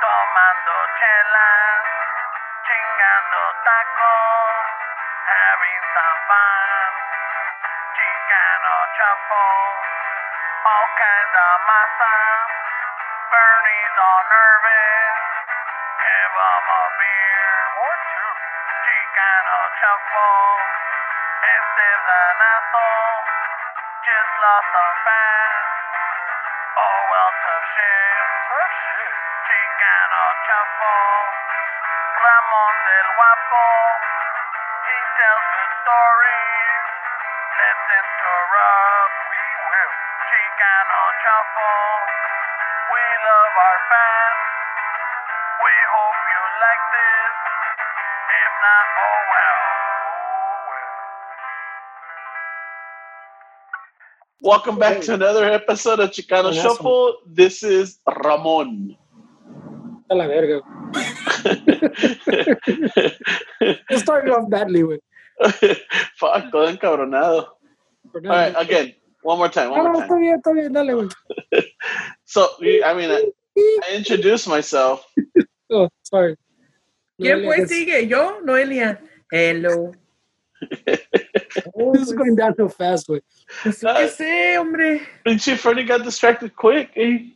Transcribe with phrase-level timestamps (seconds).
[0.00, 1.82] tomando chelas,
[2.66, 4.66] chingando tacos,
[5.26, 6.90] having some fun.
[7.98, 9.62] Chicano shuffle,
[10.70, 12.16] all kinds of masa.
[13.30, 15.18] Bernie's all nervous,
[15.98, 18.32] give him a beer or two.
[18.86, 19.60] Chicano
[21.42, 23.18] Este's an asshole,
[24.06, 25.39] just lost some fans.
[28.50, 31.22] Chicano shuffle,
[32.18, 33.66] Ramon's el guapo,
[34.90, 36.84] he tells good stories.
[37.62, 39.14] Let's interrupt.
[39.30, 39.94] We will.
[40.26, 41.94] Chicano shuffle.
[42.90, 44.42] We love our fans.
[45.62, 47.34] We hope you like this.
[48.34, 49.99] If not, oh well.
[54.42, 56.62] Welcome back to another episode of Chicano Buenazo.
[56.62, 57.16] Shuffle.
[57.26, 58.96] This is Ramon.
[60.10, 60.60] A la verga.
[63.60, 65.00] It started off badly, with.
[66.18, 67.48] Fuck, todo encabronado.
[68.14, 70.20] All right, again, one more time, one No, no, more time.
[70.20, 71.10] bien, está bien, dale, güey.
[72.24, 75.04] So, I mean, I, I introduced myself.
[75.72, 76.34] Oh, sorry.
[77.20, 78.08] ¿Quién No, pues this- sigue?
[78.08, 78.40] ¿Yo?
[78.42, 78.98] Noelia.
[79.30, 79.92] Hello.
[81.80, 83.20] Oh, This is going down too fast, güey.
[83.62, 85.00] pues, yo qué sé, hombre.
[85.24, 86.90] Pinche Fernie got distracted quick.
[86.96, 87.32] eh?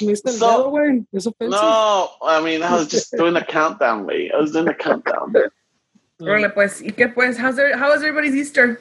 [0.00, 1.06] Me está el So- dedo, güey.
[1.12, 1.60] Es offensive.
[1.60, 4.30] No, I mean, I was just doing a countdown, way.
[4.32, 5.32] I was doing a countdown.
[6.20, 6.80] Órale, pues.
[6.82, 7.36] ¿Y qué pues?
[7.36, 8.80] How's there, how was everybody's Easter?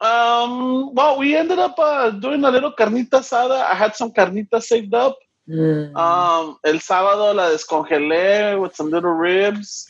[0.00, 3.62] Um, well, we ended up uh, doing a little carnita asada.
[3.62, 5.16] I had some carnita saved up.
[5.48, 9.86] Um, el sábado la descongelé with some little ribs.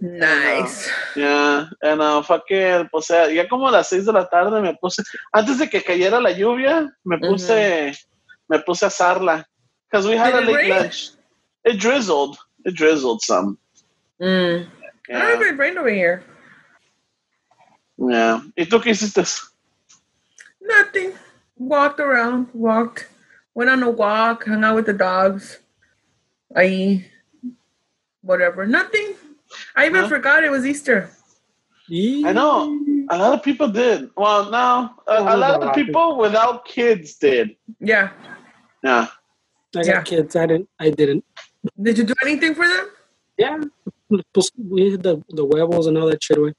[0.00, 0.90] Nice.
[1.14, 4.74] Yeah, and uh, fucking, pues, eh, ya como a las seis de la tarde me
[4.74, 5.02] puse,
[5.32, 7.96] antes de que cayera la lluvia, me puse,
[8.48, 9.44] me puse a asarla.
[9.90, 11.10] Because we had Did a late lunch.
[11.64, 12.36] It drizzled.
[12.64, 13.56] It drizzled some.
[14.20, 14.66] Mm.
[15.08, 15.52] I don't know if Yeah.
[15.52, 16.24] it rained over here.
[17.96, 18.40] yeah.
[18.56, 19.24] ¿Y tú qué hiciste?
[20.60, 21.12] Nothing.
[21.56, 23.06] Walked around, walked,
[23.54, 25.58] went on a walk, hung out with the dogs.
[26.54, 27.04] I,
[28.22, 28.66] whatever.
[28.66, 29.14] Nothing.
[29.76, 30.08] I even Huh?
[30.08, 31.10] forgot it was Easter.
[31.90, 32.78] I know.
[33.10, 34.10] A lot of people did.
[34.16, 37.54] Well, no, a, a lot of people without kids did.
[37.78, 38.10] Yeah.
[38.82, 39.06] Yeah.
[39.76, 40.02] I got Yeah.
[40.02, 40.34] kids.
[40.34, 40.68] I didn't.
[40.80, 41.24] I didn't.
[41.80, 42.86] Did you do anything for them?
[43.38, 43.58] Yeah.
[44.08, 46.54] We had the, the huevos and all that shit, güey.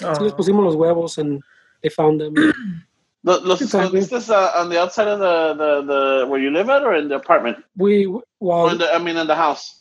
[0.00, 0.36] Sí, les Oh.
[0.36, 1.40] pusimos los huevos and
[1.82, 2.34] they found them.
[3.22, 4.00] Los, los Exactly.
[4.00, 7.06] escondiste uh, on the outside of the, the, the where you live at or in
[7.08, 7.58] the apartment?
[7.76, 9.79] we, Or well, in the, I mean, in the house.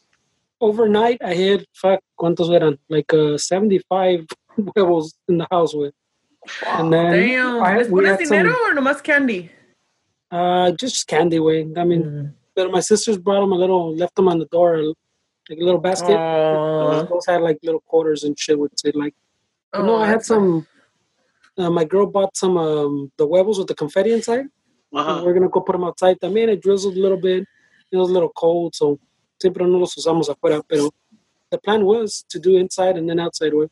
[0.62, 2.78] Overnight I had, fuck, ¿cuántos eran?
[2.90, 4.26] Like uh, 75
[4.76, 5.92] huevos in the house, güey.
[6.66, 7.64] And then Damn.
[7.64, 9.52] I, ¿Les we pones had some, dinero or nomás candy?
[10.32, 11.68] uh, just candy, way.
[11.76, 12.34] I mean, Mm.
[12.56, 14.78] but my sisters brought them a little, left them on the door,
[15.50, 16.16] like a little basket.
[16.16, 17.04] Aw.
[17.04, 18.58] Those had like little quarters and shit.
[18.60, 19.16] Would say like,
[19.72, 20.68] but no, Oh, I had some.
[21.58, 24.46] Uh, my girl bought some um, the huevos with the confetti inside.
[24.94, 25.22] Uh-huh.
[25.26, 26.18] We're gonna go put them outside.
[26.22, 27.46] También it drizzled a little bit.
[27.92, 29.00] It was a little cold, so
[29.40, 30.62] siempre no los usamos afuera.
[30.68, 30.90] Pero
[31.50, 33.70] the plan was to do inside and then outside, güey.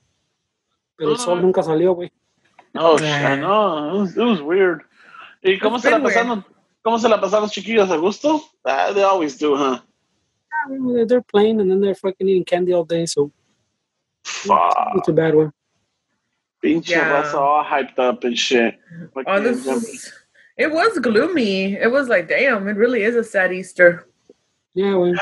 [0.97, 1.41] Pero el sol Ah.
[1.41, 2.11] nunca salió, güey.
[2.75, 3.35] Oh, Yeah.
[3.35, 4.81] shit, no, it was, it was weird.
[5.43, 6.15] ¿Y cómo It's se la been weird.
[6.15, 6.45] pasaron?
[6.83, 7.89] ¿Cómo se la pasaron los chiquillos?
[7.91, 8.41] ¿A gusto?
[8.65, 9.79] Ah, they always do, huh?
[10.69, 13.31] They're- They're playing and then they're fucking eating candy all day, so
[14.23, 14.75] Fuck.
[14.95, 15.51] not too bad, one.
[16.63, 17.09] Pinche Yeah.
[17.23, 18.75] raza all hyped up and shit.
[19.27, 20.11] Oh, this is,
[20.57, 21.73] it was gloomy.
[21.75, 24.06] It was like, damn, it really is a sad Easter.
[24.77, 25.15] Yeah, güey.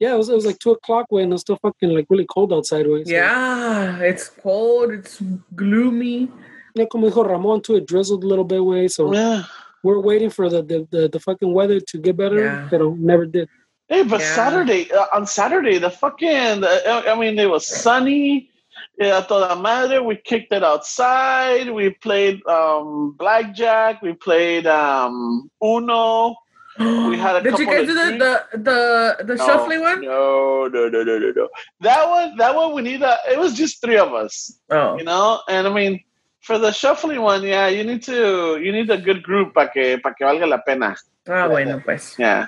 [0.00, 2.26] Yeah, it was, it was like two o'clock when it was still fucking like really
[2.32, 3.04] cold outside, güey.
[3.04, 4.92] so- Yeah, it's cold.
[4.92, 5.20] It's
[5.54, 6.30] gloomy.
[6.74, 8.86] Yeah, como dijo Ramon too, it drizzled a little bit, way.
[8.88, 9.42] So Yeah.
[9.82, 12.68] we're waiting for the, the, the, the fucking weather to get better, Yeah.
[12.70, 13.48] but never did.
[13.88, 14.34] Hey, but Yeah.
[14.34, 18.50] Saturday, uh, on Saturday, the fucking, uh, I mean, it was sunny.
[18.98, 19.98] Yeah, toda madre.
[19.98, 21.70] We kicked it outside.
[21.70, 24.02] We played um, blackjack.
[24.02, 26.34] We played um, Uno.
[26.78, 29.80] We had a Did you couple guys of do the, the the the No, shuffling
[29.80, 30.00] one?
[30.02, 31.48] No, no, no, no, no, no.
[31.80, 33.16] That one, that one, we need a.
[33.30, 35.40] It was just three of us, Oh, you know.
[35.48, 36.00] And I mean,
[36.40, 39.98] for the shuffling one, yeah, you need to, you need a good group para que,
[39.98, 40.94] para que valga la pena.
[41.28, 42.16] ah, bueno, pues.
[42.18, 42.46] Yeah,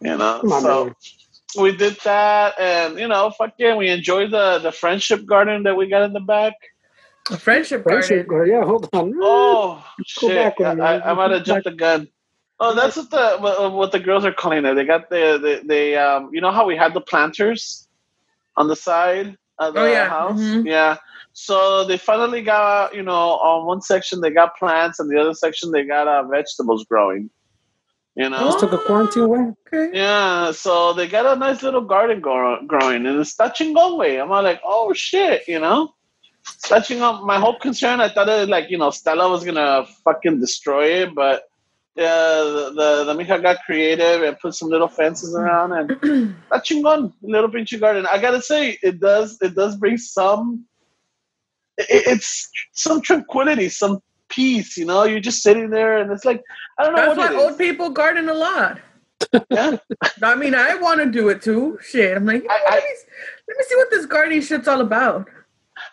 [0.00, 0.40] you know.
[0.40, 0.94] Come so man.
[1.56, 5.76] we did that, and you know, fuck yeah, we enjoyed the the friendship garden that
[5.76, 6.54] we got in the back.
[7.30, 8.50] A friendship Friendship garden.
[8.50, 8.54] garden.
[8.54, 9.14] Yeah, hold on.
[9.22, 9.82] Oh
[10.20, 10.36] Go shit!
[10.36, 11.02] back I, one, I, man.
[11.06, 12.08] I might have jumped the gun.
[12.60, 14.74] Oh, that's what the what, what the girls are calling it.
[14.74, 17.88] They got the they, they um you know how we had the planters
[18.56, 20.08] on the side of the Oh, yeah.
[20.08, 20.40] house.
[20.40, 20.64] Mhm.
[20.66, 20.96] Yeah.
[21.32, 25.34] So they finally got you know on one section they got plants and the other
[25.34, 27.30] section they got uh, vegetables growing.
[28.14, 28.38] You know.
[28.46, 29.52] Just took a quarantine away.
[29.66, 29.90] Okay.
[29.98, 34.20] Yeah, so they got a nice little garden grow- growing, and it's touching way.
[34.20, 35.92] I'm all like, oh shit, you know,
[36.64, 38.00] touching on my whole concern.
[38.00, 41.42] I thought it like you know Stella was gonna fucking destroy it, but
[41.96, 46.84] yeah, the the, the mija got creative and put some little fences around and touching
[46.86, 48.06] on little pinchy garden.
[48.10, 50.64] I gotta say, it does it does bring some.
[51.78, 54.76] It, it's some tranquility, some peace.
[54.76, 56.42] You know, you're just sitting there, and it's like
[56.78, 57.56] I don't know That's what why old is.
[57.58, 58.78] people garden a lot.
[59.50, 59.76] Yeah.
[60.22, 61.78] I mean, I want to do it too.
[61.82, 62.90] Shit, I'm like, you know, I- I- let, me,
[63.48, 65.28] let me see what this gardening shit's all about.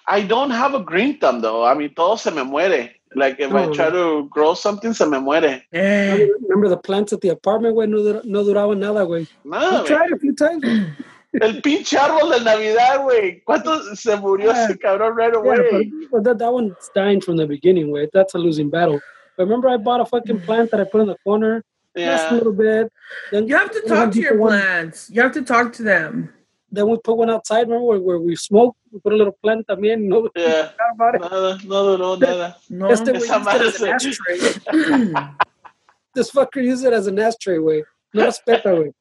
[0.07, 1.63] I don't have a green thumb though.
[1.63, 2.91] I mean, todo se me muere.
[3.15, 5.63] Like if I try to grow something, se me muere.
[5.73, 6.27] Eh.
[6.47, 7.89] Remember the plants at the apartment, güey?
[7.89, 9.27] No, dura- no duraban nada, güey.
[9.43, 9.85] No, I güey.
[9.87, 10.63] tried a few times.
[10.63, 10.85] güey.
[11.41, 13.43] el pinche árbol de Navidad, güey.
[13.45, 14.65] ¿Cuánto se murió Yeah.
[14.65, 15.91] ese cabrón right Yeah, away?
[15.91, 18.07] but, but that, that one's dying from the beginning, way.
[18.13, 18.99] That's a losing battle.
[19.37, 21.63] But remember, I bought a fucking plant that I put in the corner.
[21.95, 22.15] Yeah.
[22.17, 22.91] Just a little bit.
[23.31, 24.51] Then You have to talk to your deeper one.
[24.59, 25.09] plants.
[25.09, 26.33] You have to talk to them.
[26.73, 27.61] Then we put one outside.
[27.67, 28.77] Remember where, where we smoke?
[28.91, 30.03] We put a little plant también.
[30.07, 30.69] No, Yeah.
[30.93, 31.21] about it.
[31.21, 32.55] Nada, no duró nada.
[32.69, 32.87] No.
[32.89, 35.13] Este güey Esa used it as an madre ashtray.
[36.15, 37.83] This fucker used it as an ashtray, way.
[38.13, 38.91] No respeta, way.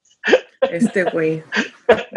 [0.62, 1.42] este güey.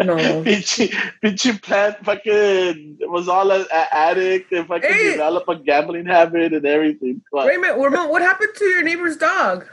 [0.04, 0.16] No.
[0.44, 0.88] Pinche,
[1.22, 5.12] pinche plant fucking was all an addict and fucking Hey.
[5.12, 7.22] develop a gambling habit and everything.
[7.32, 7.78] But- Wait a minute.
[7.78, 9.66] What, what happened to your neighbor's dog?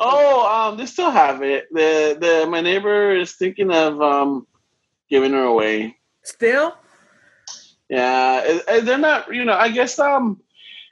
[0.00, 1.68] Oh, um, they still have it.
[1.70, 4.46] The the my neighbor is thinking of um
[5.10, 5.96] giving her away.
[6.22, 6.74] Still?
[7.88, 9.32] Yeah, it- they're not.
[9.34, 10.40] You know, I guess um,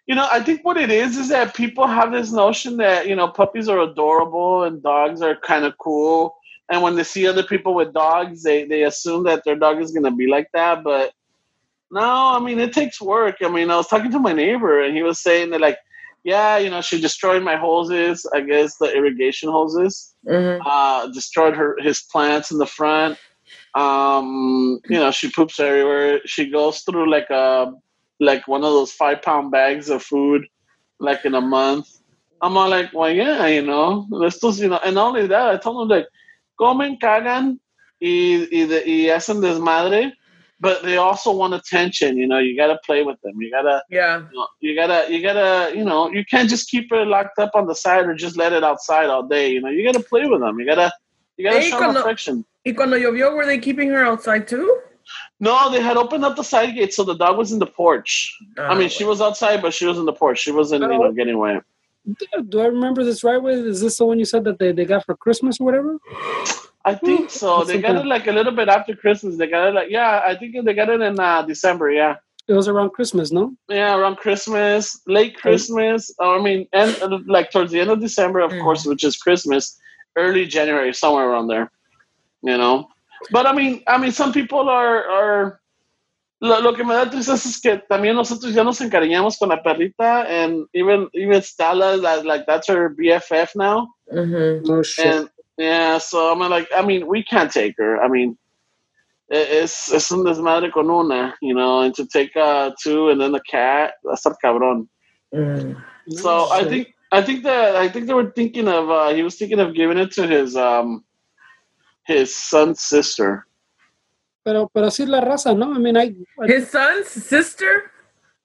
[0.06, 3.14] you know, I think what it is is that people have this notion that you
[3.16, 6.34] know puppies are adorable and dogs are kind of cool,
[6.70, 9.92] and when they see other people with dogs, they they assume that their dog is
[9.92, 10.82] gonna be like that.
[10.82, 11.12] But
[11.90, 12.00] no,
[12.36, 13.36] I mean it takes work.
[13.42, 15.78] I mean, I was talking to my neighbor, and he was saying that like,
[16.24, 18.26] yeah, you know, she destroyed my hoses.
[18.34, 20.60] I guess the irrigation hoses Mhm.
[20.64, 23.18] uh, destroyed her his plants in the front.
[23.76, 26.20] Um, you know, she poops everywhere.
[26.25, 27.73] She goes through like a
[28.20, 30.46] like one of those five pound bags of food,
[30.99, 31.87] like in a month.
[32.40, 35.56] I'm all like, well, yeah, you know, estos, you know, and not only that, I
[35.58, 36.06] told him like,
[36.61, 37.61] comen, cagan,
[38.00, 40.12] y, y, de, y hacen desmadre,
[40.61, 42.17] but they also want attention.
[42.17, 43.34] You know, you gotta play with them.
[43.40, 44.23] You gotta Yeah.
[44.31, 47.50] you, know, you gotta you gotta you know you can't just keep it locked up
[47.55, 50.26] on the side or just let it outside all day you know you gotta play
[50.26, 50.90] with them you gotta
[51.37, 54.68] you gotta Hey, show them affection Y cuando llovió, were they keeping her outside too?
[55.38, 58.36] no they had opened up the side gate so the dog was in the porch
[58.58, 61.12] i mean she was outside but she was in the porch she wasn't you know
[61.12, 61.60] getting away
[62.50, 63.52] Do I remember this right way?
[63.54, 65.92] Is this the one you said that they, they got for Christmas or whatever?
[66.84, 69.68] i think so That's they got it like a little bit after christmas they got
[69.68, 72.14] it like yeah i think they got it in uh, december yeah
[72.48, 73.44] It was around Christmas, no?
[73.68, 74.82] yeah around christmas
[75.16, 78.62] late christmas i mean and uh, like towards the end of december of Mm.
[78.64, 79.64] course which is christmas
[80.24, 81.66] early january somewhere around there
[82.46, 82.88] you know?
[83.31, 85.60] But i mean i mean some people are are
[86.40, 89.62] lo, lo que me da tristeza es que también nosotros ya nos encariñamos con la
[89.62, 93.88] perrita and even even Stella like, like that's her bff now.
[94.10, 95.06] Hmm No shit.
[95.06, 98.02] and yeah so i'm like i mean we can't take her.
[98.02, 98.37] I mean
[99.28, 103.21] it's it's es un desmadre con una you know and to take uh two and
[103.21, 104.88] then the cat that's a cabrón.
[105.35, 105.82] Mm.
[106.09, 109.23] so No I think I think that I think they were thinking of uh, he
[109.23, 111.04] was thinking of giving it to his um
[112.06, 113.46] his son's sister.
[114.44, 115.75] Pero, pero sí la raza, ¿no?
[115.75, 116.14] I mean, I...
[116.40, 117.90] I His son's sister?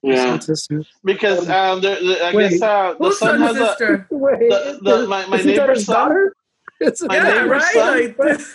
[0.04, 0.82] Yeah, sister.
[1.04, 4.08] because um, there, there- I Wait, guess uh, the Whose son son's has a sister?
[4.10, 5.96] Wait, the, the, my my isn't that neighbor's his son.
[6.10, 6.36] daughter?
[6.80, 7.74] It's My yeah, neighbor's right?
[7.74, 8.00] son?
[8.00, 8.54] Like this.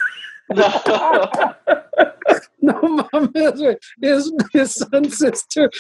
[2.62, 3.76] No, no mames, güey.
[4.02, 5.70] His, his son's sister.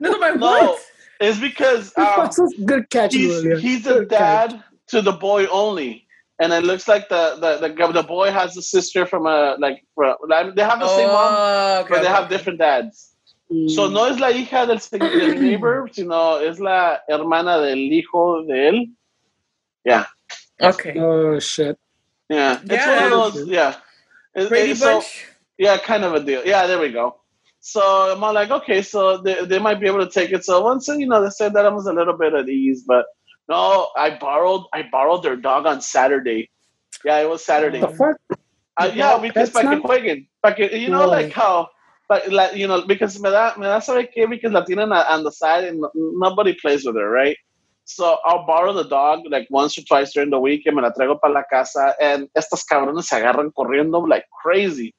[0.00, 0.80] No, my no, what?
[1.20, 2.30] it's because um,
[2.64, 3.58] Good catch, he's Julia.
[3.58, 4.52] he's a Good catch.
[4.52, 6.06] dad to the boy only.
[6.40, 9.84] And it looks like the, the, the, the boy has a sister from a like
[9.94, 11.88] from, they have the same mom, Oh, okay.
[11.90, 13.10] but they have different dads.
[13.68, 13.92] So Mm.
[13.92, 18.42] no es la hija del se- de mi neighbor, sino es la hermana del hijo
[18.48, 18.86] de él.
[19.84, 20.06] Yeah,
[20.60, 20.94] Okay.
[20.98, 21.76] Oh, shit.
[22.30, 22.58] yeah.
[22.62, 23.04] It's Yeah.
[23.10, 23.46] one of those.
[23.46, 23.74] Yeah.
[24.34, 25.26] It- Brady it- so, Bunch?
[25.58, 26.42] yeah, kind of a deal.
[26.44, 27.20] Yeah, there we go.
[27.60, 27.80] So
[28.12, 30.44] I'm all like, okay, so they, they might be able to take it.
[30.44, 33.04] So once you know, they said that I was a little bit at ease, but
[33.48, 36.50] no, I borrowed I borrowed their dog on Saturday.
[37.04, 37.80] Yeah, it was Saturday.
[37.80, 38.16] The fuck?
[38.76, 41.08] Uh, yeah, because That's para que not- jueguen, para you know, No.
[41.08, 41.68] like how,
[42.10, 45.12] like, like you know, because me da me da saber que because la tienen a-
[45.12, 47.36] on the side and nobody plays with her, right?
[47.84, 50.90] So I'll borrow the dog like once or twice during the week and me la
[50.90, 54.94] traigo para la casa and estas cabrones se agarran corriendo like crazy.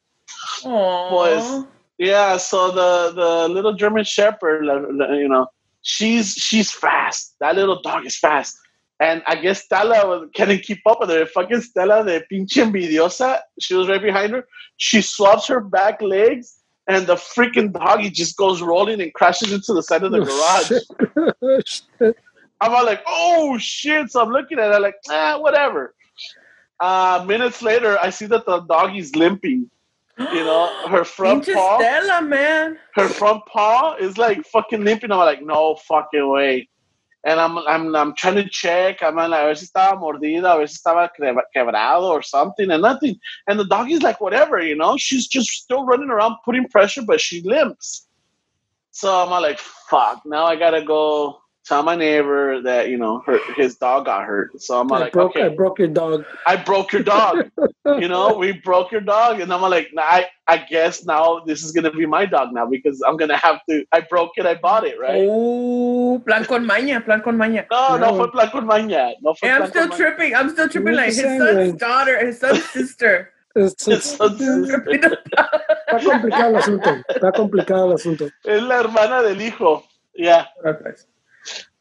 [0.64, 1.10] Aw.
[1.10, 1.66] Boys.
[1.98, 5.48] Yeah, so the the little German Shepherd, la- la- you know,
[5.86, 7.36] she's she's fast.
[7.39, 8.58] That little dog is fast.
[9.00, 11.25] And I guess Stella was, couldn't keep up with her.
[11.25, 14.46] Fucking Stella, the pinche envidiosa, she was right behind her.
[14.77, 19.74] She swaps her back legs, and the freaking doggy just goes rolling and crashes into
[19.74, 21.65] the side of the garage.
[21.65, 22.18] Shit.
[22.62, 24.12] I'm all like, oh shit.
[24.12, 25.94] So I'm looking at it like, ah, whatever.
[26.80, 29.70] Uh, minutes later, I see that the doggy's limping.
[30.18, 32.78] You know, her front paw, Stella, man.
[32.94, 35.12] her front paw is like fucking limping.
[35.12, 36.70] I'm like, no fucking way.
[37.26, 39.02] And I'm, I'm, I'm trying to check.
[39.02, 41.10] I'm like, a ver si estaba mordida, a ver si estaba
[41.56, 43.20] quebrado or something, and nothing.
[43.48, 44.96] And the doggy's like, whatever, you know.
[44.96, 48.08] She's just still running around putting pressure, but she limps.
[48.92, 50.22] So I'm like, fuck.
[50.26, 54.62] Now I gotta go tell my neighbor that you know her, his dog got hurt.
[54.62, 56.24] So I'm I like, broke, I broke your dog.
[56.46, 57.50] I broke your dog.
[57.86, 61.64] you know, we broke your dog, and I'm like, nah, I, I guess now this
[61.64, 63.84] is gonna be my dog now because I'm gonna have to.
[63.92, 65.26] I broke it, I bought it, right?
[65.28, 67.66] Oh, plan con maña, plan con maña.
[67.72, 68.18] No, no No.
[68.18, 69.14] fue plan con maña.
[69.22, 69.98] No fue And I'm still con maña.
[69.98, 70.36] tripping.
[70.36, 71.78] I'm still tripping You're like his the son's way.
[71.78, 73.32] daughter, his son's sister.
[73.56, 76.90] It's- It's it's- so- Está complicado el asunto.
[77.08, 78.30] Está complicado el asunto.
[78.44, 79.84] Es la hermana del hijo.
[80.14, 80.46] Yeah.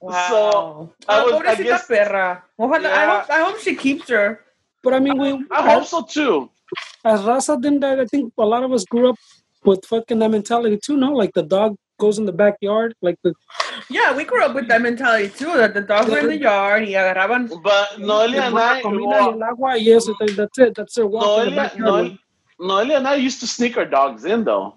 [0.01, 0.91] Wow.
[1.09, 2.43] I Ah, was- I guess- perra.
[2.59, 4.41] Ojalá, I, hope, I hope she keeps her.
[4.83, 6.51] But I mean, we I hope so too.
[7.05, 9.17] as Raza didn't I I think a lot of us grew up
[9.65, 10.97] with fucking that mentality too.
[10.97, 13.33] No, like the dog goes in the backyard, like the
[13.89, 15.53] Yeah, we grew up with that mentality too.
[15.57, 17.49] That the dogs were in the yard y agarraban.
[17.63, 20.13] But Noelia and I, la comida y agua y eso.
[20.21, 20.75] That's it.
[20.75, 22.05] That's their walk in the Noelia, backyard.
[22.05, 22.19] Noelia,
[22.61, 24.77] Noelia and I used to sneak our dogs in though.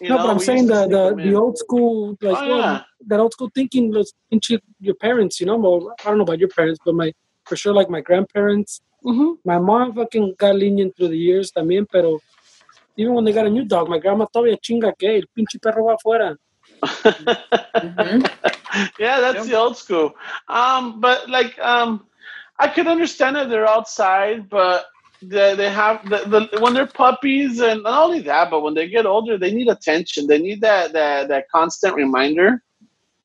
[0.00, 2.80] You no, know, but I'm saying the the, the old school like Oh, well, yeah.
[3.06, 5.56] that old school thinking was into your parents, you know.
[5.56, 7.12] Well, I don't know about your parents, but my
[7.46, 8.80] for sure like my grandparents.
[9.04, 9.36] Mhm.
[9.44, 12.18] My mom fucking got lenient through the years también, pero
[12.96, 15.86] even when they got a new dog, my grandma todavía chinga que el pinche perro
[15.86, 16.36] va afuera.
[18.98, 19.44] yeah, that's Yeah.
[19.44, 20.14] the old school.
[20.48, 22.06] Um, but like, um,
[22.58, 24.86] I could understand if they're outside, but
[25.22, 28.88] they, they have the, the when they're puppies, and not only that, but when they
[28.88, 30.26] get older, they need attention.
[30.26, 32.62] They need that that that constant reminder.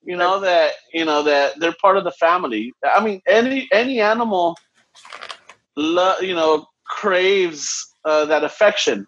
[0.03, 2.73] You know that you know that they're part of the family.
[2.83, 4.55] I mean, any any animal,
[5.75, 9.05] lo- you know, craves uh, that affection.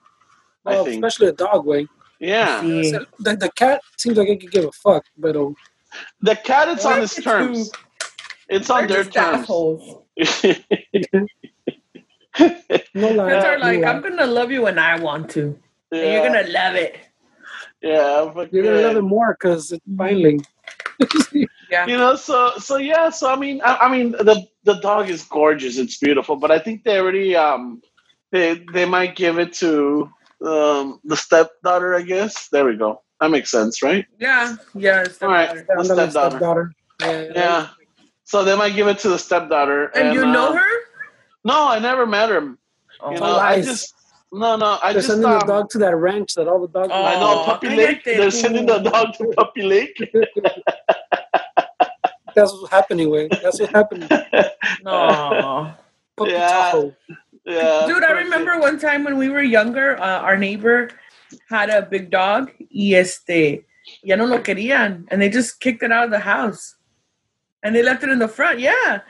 [0.66, 1.04] I Well, think.
[1.04, 1.88] especially a dog way.
[2.20, 2.62] Yeah.
[2.62, 5.56] The, the cat seems like it could give a fuck, but um,
[6.22, 6.70] the cat.
[6.70, 7.72] It's on It's terms.
[8.50, 9.48] It's on their terms.
[12.36, 12.82] assholes.
[12.94, 13.32] no lie.
[13.32, 13.90] Cats are like, lie.
[13.90, 15.58] I'm gonna love you when I want to.
[15.92, 16.98] And you're gonna love it.
[17.82, 20.40] Yeah, but You're gonna love it more because it's finally.
[21.74, 21.88] Yeah.
[21.88, 25.24] You know, so so yeah, so I mean, I, I mean, the the dog is
[25.24, 25.80] gorgeous.
[25.80, 27.82] It's beautiful, but I think they already um
[28.32, 30.08] they they might give it to
[30.46, 31.96] um the stepdaughter.
[31.96, 33.02] I guess there we go.
[33.20, 34.06] That makes sense, right?
[34.20, 34.56] Yeah.
[34.76, 35.06] Yeah.
[35.24, 35.66] All right.
[35.66, 35.66] better.
[35.78, 36.38] The stepdaughter.
[36.38, 36.72] stepdaughter.
[37.02, 37.28] Yeah.
[37.34, 37.68] Yeah.
[38.26, 39.86] So they might give it to the stepdaughter.
[39.96, 40.83] And you know uh, her?
[41.44, 42.42] No, I never met her.
[42.42, 42.58] You
[43.02, 43.12] Oh.
[43.12, 43.94] know, I just
[44.32, 44.80] no, no.
[44.82, 46.90] I They're just sending um, the dog to that ranch that all the dogs.
[46.92, 47.04] Oh.
[47.04, 48.04] I know Puppy Lake.
[48.04, 49.98] They're sending the dog to Puppy Lake.
[52.36, 53.28] That's what's happening, way.
[53.30, 54.10] That's what's happening.
[54.84, 55.74] No.
[56.18, 56.48] Puppy Yeah.
[56.50, 56.96] Tahoe.
[57.46, 60.90] Yeah, Dude, I remember one time when we were younger, uh, our neighbor
[61.50, 63.66] had a big dog y este,
[64.02, 66.76] ya no lo querían, and they just kicked it out of the house.
[67.62, 69.02] And they left it in the front, yeah.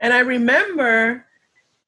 [0.00, 1.26] And I remember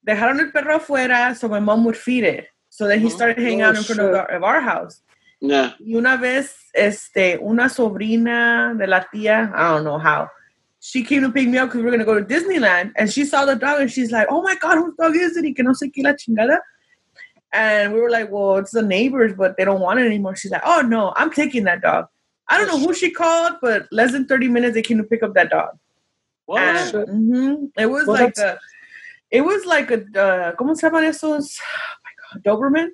[0.07, 2.49] dejaron el perro afuera so my mom would feed it.
[2.71, 5.01] So then he started hanging Oh, out in front of our, of our house.
[5.41, 5.73] Yeah.
[5.81, 10.29] Y una vez, este, una sobrina de la tía, I don't know how,
[10.81, 12.93] she came to pick me up because we were going to go to Disneyland.
[12.97, 15.45] And she saw the dog and she's like, oh my God, whose dog is it?
[15.45, 16.59] Y que no sé qué la chingada.
[17.53, 20.37] And we were like, well, it's the neighbors, but they don't want it anymore.
[20.37, 22.07] She's like, oh no, I'm taking that dog.
[22.49, 25.23] I don't know who she called, but less than 30 minutes, they came to pick
[25.23, 25.71] up that dog.
[26.45, 26.61] What?
[26.63, 27.09] And, shit.
[27.09, 28.76] mhm, it was Well, like that's- a,
[29.31, 31.59] it was like a, uh, ¿cómo se llaman esos?
[31.61, 32.89] Oh my God, Doberman?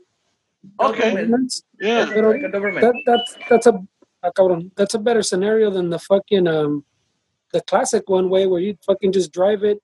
[0.80, 1.14] Okay.
[1.14, 1.62] Doberman.
[1.80, 2.02] Yeah.
[2.02, 2.80] It's like Doberman.
[2.80, 3.74] That that's that's a
[4.22, 6.84] ah, cabrón, that's a better scenario than the fucking um
[7.52, 9.78] the classic one way where you fucking just drive it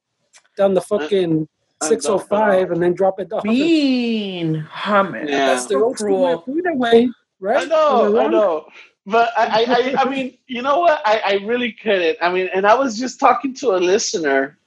[0.57, 1.49] down the fucking and
[1.83, 3.45] six oh dump it five and then drop it off.
[3.45, 4.67] Mean.
[4.87, 5.29] Oh, man.
[5.29, 5.47] Yeah.
[5.47, 6.39] That's the so old school way cruel.
[6.39, 7.63] of doing it way, right?
[7.63, 8.67] I know, I know.
[9.07, 11.01] But I, I, I, I mean, you know what?
[11.05, 12.19] I, I really couldn't.
[12.21, 14.59] I mean, and I was just talking to a listener.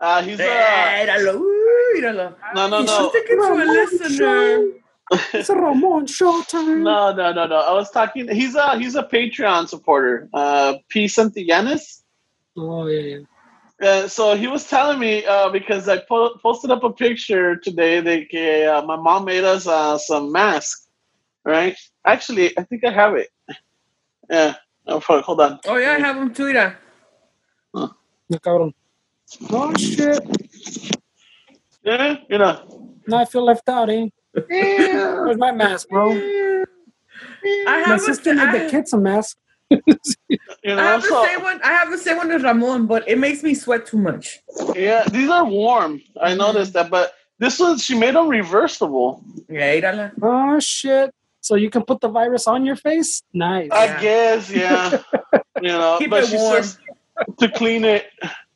[0.00, 2.34] Uh, he's a Míralo, uy, míralo.
[2.54, 4.72] no, no, He's no, a listener.
[5.32, 6.82] It's a Ramon show time.
[6.84, 7.56] no, no, no, no.
[7.56, 8.28] I was talking.
[8.28, 10.28] He's a he's a Patreon supporter.
[10.32, 11.06] Uh, P.
[11.06, 12.02] Santillanes.
[12.56, 13.00] Oh yeah,
[13.80, 13.88] yeah.
[13.88, 18.00] Uh, so he was telling me uh, because I po- posted up a picture today
[18.00, 20.88] that uh, my mom made us uh, some masks,
[21.44, 21.76] right?
[22.04, 23.28] Actually, I think I have it.
[24.28, 24.56] Yeah.
[24.86, 25.60] Oh, hold on.
[25.66, 26.46] Oh, yeah, I have him too.
[26.46, 26.76] Mira.
[27.74, 28.74] No, cabrón.
[29.50, 30.20] Oh shit!
[31.82, 32.94] Yeah, you know.
[33.06, 34.08] Now I feel left out, eh?
[34.32, 36.12] Where's my mask, bro?
[36.12, 36.64] I
[37.64, 39.36] My have, a, sister made the I, kids a mask.
[39.70, 39.80] You
[40.64, 41.60] I know, have the so same one.
[41.62, 44.40] I have the same one as Ramon, but it makes me sweat too much.
[44.74, 46.00] yeah, these are warm.
[46.20, 49.22] I noticed that, but this one she made them reversible.
[49.48, 50.12] Yeah, mírala.
[50.22, 51.12] Oh shit!
[51.40, 53.22] So you can put the virus on your face?
[53.32, 53.68] Nice.
[53.72, 54.00] I Yeah.
[54.00, 55.02] guess, yeah.
[55.62, 56.62] you know, Keep but it she warm.
[56.62, 56.78] says
[57.38, 58.06] to clean it.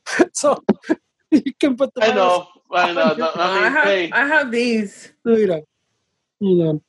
[0.33, 0.63] so
[1.31, 3.15] you can put the I know, I know.
[3.17, 5.13] your- I I have, hey, I have these.
[5.25, 5.63] Mira.
[6.41, 6.83] You know.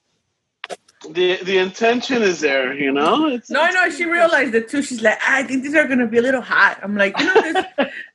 [1.11, 2.73] the the intention is there.
[2.73, 3.89] You know, it's No, I know.
[3.89, 4.81] She realized it too.
[4.81, 6.79] She's like, I think these are gonna be a little hot.
[6.81, 7.65] I'm like, you know, this,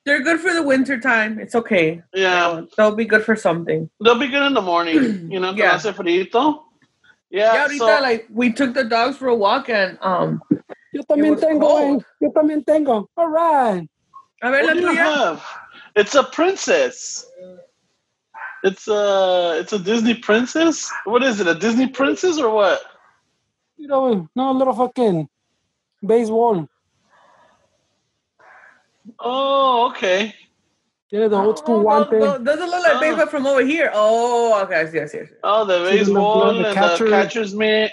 [0.05, 1.39] they're good for the winter time.
[1.39, 2.03] It's okay.
[2.15, 2.63] yeah.
[2.77, 3.89] They'll be good for something.
[4.03, 5.31] They'll be good in the morning.
[5.31, 5.65] You know, Yeah.
[5.65, 5.79] yeah.
[5.79, 6.65] hace frito.
[7.31, 10.41] Yeah, Yeah, ahorita, so like we took the dogs for a walk and um.
[10.93, 12.05] Yo también was tengo, cold.
[12.21, 13.07] Yo también tengo.
[13.17, 13.87] All right.
[14.43, 14.97] A ver la what do you tuya.
[14.97, 15.45] have?
[15.97, 17.27] It's a princess.
[18.65, 20.91] It's a it's a Disney princess.
[21.05, 21.47] What is it?
[21.47, 22.81] A Disney princess or what?
[23.77, 25.29] You know, no little fucking
[26.05, 26.69] baseball.
[29.19, 30.35] Oh, okay.
[31.11, 32.19] Yeah, the old school Oh, guante.
[32.19, 33.01] no, no, doesn't look like Oh.
[33.01, 33.91] baseball from over here.
[33.95, 35.29] Oh, okay, yes, yes, yes.
[35.43, 37.05] Oh, the See the baseball little- the and catcher.
[37.05, 37.93] the catcher's mitt.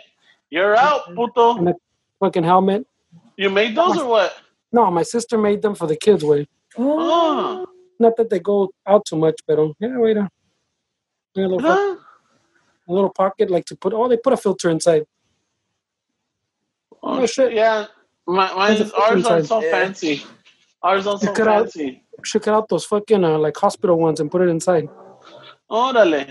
[0.49, 1.57] You're out, puto.
[1.57, 1.75] And the
[2.19, 2.85] fucking helmet.
[3.37, 4.35] You made those or what?
[4.75, 6.41] No, my sister made them for the kids, way.
[6.77, 7.65] Oh,
[7.97, 11.95] Not that they go out too much, but um, yeah, wait a, a little, huh?
[12.89, 13.93] a little pocket like to put.
[13.93, 15.03] Oh, they put a filter inside.
[17.01, 17.53] Oh, Oh, shit.
[17.53, 17.85] Yeah,
[18.27, 19.71] my, mine, ours aren't so inside.
[19.71, 20.23] fancy.
[20.83, 21.71] Ours aren't so Cut out-
[22.23, 24.89] Should cut out those fucking uh, like hospital ones and put it inside.
[25.71, 26.21] Órale.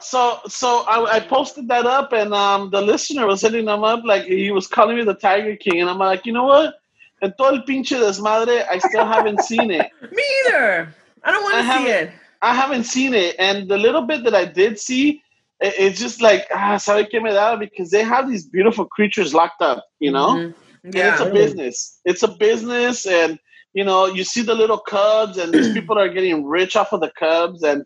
[0.00, 4.00] So so I, I posted that up and um the listener was hitting them up
[4.04, 6.74] like he was calling me the Tiger King and I'm like, you know what?
[7.22, 9.86] En todo el pinche desmadre, I still haven't seen it.
[10.12, 10.94] Me either.
[11.24, 12.10] I don't want to see haven't- it.
[12.42, 13.34] I haven't seen it.
[13.38, 15.22] And the little bit that I did see,
[15.60, 17.56] it, it's just like, ah, sabe que me da?
[17.56, 20.28] Because they have these beautiful creatures locked up, you know?
[20.36, 20.54] Mhm.
[20.84, 21.12] And Yeah.
[21.12, 21.98] it's a business.
[22.04, 23.38] It's a business, and
[23.72, 27.00] you know, you see the little cubs, and these people are getting rich off of
[27.00, 27.62] the cubs.
[27.62, 27.84] And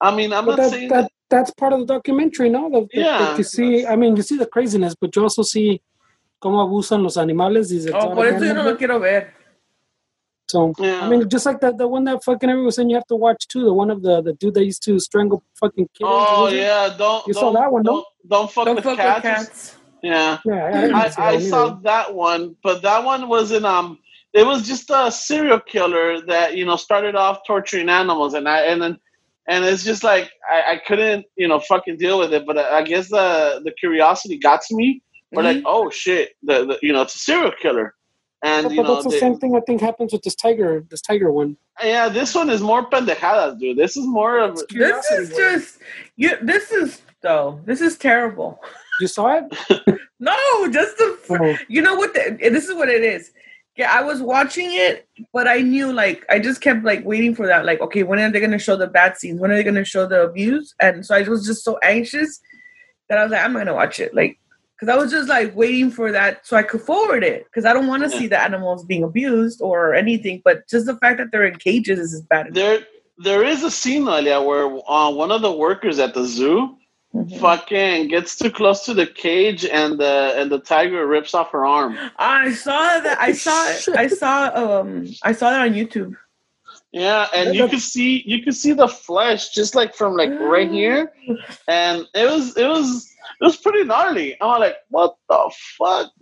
[0.00, 2.68] I mean, I'm But not that, saying that that's part of the documentary, no?
[2.68, 5.42] The, the- Yeah, that you see, I mean, you see the craziness, but you also
[5.42, 5.80] see
[6.42, 7.68] cómo abusan los animales.
[7.70, 8.72] These Oh, exotic por eso yo no animals.
[8.72, 9.34] lo quiero ver.
[10.48, 11.00] So Yeah.
[11.06, 13.16] I mean, just like the the one that fucking everyone was saying you have to
[13.16, 13.64] watch too.
[13.64, 16.02] The one of the the dude that used to strangle fucking kids.
[16.02, 19.14] Oh yeah, don't You don't, saw that one, don't, don't fuck Don't with fuck cats.
[19.16, 19.76] with cats.
[20.02, 23.98] Yeah, Yeah, I, didn't I, that I saw that one, but that one wasn't um.
[24.34, 28.62] It was just a serial killer that you know started off torturing animals, and I
[28.70, 28.98] and then
[29.46, 32.44] and it's just like I, I couldn't you know fucking deal with it.
[32.46, 35.02] But I, I guess the the curiosity got to me.
[35.32, 35.66] We're like, mm-hmm.
[35.66, 37.94] oh shit, the, the you know it's a serial killer,
[38.42, 40.34] and But, you but know that's the they- same thing I think happens with this
[40.34, 41.56] tiger, this tiger one.
[41.82, 43.78] yeah, this one is more pendejadas, dude.
[43.78, 45.38] This is more of It's This is one.
[45.40, 45.78] just
[46.16, 46.36] you.
[46.42, 47.60] This is though.
[47.64, 48.60] This is terrible.
[49.00, 49.98] You saw it?
[50.20, 51.18] No, just the.
[51.30, 52.14] Oh, You know what?
[52.14, 53.32] The, this is what it is.
[53.74, 57.46] Yeah, I was watching it, but I knew like I just kept like waiting for
[57.48, 57.64] that.
[57.64, 59.40] Like, okay, when are they gonna show the bad scenes?
[59.40, 60.76] When are they gonna show the abuse?
[60.78, 62.40] And so I was just so anxious
[63.08, 64.14] that I was like, I'm gonna watch it.
[64.14, 64.38] Like,
[64.82, 67.44] because I was just like waiting for that so I could forward it.
[67.44, 68.18] Because I don't want to Yeah.
[68.18, 70.42] see the animals being abused or anything.
[70.44, 72.46] But just the fact that they're in cages is bad.
[72.48, 72.54] enough.
[72.56, 72.78] there.
[73.18, 76.76] There is a scene, Alia, where uh, one of the workers at the zoo
[77.14, 77.38] Mhm.
[77.38, 81.64] fucking gets too close to the cage, and the and the tiger rips off her
[81.64, 81.96] arm.
[82.18, 83.18] I saw that.
[83.20, 83.88] I saw it.
[84.04, 84.50] I saw.
[84.62, 86.16] Um, I saw that on YouTube.
[86.90, 90.70] Yeah, and you could see you could see the flesh just like from like right
[90.70, 91.12] here,
[91.68, 93.11] and it was it was
[93.42, 94.36] it was pretty gnarly.
[94.40, 96.12] I'm like, what the fuck?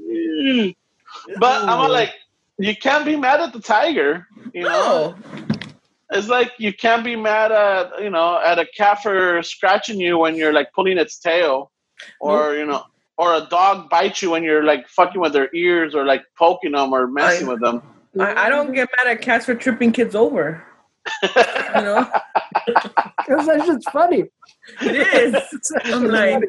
[1.39, 2.15] But I'm like,
[2.59, 5.15] you can't be mad at the tiger, you know.
[5.15, 5.47] No.
[6.13, 10.19] It's like you can't be mad at you know at a cat for scratching you
[10.19, 11.71] when you're like pulling its tail,
[12.21, 12.85] or you know,
[13.17, 16.73] or a dog bites you when you're like fucking with their ears or like poking
[16.73, 17.83] them or messing I- with them.
[18.19, 20.65] I, I don't get mad at cats for tripping kids over.
[21.23, 21.31] You
[21.81, 22.11] know,
[23.27, 24.25] Because that's just funny.
[24.83, 25.35] it is.
[25.85, 26.43] I'm like,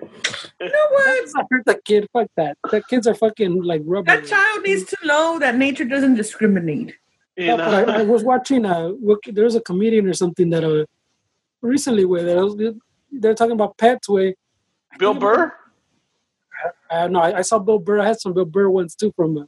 [0.59, 1.29] you know what?
[1.35, 2.07] I heard the kid.
[2.13, 2.57] Fuck that.
[2.69, 4.05] The kids are fucking like rubber.
[4.15, 6.95] That child needs to know that nature doesn't discriminate.
[7.37, 7.65] You Yeah, know?
[7.71, 8.65] but I, I was watching.
[8.65, 10.85] Uh, look, there's a comedian or something that uh,
[11.61, 12.73] recently where they're,
[13.11, 14.07] they're talking about pets.
[14.09, 14.33] Where
[14.99, 15.53] Bill Burr.
[16.89, 17.99] uh, no, I, I saw Bill Burr.
[17.99, 19.37] I had some Bill Burr ones too from.
[19.37, 19.43] Uh,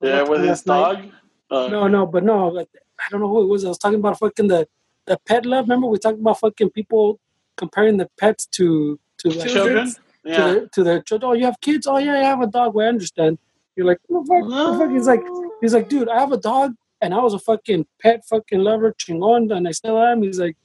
[0.00, 1.12] Yeah, with his last night.
[1.50, 1.64] dog.
[1.64, 2.68] Uh, No, no, but no, like,
[3.00, 3.64] I don't know who it was.
[3.64, 4.66] I was talking about fucking the
[5.06, 5.64] the pet love.
[5.66, 7.18] Remember we talked about fucking people
[7.56, 9.86] comparing the pets to to like, children.
[9.90, 10.36] to Yeah.
[10.46, 11.30] their to their children.
[11.30, 11.86] Oh, you have kids?
[11.86, 12.74] Oh yeah, I have a dog.
[12.74, 13.38] Well, I understand.
[13.76, 14.48] You're like, what the fuck?
[14.50, 14.90] What the fuck?
[14.92, 15.22] He's like,
[15.60, 18.92] he's like, dude, I have a dog and I was a fucking pet fucking lover,
[18.98, 20.22] chingón, and I still am.
[20.22, 20.56] He's like,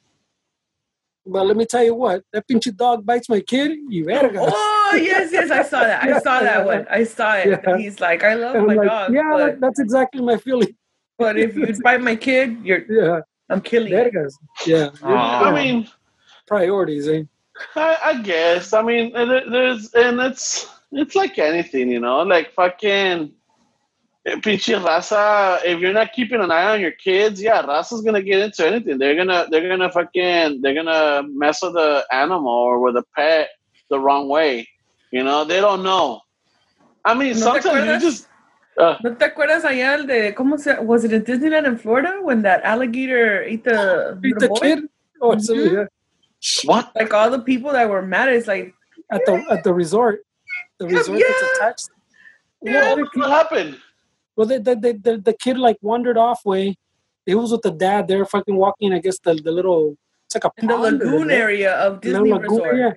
[1.26, 4.40] but let me tell you what, that pinche dog bites my kid, you verga.
[4.42, 6.04] Oh yes, yes, I saw that.
[6.04, 6.86] I saw that one.
[6.90, 7.48] I saw it.
[7.66, 7.78] Yeah.
[7.78, 10.76] He's like, I love And my like, dog, yeah, but, that's exactly my feeling.
[11.18, 13.98] but if you bite my kid, you're Yeah, I'm killing you.
[13.98, 14.34] vergas.
[14.66, 15.88] Yeah, I mean,
[16.48, 17.24] priorities, eh?
[17.76, 18.74] I, I guess.
[18.74, 23.32] I mean, there's and it's it's like anything, you know, like fucking
[24.26, 25.64] eh, pinche raza.
[25.64, 28.98] If you're not keeping an eye on your kids, yeah, raza's gonna get into anything.
[28.98, 33.50] They're gonna they're gonna fucking they're gonna mess with the animal or with a pet
[33.90, 34.68] the wrong way.
[35.12, 36.22] You know, they don't know.
[37.06, 38.28] I mean, ¿No sometimes you just.
[38.78, 42.20] Uh, ¿No te acuerdas allá el de cómo se was it in Disneyland in Florida
[42.22, 44.60] when that alligator ate the, Beat little the boy?
[44.60, 44.80] kid.
[45.20, 45.74] Oh, so, Mhm.
[45.74, 45.86] yeah.
[46.66, 46.92] what?
[46.96, 48.74] Like all the people that were mad, it's like
[49.10, 50.20] At the at the resort,
[50.80, 51.48] the Yeah, resort that's yeah.
[51.56, 51.90] attached.
[52.62, 52.96] Yeah.
[52.96, 53.78] Well, What happened?
[54.36, 56.76] Well, the, the, the, the, the kid like wandered off way.
[57.26, 58.08] It was with the dad.
[58.08, 58.94] They're fucking walking.
[58.94, 62.32] I guess the, the little it's like a in the lagoon area of the Disney
[62.32, 62.78] lagoon, Resort.
[62.78, 62.94] yeah.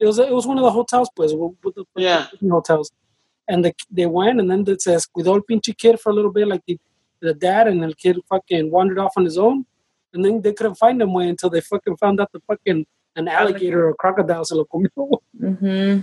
[0.00, 2.26] It was it was one of the hotels, pues, with with the with Yeah.
[2.30, 2.90] the Disney hotels,
[3.50, 6.32] and the, they went, and then it says with all pinche kid for a little
[6.38, 6.78] bit, like the,
[7.20, 9.66] the dad and the kid fucking wandered off on his own,
[10.14, 12.86] and then they couldn't find him way until they fucking found out the fucking
[13.16, 15.18] an alligator or crocodile se lo comió.
[15.38, 16.00] hmm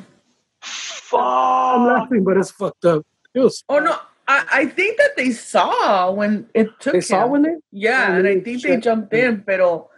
[0.61, 1.19] Fuck.
[1.21, 3.05] I'm laughing, but it's fucked up.
[3.33, 3.63] It was.
[3.69, 3.95] Oh no,
[4.27, 7.55] I, I think that they saw when it took They saw when they.
[7.71, 8.41] Yeah, Oh, and I really?
[8.41, 9.89] think they jumped in, pero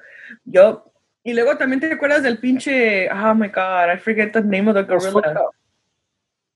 [0.46, 0.84] yo.
[1.26, 3.10] Y luego también te acuerdas del pinche.
[3.12, 5.50] Oh my god, I forget the name of the it was gorilla.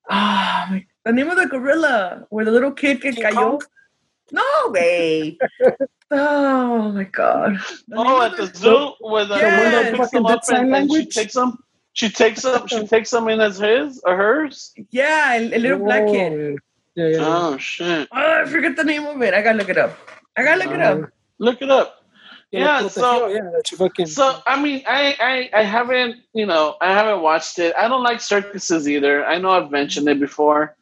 [0.10, 0.12] Up.
[0.16, 3.34] Ah, my- the name of the gorilla where the little kid que King cayó.
[3.36, 3.62] Kong?
[4.32, 5.38] No way.
[6.12, 7.58] oh my god.
[7.88, 9.64] The Oh, at the the- zoo with the Yes.
[9.64, 11.58] one that The picks them fucking up did sign and, and she takes them.
[11.94, 12.68] She takes them.
[12.68, 14.74] She takes them in as his or hers.
[14.92, 16.34] Yeah, a, el little black kid.
[16.34, 16.58] Oh,
[16.96, 17.18] Yeah, yeah.
[17.18, 17.26] yeah.
[17.28, 18.08] Oh shit!
[18.12, 19.34] Oh, I forget the name of it.
[19.34, 19.98] I gotta look it up.
[20.38, 21.10] I gotta look it up.
[21.40, 22.03] Look it up.
[22.60, 24.06] Yeah, so- yeah, that you fucking.
[24.08, 27.74] So I mean, I, I I haven't you know I haven't watched it.
[27.76, 29.26] I don't like circuses either.
[29.26, 30.76] I know I've mentioned it before.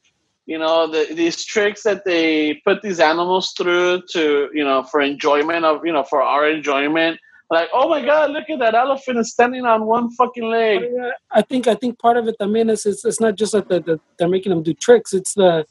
[0.47, 4.99] You know the, these tricks that they put these animals through to you know for
[5.01, 7.19] enjoyment of you know for our enjoyment.
[7.49, 10.83] Like oh my god, look at that elephant is standing on one fucking leg.
[10.83, 13.51] Uh, I think I think part of it, I mean, is it's, it's not just
[13.53, 15.13] that the, the, they're making them do tricks.
[15.13, 15.65] It's the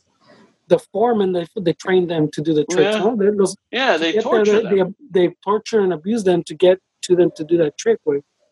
[0.70, 2.96] the form and they they train them to do the tricks.
[2.96, 3.04] Yeah.
[3.04, 3.16] No?
[3.16, 4.94] They, those, Yeah, they torture them.
[5.12, 7.98] they, they torture and abuse them to get to them to do that trick.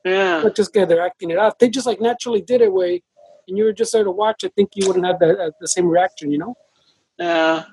[0.04, 0.42] Yeah.
[0.42, 1.59] Not just get they're acting it out.
[1.59, 3.02] They just like naturally did it way,
[3.46, 4.44] and you were just there to watch.
[4.44, 6.54] I think you wouldn't have that uh, the same reaction, you know.
[7.18, 7.64] Yeah.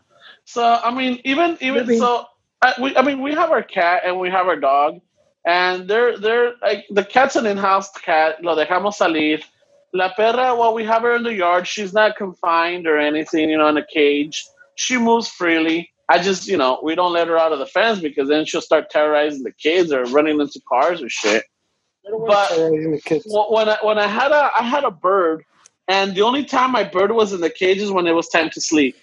[0.46, 1.98] So I mean, even even Maybe.
[1.98, 2.26] so,
[2.62, 5.00] I, we I mean we have our cat and we have our dog,
[5.46, 8.44] and they're they're like the cat's an in-house cat.
[8.44, 9.44] Lo dejamos salir.
[9.96, 13.58] La perra, while we have her in the yard, she's not confined or anything, you
[13.58, 14.46] know, in a cage.
[14.76, 15.90] She moves freely.
[16.10, 18.62] I just, you know, we don't let her out of the fence because then she'll
[18.62, 21.46] start terrorizing the kids or running into cars or shit.
[22.04, 23.26] But- want to the kids.
[23.28, 25.46] Well, when I, when I had a I had a bird,
[25.88, 28.50] and the only time my bird was in the cage is when it was time
[28.52, 28.98] to sleep.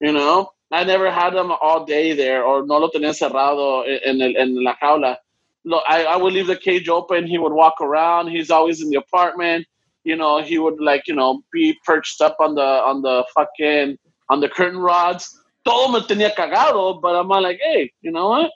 [0.00, 4.20] You know, I never had them all day there, or no lo tenía cerrado en,
[4.20, 5.16] el, en la jaula.
[5.64, 7.26] Look, I, I would leave the cage open.
[7.26, 8.28] He would walk around.
[8.28, 9.66] He's always in the apartment.
[10.04, 13.98] You know, he would like you know be perched up on the on the fucking
[14.30, 15.28] on the curtain rods.
[15.64, 18.50] Todo me tenía cagado, but I'm like, hey, you know what?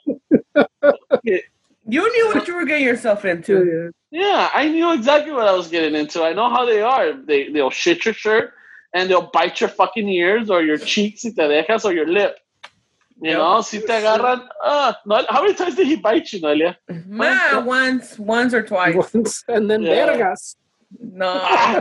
[1.23, 3.65] You knew what you were getting yourself into.
[3.65, 3.89] yeah.
[4.11, 6.23] Yeah, I knew exactly what I was getting into.
[6.23, 7.13] I know how they are.
[7.13, 8.53] They they'll shit your shirt
[8.93, 12.35] and they'll bite your fucking ears or your cheeks si te dejas or your lip.
[13.21, 13.37] You Yep.
[13.37, 14.47] know, si te agarran.
[14.63, 16.75] Uh, no, how many times did he bite you, Noelia?
[17.05, 18.95] Man, once, once or twice.
[19.13, 20.07] Once, and then Yeah.
[20.07, 20.55] vergas.
[20.97, 21.33] No,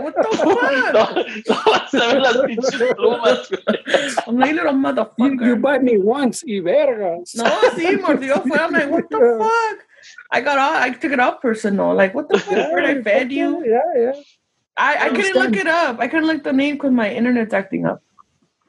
[0.02, 0.92] what the fuck?
[0.92, 3.50] no, no, se ven las pinches plumas.
[4.26, 5.46] I'm like, little You, motherfucker.
[5.46, 7.34] you bite me once, y vergas.
[7.34, 7.44] No,
[7.74, 8.58] sí, mordió fue.
[8.58, 9.86] I'm like, what the fuck?
[10.30, 11.94] I got all, I took it all personal.
[11.94, 12.70] Like, what the fuck?
[12.72, 13.64] Where I fed you?
[13.66, 14.12] Yeah, yeah.
[14.76, 15.98] I, I couldn't look it up.
[16.00, 18.02] I couldn't look the name because my internet's acting up.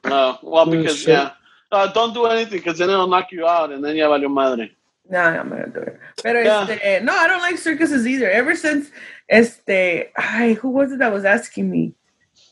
[0.04, 1.08] No, well, Oh, because, shit.
[1.10, 1.32] yeah.
[1.70, 4.72] Uh, don't do anything because then it'll knock you out and then ya valió madre.
[5.08, 5.98] No, I'm gonna do it.
[6.22, 6.66] Pero Yeah.
[6.68, 8.28] este, no, I don't like circuses either.
[8.30, 8.90] Ever since
[9.30, 11.94] este, ay, who was it that was asking me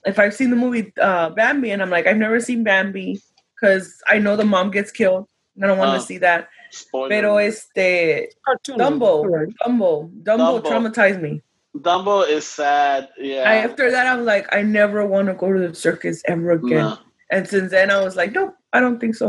[0.06, 3.20] if I've seen the movie uh, Bambi, and I'm like, I've never seen Bambi
[3.54, 5.26] because I know the mom gets killed.
[5.56, 6.48] and I don't want to see that.
[6.70, 7.08] Spoiler.
[7.08, 8.78] Pero este, Cartoon.
[8.78, 9.24] Dumbo,
[9.64, 10.62] Dumbo, Dumbo, Dumbo.
[10.62, 11.42] traumatized me.
[11.76, 13.08] Dumbo is sad.
[13.18, 13.44] Yeah.
[13.46, 16.78] I, after that, I'm like, I never want to go to the circus ever again.
[16.78, 16.98] no,
[17.30, 19.26] And since then, I was like, nope, I don't think so.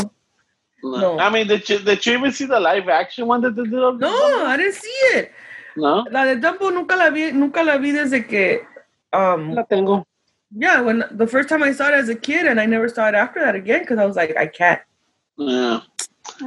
[0.83, 0.99] no.
[0.99, 1.19] No.
[1.19, 3.73] I mean, did you, did you even see the live action one that they did?
[3.73, 4.45] of No, Dumbo?
[4.45, 5.31] I didn't see it.
[5.79, 6.05] No?
[6.11, 8.61] La de Dumbo nunca la vi, nunca la vi desde que,
[9.13, 10.05] um, La tengo.
[10.55, 13.07] yeah, when the first time I saw it as a kid, and I never saw
[13.07, 14.81] it after that again because I was like, I can't.
[15.37, 15.81] Yeah.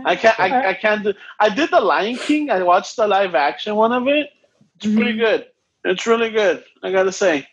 [0.05, 0.39] I can't.
[0.39, 1.13] I, I can't do.
[1.41, 2.51] I did the Lion King.
[2.51, 4.29] I watched the live action one of it.
[4.77, 5.47] It's pretty good.
[5.85, 6.63] It's really good.
[6.83, 7.47] I gotta say.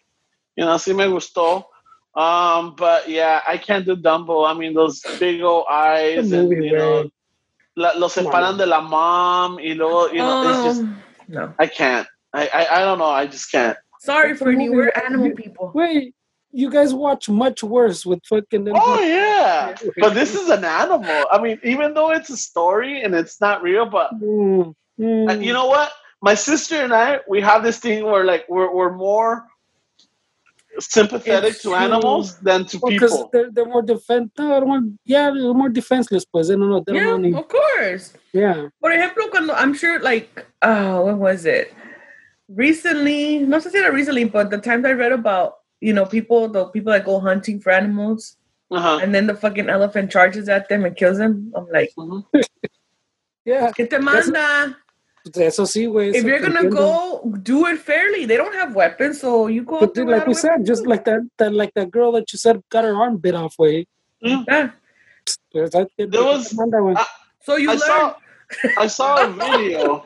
[0.55, 1.65] You know, sí me gustó.
[2.15, 4.47] Um, but yeah, I can't do Dumbo.
[4.47, 7.11] I mean, those big old eyes, The and movie, you know, güey.
[7.77, 9.55] la, lo separan de la mom.
[9.57, 10.83] Y luego, you know, it's just.
[11.29, 11.53] No.
[11.59, 12.07] I can't.
[12.33, 13.05] I, I I don't know.
[13.05, 13.77] I just can't.
[14.01, 14.65] Sorry, for a Fernie.
[14.69, 15.71] movie We're animal people.
[15.75, 16.13] Wait,
[16.51, 18.67] you guys watch much worse with fucking.
[18.69, 21.25] Oh fucking- yeah, but this is an animal.
[21.31, 25.29] I mean, even though it's a story and it's not real, but Mm, mm.
[25.29, 25.91] Uh, you know what?
[26.21, 29.45] My sister and I, we have this thing where like we're we're more
[30.79, 31.75] sympathetic It's to true.
[31.75, 33.29] animals than to because people.
[33.33, 34.31] they're, they're more defense.
[34.37, 36.25] No, they're more, yeah, they're more defenseless.
[36.25, 36.83] Pues they don't know.
[36.85, 38.13] They don't Yeah, any, of course.
[38.33, 38.67] yeah.
[38.81, 41.73] Por ejemplo, cuando I'm sure, like, oh, when was it?
[42.47, 46.47] Recently, not to say that recently, but the times I read about, you know, people,
[46.47, 48.37] the people that go hunting for animals,
[48.71, 48.99] Uh-huh.
[49.01, 51.51] and then the fucking elephant charges at them and kills them.
[51.55, 52.23] I'm like, Mhm.
[53.45, 54.77] Yeah, ¿qué te manda?
[55.37, 56.15] Eso sí, güey.
[56.15, 56.75] If you're gonna entiendo.
[56.75, 58.25] go, do it fairly.
[58.25, 59.79] They don't have weapons, so you go.
[59.79, 62.61] But dude, like we said, just like that, that, like that girl that you said
[62.69, 63.87] got her arm bit off, way.
[64.23, 64.45] Mm.
[64.47, 64.69] Yeah.
[65.51, 66.77] Pues, that- There was- manda.
[66.95, 67.05] I-
[67.45, 67.79] So you I learn.
[67.79, 68.15] saw
[68.77, 70.03] I saw a video.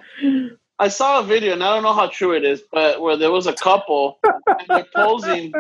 [0.80, 3.32] I saw a video, and I don't know how true it is, but where there
[3.32, 5.52] was a couple and they're posing.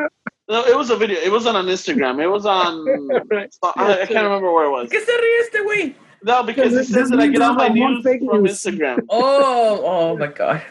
[0.50, 1.18] No, it was a video.
[1.20, 2.22] It wasn't on Instagram.
[2.22, 2.86] It was on.
[3.32, 3.50] Right.
[3.76, 4.90] I, I can't remember where it was.
[4.90, 5.96] ¿Qué se ríe este güey?
[6.24, 8.52] No, because it says that I get all my news from news.
[8.64, 9.00] Instagram.
[9.10, 10.62] Oh, oh my god.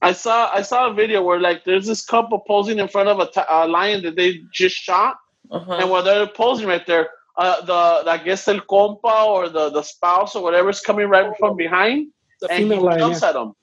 [0.00, 3.18] I saw I saw a video where like there's this couple posing in front of
[3.18, 5.16] a, t- a lion that they just shot,
[5.50, 5.86] and Uh-huh.
[5.88, 10.34] while they're posing right there, uh, the I guess el compa or the the spouse
[10.36, 12.08] or whatever is coming right from behind,
[12.40, 13.28] The and he female line, jumps yeah.
[13.30, 13.54] at them.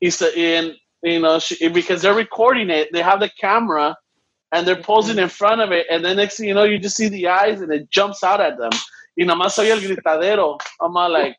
[0.00, 3.96] He said, and you know, she, because they're recording it, they have the camera,
[4.52, 6.96] and they're posing in front of it, and then next thing you know, you just
[6.96, 8.70] see the eyes, and it jumps out at them.
[9.18, 10.58] Y nada más oye el gritadero.
[10.80, 11.36] I'm all like,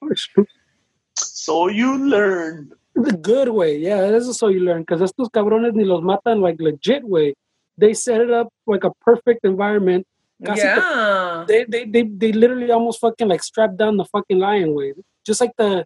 [1.15, 2.71] so you learn.
[2.95, 4.81] The good way, yeah, this is so you learn.
[4.81, 7.33] Because estos cabrones ni los matan like legit way.
[7.77, 10.05] They set it up like a perfect environment.
[10.45, 11.45] Casi Yeah.
[11.47, 14.93] They, they, they, they literally almost fucking like strap down the fucking lion way.
[15.25, 15.85] Just like the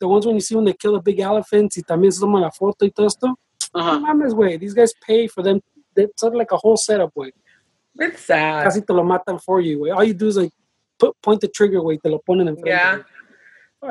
[0.00, 2.40] the ones when you see when they kill the big elephants y también se toman
[2.40, 3.26] la foto y todo esto.
[3.28, 3.36] No
[3.80, 3.98] Uh-huh.
[4.00, 4.56] mames, way.
[4.56, 5.60] These guys pay for them.
[5.94, 7.32] They sort of like a whole setup way.
[7.98, 8.64] It's sad.
[8.64, 9.90] Casi te lo matan for you, way.
[9.90, 10.52] All you do is like
[10.98, 11.98] put, point the trigger, way.
[11.98, 13.02] Te lo ponen en Yeah.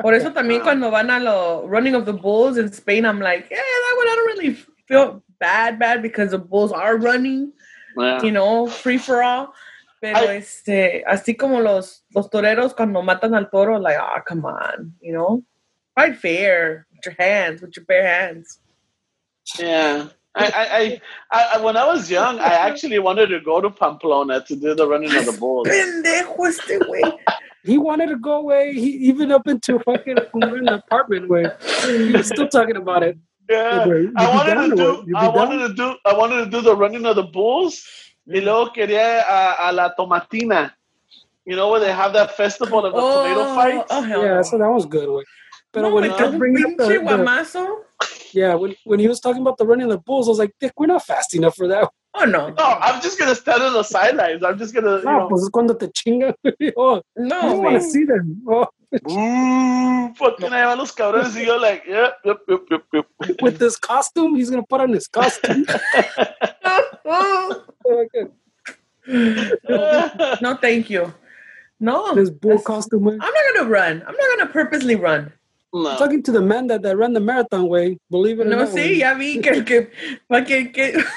[0.02, 3.48] Por eso también cuando van a lo running of the bulls in Spain, I'm like,
[3.48, 4.54] yeah, that one I don't really
[4.88, 7.52] feel bad, bad because the bulls are running,
[7.96, 8.20] Yeah.
[8.22, 9.54] you know, free for all.
[10.00, 14.44] Pero I- este, así como los los toreros cuando matan al toro, like, ah, come
[14.44, 15.42] on, you know,
[15.94, 18.58] fight fair with your hands, with your bare hands.
[19.58, 20.08] Yeah.
[20.36, 24.44] I, I, I, I, when I was young, I actually wanted to go to Pamplona
[24.46, 25.68] to do the running of the bulls.
[25.68, 27.18] Pendejo este güey.
[27.62, 28.74] He wanted to go away.
[28.74, 33.16] He even up into fucking an apartment where he was still talking about it.
[33.48, 34.82] Yeah, You'd I wanted to do.
[34.84, 35.06] what?
[35.06, 35.34] You'd be I down?
[35.34, 35.94] wanted to do.
[36.04, 37.86] I wanted to do the running of the bulls.
[38.26, 40.72] Y luego quería a, a la tomatina.
[41.46, 43.86] You know where they have that festival of the tomato oh, fights.
[43.90, 44.42] oh, Yeah, no.
[44.42, 45.24] so that was good.
[45.74, 45.82] Way.
[45.82, 46.16] But No, when he no.
[46.16, 47.78] kept bringing up the, the- guamazo.
[48.32, 50.52] yeah, when, when he was talking about the running of the bulls, I was like,
[50.60, 51.88] Dick, we're not fast enough for that.
[52.14, 52.48] Oh, no.
[52.58, 54.44] No, I'm just gonna stand on the sidelines.
[54.44, 56.34] I'm just gonna, you No, know, pues cuando te chingan.
[56.76, 58.40] oh, I No, don't want to see them.
[58.48, 58.68] Oh,
[59.10, 63.06] ooh, fucking ahí van los cabrones, y yo like, yep, yep, yep, yep, yep.
[63.42, 65.66] with this costume, he's gonna put on his costume.
[67.04, 68.28] Oh, okay.
[70.40, 71.12] no, thank you.
[71.80, 73.04] No, This bull that's- costume.
[73.04, 73.14] Way.
[73.14, 74.02] I'm not gonna run.
[74.06, 75.32] I'm not gonna purposely run.
[75.74, 75.96] No.
[75.98, 78.68] Talking to the man that, that ran the marathon way, believe it or No, not.
[78.68, 78.94] sí, way.
[79.00, 79.90] ya vi que el que
[80.28, 81.02] fucking que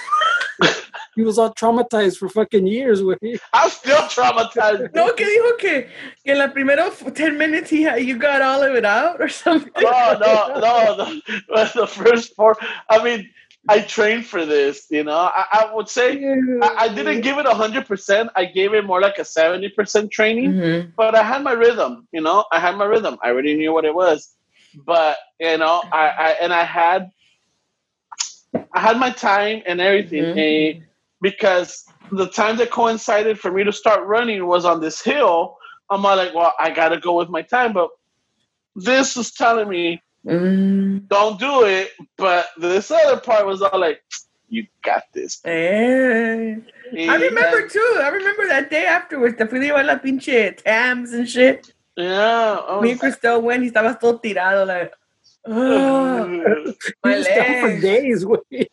[1.16, 3.02] He was all traumatized for fucking years.
[3.04, 3.40] Way.
[3.52, 4.94] I'm still traumatized.
[4.94, 5.88] no que dijo que
[6.24, 9.72] que la primero 10 minutes he had, you got all of it out or something.
[9.82, 11.22] no, no, no.
[11.50, 12.56] The, the first four.
[12.88, 13.30] I mean,
[13.68, 14.86] I trained for this.
[14.92, 16.24] You know, I, I would say
[16.62, 18.30] I, I didn't give it hundred percent.
[18.36, 20.54] I gave it more like a seventy percent training.
[20.54, 20.92] Mhm.
[20.96, 22.08] But I had my rhythm.
[22.12, 23.18] You know, I had my rhythm.
[23.24, 24.36] I already knew what it was.
[24.86, 27.12] But you know, I, I and I had
[28.74, 30.24] I had my time and everything.
[30.24, 30.38] Mhm.
[30.38, 30.80] eh,
[31.22, 35.58] because the time that coincided for me to start running was on this hill.
[35.90, 37.74] I'm all like, well, I gotta go with my time.
[37.74, 37.90] But
[38.76, 41.08] this was telling me Mm.
[41.08, 41.92] don't do it.
[42.18, 44.02] But this other part was all like,
[44.50, 45.40] you got this.
[45.46, 46.56] Eh.
[46.98, 48.00] I remember too.
[48.02, 49.36] I remember that day afterwards.
[49.50, 51.74] Fui de llevar la pinche Tams and shit.
[51.98, 52.60] Yeah.
[52.70, 53.64] I Me and was- Cristel went.
[53.64, 54.94] He estaba todo tirado like,
[55.48, 56.28] oh,
[56.86, 58.26] He my was down for days.
[58.26, 58.70] Way.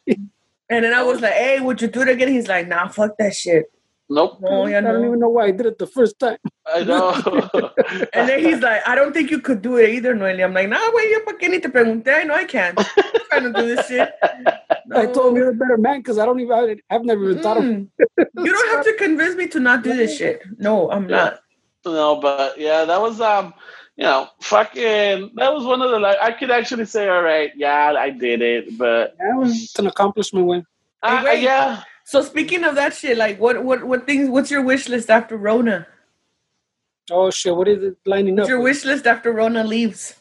[0.70, 2.28] And then I was like, hey, would you do it again?
[2.28, 3.66] He's like, nah, fuck that shit.
[4.10, 4.38] Nope.
[4.42, 5.06] No, yeah, I don't no.
[5.08, 6.36] even know why I did it the first time.
[6.66, 7.12] I know.
[8.12, 10.44] And then he's like, I don't think you could do it either, Noelia.
[10.44, 12.08] I'm like, nah, güey, yo pa' qué ni te pregunté.
[12.20, 12.78] I know I can't.
[12.78, 12.84] I'm
[13.30, 14.12] trying to do this shit.
[14.94, 16.52] I told him you're a better man because I don't even.
[16.52, 17.64] I, I've never even thought of.
[17.64, 17.88] Mm.
[18.18, 20.42] You don't have to convince me to not do this shit.
[20.58, 21.16] No, I'm Yeah.
[21.16, 21.40] not.
[21.84, 23.54] No, but yeah, that was um,
[23.96, 25.32] you know, fucking.
[25.36, 28.42] That was one of the like I could actually say, all right, yeah, I did
[28.42, 30.46] it, but That was an accomplishment.
[30.46, 30.66] When
[31.02, 31.42] uh, wait.
[31.42, 31.82] yeah.
[32.04, 34.28] So speaking of that shit, like, what, what, what things?
[34.28, 35.86] What's your wish list after Rona?
[37.10, 38.48] oh shit, what is it lining up?
[38.48, 38.76] Your with?
[38.76, 40.14] wish list after Rona leaves?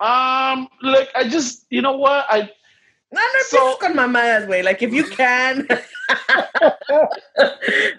[0.00, 2.50] Um, look, I just, you know what, I
[3.12, 4.64] No, no So- empieces con mamadas, güey.
[4.64, 5.66] Like, if you can.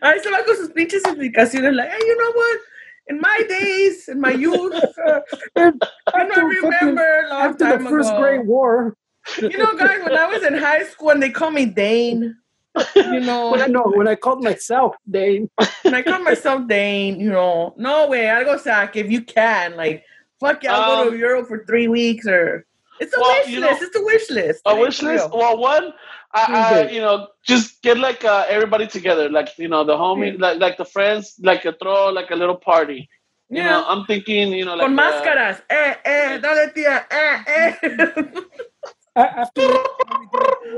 [0.01, 1.73] Ahí se va con sus pinches explicaciones.
[1.75, 2.60] Like, hey, you know what?
[3.08, 4.74] In my days, in my youth,
[5.06, 5.20] uh,
[5.56, 5.72] I
[6.28, 8.20] don't remember a long after time the first ago.
[8.20, 8.96] Great War.
[9.39, 12.36] You know, guys, when I was in high school and they call me Dane,
[12.96, 15.50] you know, When I know when I called myself Dane.
[15.84, 19.76] when I call myself Dane, you know, no way, I'll go sack if you can.
[19.76, 20.04] Like,
[20.39, 22.65] fuck yeah, I'll go to Um, Europe for three weeks or.
[23.00, 23.82] It's a well, wish you list.
[23.82, 24.62] know- it's a wish list.
[24.65, 25.26] a It wish list.
[25.30, 25.38] real.
[25.38, 25.91] Well, one,
[26.36, 26.45] I,
[26.88, 30.39] I you know, just get like uh, everybody together, like you know, the homie, Yeah.
[30.39, 33.10] like like the friends, like a throw like a little party.
[33.50, 33.69] You Yeah.
[33.71, 35.62] know, I'm thinking, you know, like Con uh, máscaras.
[35.69, 37.06] Eh, eh, dale, tía.
[37.12, 38.41] Eh, eh.
[39.17, 39.67] After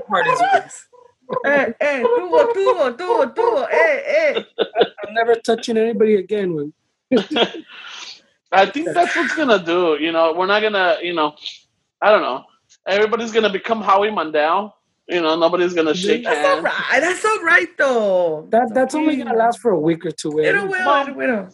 [0.10, 0.42] parties,
[1.46, 2.04] eh, eh.
[2.04, 3.68] Tubo, tubo, tubo, tubo.
[3.72, 4.04] Eh,
[4.38, 4.44] eh.
[5.06, 6.56] I'm never touching anybody again.
[6.56, 6.74] When
[8.54, 9.98] I think that's what's gonna do.
[10.00, 11.36] You know, we're not gonna, you know,
[12.02, 12.46] I don't know.
[12.88, 14.77] Everybody's gonna become Howie Mandel.
[15.08, 16.64] You know, nobody's gonna shake That's hands.
[16.64, 17.00] right.
[17.00, 18.48] That's all right, though.
[18.50, 20.40] that that's only gonna last for a week or two.
[20.42, 20.50] eh?
[20.50, 20.70] It will.
[20.70, 21.50] Well, It will.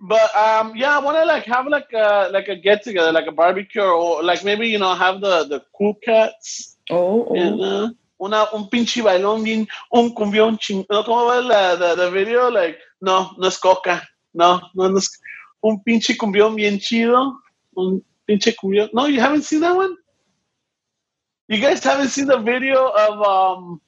[0.00, 3.26] But um, yeah, I want to like have like a like a get together, like
[3.26, 6.76] a barbecue, or like maybe you know have the the cool cats.
[6.90, 7.34] Oh, oh.
[7.34, 7.88] and, uh,
[8.20, 10.84] una un pinche bailón bien, un cumbión ching.
[10.90, 12.48] No, ¿Cómo va la the, the video?
[12.50, 14.02] Like no, no es coca,
[14.34, 15.18] no, no, no es
[15.62, 17.40] un pinche cumbión bien chido,
[17.74, 18.90] un pinche cumbión.
[18.92, 19.96] No, you haven't seen that one.
[21.48, 23.80] You guys haven't seen the video of um.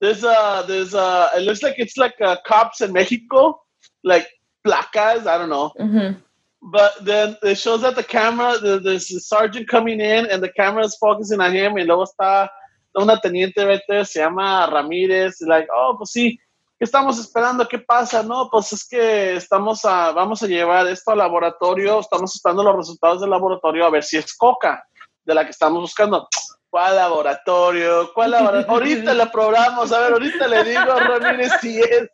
[0.00, 3.60] There's a there's a it looks like it's like uh, cops in Mexico,
[4.04, 4.28] like
[4.64, 5.26] placas.
[5.26, 5.72] I don't know.
[5.78, 6.22] Mhm.
[6.60, 10.52] But then it shows that the camera, the, there's a sergeant coming in and the
[10.52, 12.48] camera is focusing on him y luego está
[12.94, 16.38] una teniente right there, se llama Ramírez, like, oh, pues sí,
[16.78, 17.66] ¿qué estamos esperando?
[17.68, 18.22] ¿Qué pasa?
[18.22, 22.76] No, pues es que estamos a, vamos a llevar esto al laboratorio, estamos esperando los
[22.76, 24.84] resultados del laboratorio a ver si es coca
[25.24, 26.28] de la que estamos buscando.
[26.70, 28.12] ¿Cuál laboratorio?
[28.14, 28.68] ¿Cuál laboratorio?
[28.94, 32.08] ahorita la probamos, a ver, ahorita le digo a Ramírez si es,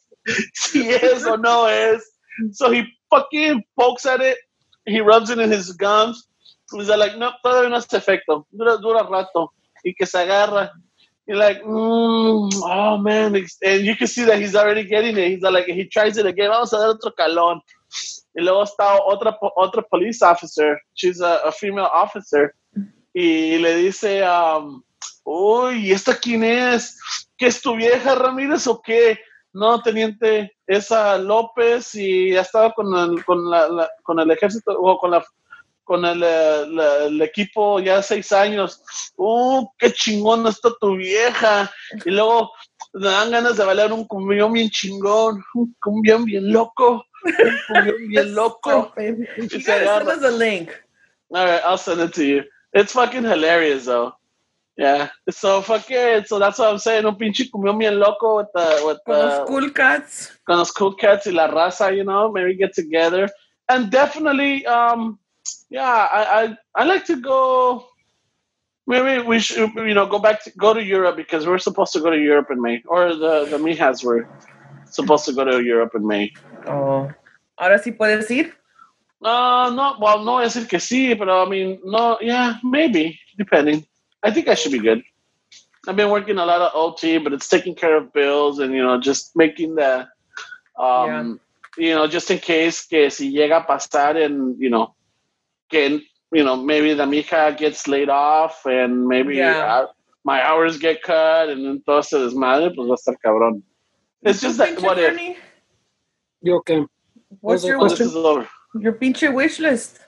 [0.52, 2.14] si es o no es.
[2.52, 4.38] So he fucking pokes at it.
[4.86, 6.28] He rubs it in his gums.
[6.72, 8.46] He's like, no, todavía no hace efecto.
[8.50, 9.52] Dura, dura rato.
[9.84, 10.70] Y que se agarra.
[11.26, 13.34] You're like, mm, oh man.
[13.62, 15.28] And you can see that he's already getting it.
[15.28, 16.50] He's like, he tries it again.
[16.50, 17.60] Vamos a dar otro calón.
[18.36, 20.78] Y luego está otra, otra police officer.
[20.94, 22.54] She's a, a female officer.
[23.14, 24.83] Y le dice, um,
[25.24, 26.98] uy, ¿y esta quién es?
[27.38, 29.18] ¿Qué es tu vieja, Ramírez, o qué?
[29.53, 34.72] No, teniente, esa López y ha estado con el, con la, la- con el ejército
[34.72, 35.24] o con la
[35.85, 38.83] con el, la- el equipo ya seis años.
[39.16, 41.70] ¡Uh, qué chingón está tu vieja!
[42.05, 42.50] Y luego
[42.94, 48.09] me dan ganas de bailar un cumbión bien chingón, un cumbión bien loco, un cumbión
[48.09, 48.92] bien loco.
[48.96, 50.16] You gotta send agarra.
[50.16, 50.70] us a link.
[51.31, 52.42] All right, I'll send it to you.
[52.74, 54.12] It's fucking hilarious though.
[54.76, 55.10] Yeah.
[55.30, 56.26] So fuck it.
[56.28, 57.06] So that's what I'm saying.
[57.06, 60.32] Un pinche cumbión bien loco with the with Con los the cool cats.
[60.46, 63.28] con los cool cats y la raza, you know, maybe get together.
[63.68, 65.18] And definitely, um,
[65.70, 67.87] yeah, I, I I like to go.
[68.87, 72.00] Maybe we should, you know, go back to go to Europe because we're supposed to
[72.00, 74.28] go to Europe in May, or the the Mijas were
[74.90, 76.32] supposed to go to Europe in May.
[76.66, 77.08] Oh.
[77.56, 78.52] Ahora sí puedes ir.
[79.24, 83.87] Uh, no, well, no, es decir que sí, but I mean, no, yeah, maybe, depending.
[84.22, 85.03] I think I should be good.
[85.88, 88.82] I've been working a lot of OT, but it's taking care of bills and, you
[88.82, 90.07] know, just making the,
[90.78, 91.40] um,
[91.78, 94.94] you know, just in case que si llega a pasar and, you know,
[95.70, 96.01] que,
[96.32, 99.64] you know, maybe the mija gets laid off and maybe Yeah.
[99.64, 99.86] uh,
[100.24, 103.62] my hours get cut and then todo se desmadre, pues va a estar cabrón.
[104.22, 105.18] It's just that, what if,
[106.40, 106.84] You okay?
[107.40, 108.46] What's Was it your, when this question?
[108.81, 110.01] Your pinche wish list?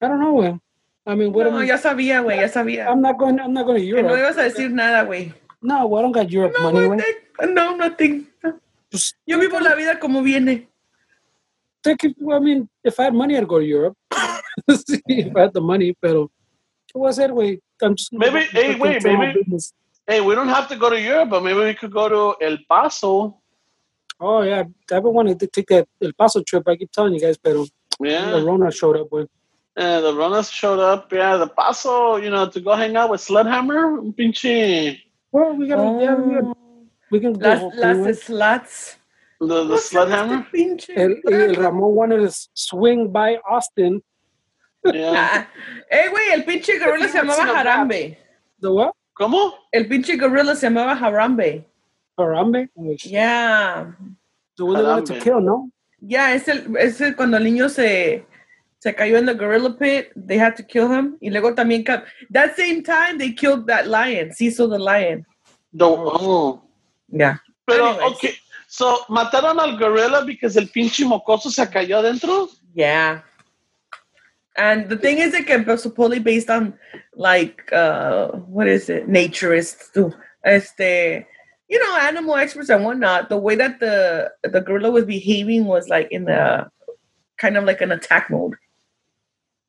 [0.00, 0.34] I don't know.
[0.34, 0.60] When.
[1.06, 1.66] I mean, what No, am I?
[1.66, 2.86] ya sabía, güey, ya sabía.
[2.88, 3.40] I'm not going.
[3.40, 4.20] I'm not going to Que no Europe.
[4.20, 5.32] ibas a decir nada, güey.
[5.62, 6.86] No, well, I don't got Europe No, money.
[6.86, 6.98] güey,
[7.40, 7.54] güey.
[7.54, 8.26] no, nothing.
[8.90, 10.68] Pues, Yo vivo la vida como viene.
[11.82, 13.96] take it- well, I mean, if I had money, I'd go to Europe.
[14.68, 16.30] Sí, if I had the money, pero
[16.86, 17.60] ¿qué voy a hacer, güey?
[17.80, 19.72] I'm just Maybe- hey, wait, maybe- business.
[20.06, 22.58] Hey, we don't have to go to Europe, but maybe we could go to El
[22.68, 23.37] Paso.
[24.20, 26.66] Oh yeah, I've been wanting to take that El Paso trip.
[26.68, 27.64] I keep telling you guys, pero
[28.00, 28.40] the Yeah.
[28.42, 29.06] Rona showed up.
[29.10, 29.28] When
[29.76, 31.12] Yeah, the runners showed up.
[31.12, 34.02] Yeah, the paso, you know, to go hang out with Sledhammer.
[34.16, 34.98] Pinche.
[35.30, 36.54] well, we gotta, yeah, we, gotta,
[37.12, 37.48] we can go.
[37.48, 38.12] Las, home, las anyway.
[38.12, 38.96] sluts.
[39.40, 40.96] The, the ¿Cómo se llama Sledhammer.
[40.96, 41.54] El, el?
[41.54, 44.02] Ramon wanted to swing by Austin.
[44.84, 45.14] Yeah.
[45.14, 45.46] Ah,
[45.92, 47.54] Eh, güey, el pinche gorila se llamaba It's.
[47.54, 48.16] Harambe.
[48.60, 48.92] The what?
[49.14, 49.52] ¿Cómo?
[49.72, 51.64] El pinche gorila se llamaba Harambe.
[52.24, 52.68] Harambe.
[53.04, 53.92] Yeah.
[54.56, 55.22] The one they wanted to Harambe.
[55.22, 55.70] kill, no?
[56.00, 58.24] Yeah, es el, es el cuando el niño se,
[58.78, 61.16] se cayó en the gorilla pit, they had to kill him.
[61.20, 61.84] Y luego también,
[62.30, 65.24] that same time, they killed that lion, Cecil the lion.
[65.72, 66.62] The, oh.
[67.08, 67.38] Yeah.
[67.66, 68.12] Pero, Anyways.
[68.12, 68.34] okay.
[68.68, 72.48] So, mataron al gorila because el pinche mocoso se cayó adentro.
[72.74, 73.22] Yeah.
[74.56, 76.74] And the thing is, it can be supposedly based on
[77.14, 80.12] like uh what is it, naturists too.
[80.44, 81.26] Este,
[81.68, 83.28] you know, animal experts and whatnot.
[83.28, 86.68] The way that the the gorilla was behaving was like in the
[87.36, 88.54] kind of like an attack mode.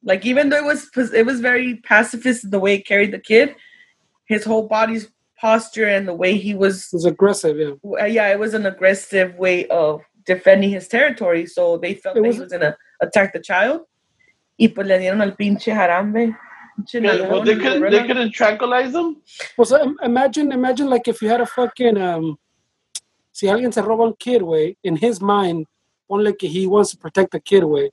[0.03, 3.55] Like even though it was it was very pacifist the way it carried the kid,
[4.25, 8.05] his whole body's posture and the way he was It was aggressive, yeah.
[8.05, 11.45] yeah, it was an aggressive way of defending his territory.
[11.45, 13.81] So they felt It that was- he was gonna attack the child.
[14.57, 16.35] Y pues le dieron al pinche jarambe.
[16.85, 17.91] Pinche Well, they, couldn't, gorila.
[17.91, 19.21] they couldn't tranquilize them.
[19.57, 22.37] Well, so im- imagine, imagine like if you had a fucking um,
[23.31, 25.65] si alguien se roba un kid, way in his mind,
[26.09, 27.91] ponle que he wants to protect the kid, way,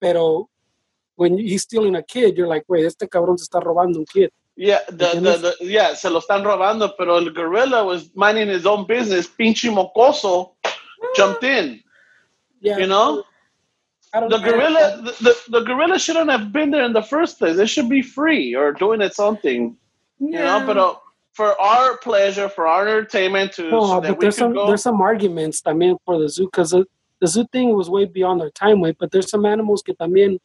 [0.00, 0.48] pero
[1.16, 4.30] when he's stealing a kid, you're like, wait, este cabrón se está robando un kid.
[4.56, 5.40] Yeah, the, the, ¿Entiendes?
[5.58, 9.26] the, yeah, se lo están robando, pero el gorilla was minding his own business.
[9.26, 10.52] Pinche mocoso
[11.14, 11.82] jumped in.
[12.60, 13.22] Yeah, You know?
[14.14, 14.50] I don't The know.
[14.50, 17.58] gorilla, the, the, the gorilla shouldn't have been there in the first place.
[17.58, 19.76] It should be free or doing its own thing.
[20.18, 20.94] You know, but uh,
[21.34, 24.66] for our pleasure, for our entertainment, to No, so that but we there's some go.
[24.66, 26.86] there's some arguments también for the zoo because the,
[27.20, 28.92] the zoo thing was way beyond their time, way.
[28.98, 30.38] But there's some animals que también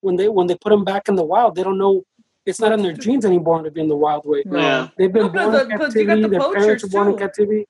[0.00, 2.04] when they when they put them back in the wild, they don't know
[2.46, 4.42] it's not in their genes anymore to be in the wild way.
[4.46, 4.58] No.
[4.58, 4.88] Yeah.
[4.96, 6.22] They've been No, but born the- in but you got captivity.
[6.22, 7.66] the Their parents poachers, were born in captivity.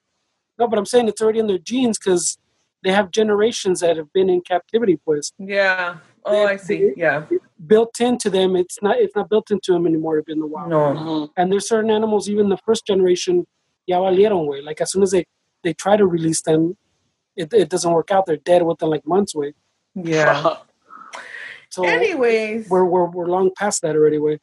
[0.58, 2.36] No, but I'm saying it's already in their genes because
[2.84, 4.98] they have generations that have been in captivity.
[5.04, 5.96] Pues Yeah.
[6.24, 6.92] Oh, I see.
[6.96, 7.24] Yeah.
[7.66, 10.46] built into them, it's not it's not built into them anymore to be in the
[10.46, 10.68] wild.
[10.70, 10.78] No.
[10.94, 11.30] Mhm.
[11.36, 13.46] And there's certain animals, even the first generation,
[13.86, 14.60] ya valieron way.
[14.62, 15.24] Like as soon as they
[15.64, 16.76] they try to release them,
[17.36, 18.26] it, it doesn't work out.
[18.26, 19.34] They're dead within like months.
[19.34, 19.54] Way.
[19.94, 20.56] Yeah.
[21.70, 22.70] So Anyways.
[22.70, 24.18] we're, we're we're long past that already.
[24.18, 24.40] Way.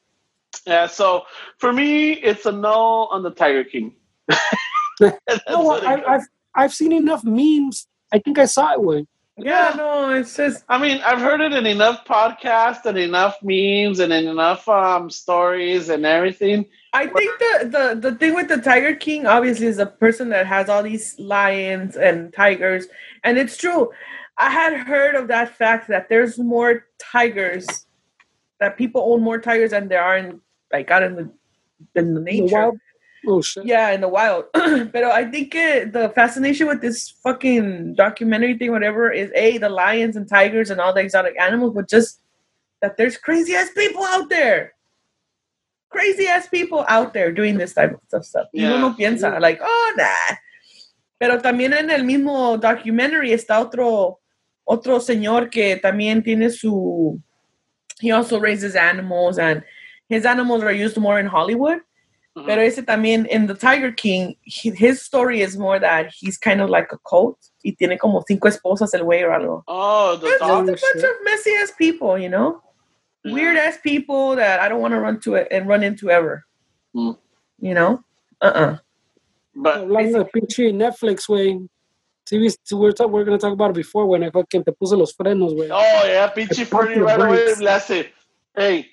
[0.68, 1.24] yeah, so
[1.58, 3.96] for me, it's a no on the Tiger King.
[5.02, 6.16] No, I.
[6.16, 7.88] I've I've seen enough memes.
[8.16, 8.82] I think I saw it.
[8.82, 9.06] Way.
[9.38, 14.00] yeah, no, it's just I mean, I've heard it in enough podcasts and enough memes
[14.00, 16.66] and in enough um, stories and everything.
[16.94, 20.48] I think the, the the thing with the Tiger King obviously is a person that
[20.48, 22.88] has all these lions and tigers,
[23.26, 23.92] and it's true.
[24.38, 27.68] I had heard of that fact that there's more tigers,
[28.62, 30.40] that people own more tigers than there are in
[30.72, 31.30] like out in the
[31.96, 32.48] in the nature.
[32.48, 32.80] the wild.
[33.28, 33.66] Oh shit.
[33.66, 34.46] Yeah, in the wild.
[34.54, 39.70] but I think uh, the fascination with this fucking documentary thing, whatever, is a the
[39.70, 42.22] lions and tigers and all the exotic animals, but just
[42.82, 44.74] that there's crazy ass people out there.
[45.90, 48.48] Crazy ass people out there doing this type of stuff.
[48.54, 48.82] Y uno Yeah.
[48.82, 50.36] no piensa, like, oh, nah.
[51.20, 54.20] Pero también en el mismo documentary está otro,
[54.68, 57.22] otro señor que también tiene su.
[58.02, 59.64] He also raises animals, and
[60.10, 61.80] his animals are used more in Hollywood.
[62.46, 66.60] Pero ese también, in the Tiger King, he- his story is more that he's kind
[66.60, 69.64] of like a cult y tiene como cinco esposas el güey o algo.
[69.70, 71.04] Oh, the It's just a bunch shit.
[71.06, 72.62] of messy ass people, you know?
[73.24, 76.44] Weird ass people that I don't want to run to it and run into ever.
[76.94, 77.18] Mm.
[77.60, 78.04] You know?
[78.42, 78.78] Uh uh
[79.56, 81.68] But Hablando de pinche Netflix, güey.
[82.28, 84.92] Sí, viste, we're, talk, we're gonna talk about it before when I fucking te puse
[84.98, 85.70] los frenos, güey.
[85.72, 87.62] oh yeah, pinche I pumped Freddy the right away brakes.
[87.62, 88.06] le hace,
[88.58, 88.88] hey,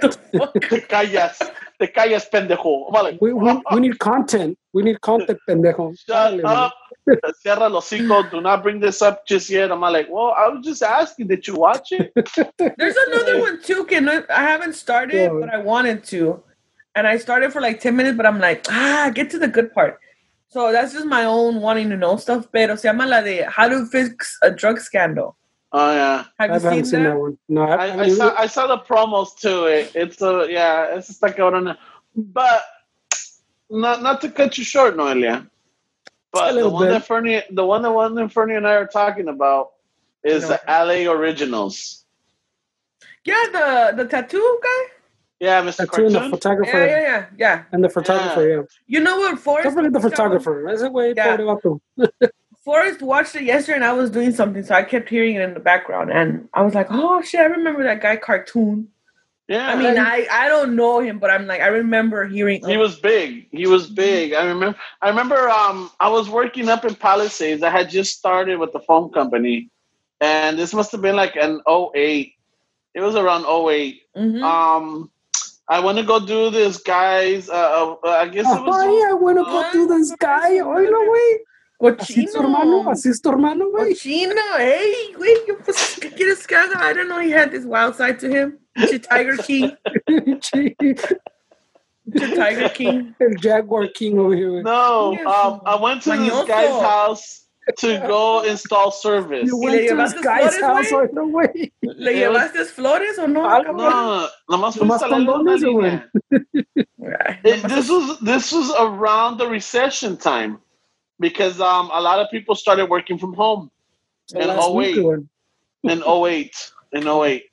[0.70, 1.38] te callas,
[1.78, 2.86] te callas, pendejo.
[2.94, 4.58] I'm We, we, we need content.
[4.72, 5.96] We need content, pendejo.
[5.98, 6.06] Shut
[6.38, 6.72] Dale, up.
[7.42, 8.30] Cierra los hocico.
[8.30, 9.72] Do not bring this up just yet.
[9.72, 12.12] I'm like, well, I was just asking, did you watch it?
[12.78, 15.38] There's another one too, que no, I haven't started, Yeah.
[15.40, 16.42] but I wanted to.
[16.94, 19.72] And I started for like 10 minutes, but I'm like, ah, get to the good
[19.72, 19.98] part.
[20.48, 22.46] So that's just my own wanting to know stuff.
[22.52, 25.36] Pero se llama la de How to Fix a Drug Scandal.
[25.72, 27.10] Oh yeah, Have I you haven't seen, seen that?
[27.10, 27.38] that one.
[27.48, 29.92] No, I, I, I I mean, saw I saw the promos to it.
[29.94, 31.76] It's a yeah, it's just like on,
[32.16, 32.62] but
[33.70, 35.46] not not to cut you short, Noelia.
[35.46, 35.46] A
[36.32, 36.90] But the one bit.
[36.92, 39.70] that Fernie, the one that one that Fernie and I are talking about
[40.24, 40.48] is No.
[40.50, 42.04] the LA Originals.
[43.24, 44.82] Yeah, the, the tattoo guy?
[45.40, 45.88] Yeah, Mr.
[45.88, 47.26] tattoo and the photographer Yeah, yeah, yeah.
[47.38, 47.62] Yeah.
[47.72, 48.48] and the photographer.
[48.48, 48.62] Yeah.
[48.86, 50.40] You know what Forrest Don't forget the Gump got one?
[50.40, 50.68] photographer.
[50.68, 52.28] Ese Yeah.
[52.64, 52.84] pobre vato.
[52.90, 55.54] Forrest watched it yesterday, and I was doing something, so I kept hearing it in
[55.54, 58.88] the background, and I was like, "Oh shit, I remember that guy cartoon."
[59.48, 62.64] Yeah, I mean, I I don't know him, but I'm like, I remember hearing.
[62.64, 63.48] he was big.
[63.50, 64.32] He was big.
[64.32, 64.78] I remember.
[65.02, 65.48] I remember.
[65.48, 67.62] Um, I was working up in Palisades.
[67.62, 69.68] I had just started with the phone company,
[70.20, 72.34] and this must have been like an 08.
[72.94, 74.02] It was around 08.
[74.16, 74.42] Mhm.
[74.42, 75.10] Um,
[75.68, 77.48] I want to go do this guy's.
[77.48, 78.76] Uh, uh, I guess it was.
[78.84, 80.58] Ay, I wanna go do this guy.
[80.58, 81.38] Oílo, güey.
[81.98, 82.90] Así es tu hermano, Cochino.
[82.90, 83.94] así es tu hermano, güey.
[83.94, 86.90] Cochino, hey, güey, ¿qué pues, ¿qué quieres que haga?
[86.90, 87.20] I don't know.
[87.20, 88.58] He had this wild side to him.
[88.76, 89.70] Pinche Tiger King.
[90.42, 90.74] Sí.
[92.10, 93.14] Pinche Tiger King.
[93.20, 94.62] El Jaguar King over here, güey.
[94.62, 97.46] No, um, I went to this guy's house
[97.78, 99.46] to go install service.
[99.46, 101.08] You le went to this guy's flores, house, güey?
[101.08, 101.72] oílo, güey.
[101.82, 103.48] ¿Le llevaste flores o no?
[103.48, 103.72] Algo.
[103.74, 106.10] No, nomás fui a Nomás instalarle una condones, línea.
[106.32, 110.58] Ay, It- nomás- this was this was around the recession time
[111.20, 113.70] because um, a lot of people started working from home.
[114.34, 115.26] In last week, 08.
[115.84, 117.44] in 08 in 08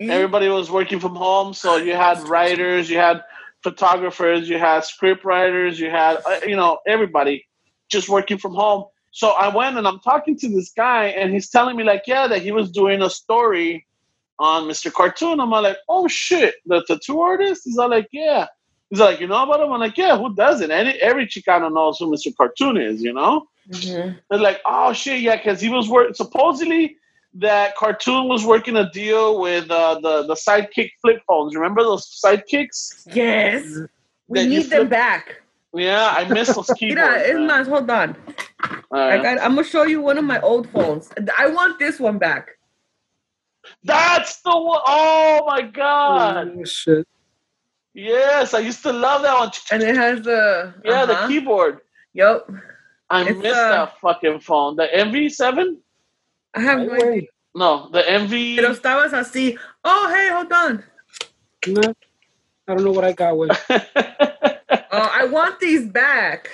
[0.00, 3.22] everybody was working from home so you had writers you had
[3.62, 7.46] photographers you had script writers you had uh, you know everybody
[7.88, 8.84] just working from home.
[9.10, 12.26] So i went and i'm talking to this guy and he's telling me like yeah
[12.26, 13.86] that he was doing a story
[14.38, 15.40] on mr cartoon.
[15.40, 18.46] I'm like oh shit the tattoo artist he's all like yeah
[18.92, 21.98] he's like you know about him i'm like yeah who doesn't Any, every chicano knows
[21.98, 24.18] who mr cartoon is you know Mhm.
[24.28, 26.96] they're like, oh shit, yeah, because he was work supposedly
[27.34, 31.54] that cartoon was working a deal with uh, the the sidekick flip phones.
[31.54, 33.06] Remember those sidekicks?
[33.14, 33.62] Yes.
[34.26, 35.42] We That need them back.
[35.72, 36.96] Yeah, I miss those keyboards.
[37.06, 37.48] Mira, es man.
[37.50, 38.16] más, hold on.
[38.90, 41.08] I got, I'm gonna show you one of my old phones.
[41.38, 42.44] I want this one back.
[43.84, 44.80] That's the one.
[44.86, 46.52] Oh my god!
[46.58, 47.06] Oh, shit.
[47.94, 49.50] Yes, I used to love that one.
[49.70, 51.28] And it has the Yeah, the uh-huh.
[51.28, 51.80] keyboard.
[52.14, 52.48] Yep.
[53.10, 54.76] I It's, miss uh, that fucking phone.
[54.76, 55.76] The MV7?
[56.54, 57.06] I have Ay, no idea.
[57.06, 57.28] güey.
[57.54, 58.56] No, the MV.
[58.56, 59.58] Pero estabas así.
[59.84, 60.84] Oh, hey, hold on.
[61.66, 61.92] Nah,
[62.68, 63.50] I don't know what I got, güey.
[63.50, 66.50] Uh, I want these back.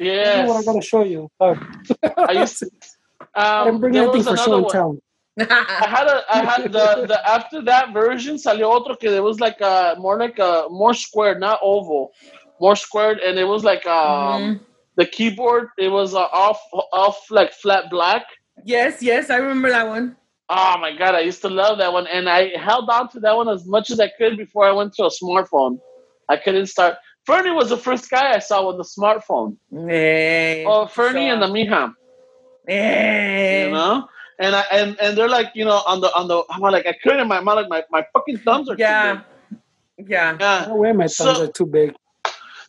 [0.00, 0.64] I what I yes.
[0.66, 1.30] gotta show you.
[1.40, 2.70] I used to.
[3.34, 4.72] I didn't Um, bring there anything was for another show and one.
[4.72, 4.98] tell.
[5.40, 9.40] I had a I had the the after that version salió otro que it was
[9.40, 12.12] like a more like a more squared, not oval,
[12.60, 14.60] more squared, and it was like um Mhm.
[14.96, 15.68] the keyboard.
[15.78, 16.60] It was uh, off
[16.92, 18.24] off like flat black.
[18.64, 20.16] Yes, yes, I remember that one.
[20.50, 23.34] Oh my god, I used to love that one, and I held on to that
[23.34, 25.80] one as much as I could before I went to a smartphone.
[26.28, 26.96] I couldn't start.
[27.24, 29.56] Fernie was the first guy I saw with a smartphone.
[29.88, 31.94] Hey, Oh, Fernie and the Mija.
[32.68, 33.64] Hey.
[33.66, 34.06] you know
[34.42, 36.94] and i and and they're like you know on the on the i'm like i
[37.04, 39.22] couldn't my my like my, my fucking thumbs are too Yeah.
[39.98, 40.08] big.
[40.10, 40.36] Yeah.
[40.40, 41.94] yeah No way, my thumbs So- are too big.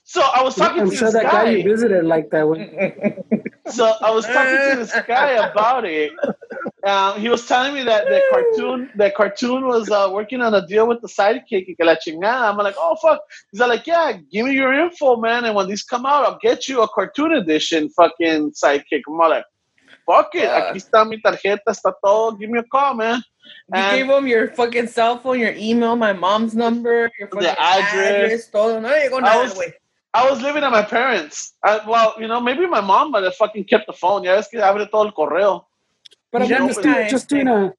[0.03, 3.17] so i was talking I'm to sure this that guy you visited like that way.
[3.69, 6.11] so i was talking to this guy about it
[6.85, 10.67] um, he was telling me that the cartoon that cartoon was uh, working on a
[10.67, 12.49] deal with the sidekick y que la chingada.
[12.51, 13.21] i'm like oh fuck
[13.51, 16.67] he's like yeah give me your info man and when these come out i'll get
[16.69, 19.45] you a cartoon edition fucking sidekick i'm like
[20.05, 20.63] fuck it Fuck.
[20.69, 23.21] aquí está mi tarjeta está todo give me a call man
[23.67, 27.49] You And- gave him your fucking cell phone, your email, my mom's number, your fucking
[27.59, 28.47] address.
[28.49, 28.79] todo.
[28.79, 29.73] No le llegó I nada, was- güey.
[30.13, 31.53] I was living at my parents.
[31.61, 34.23] I, well, you know, maybe my mom might have fucking kept the phone.
[34.23, 35.65] Yeah, ves que abre todo el correo.
[36.31, 37.73] But I Yeah, mean, just, but- doing, just doing a.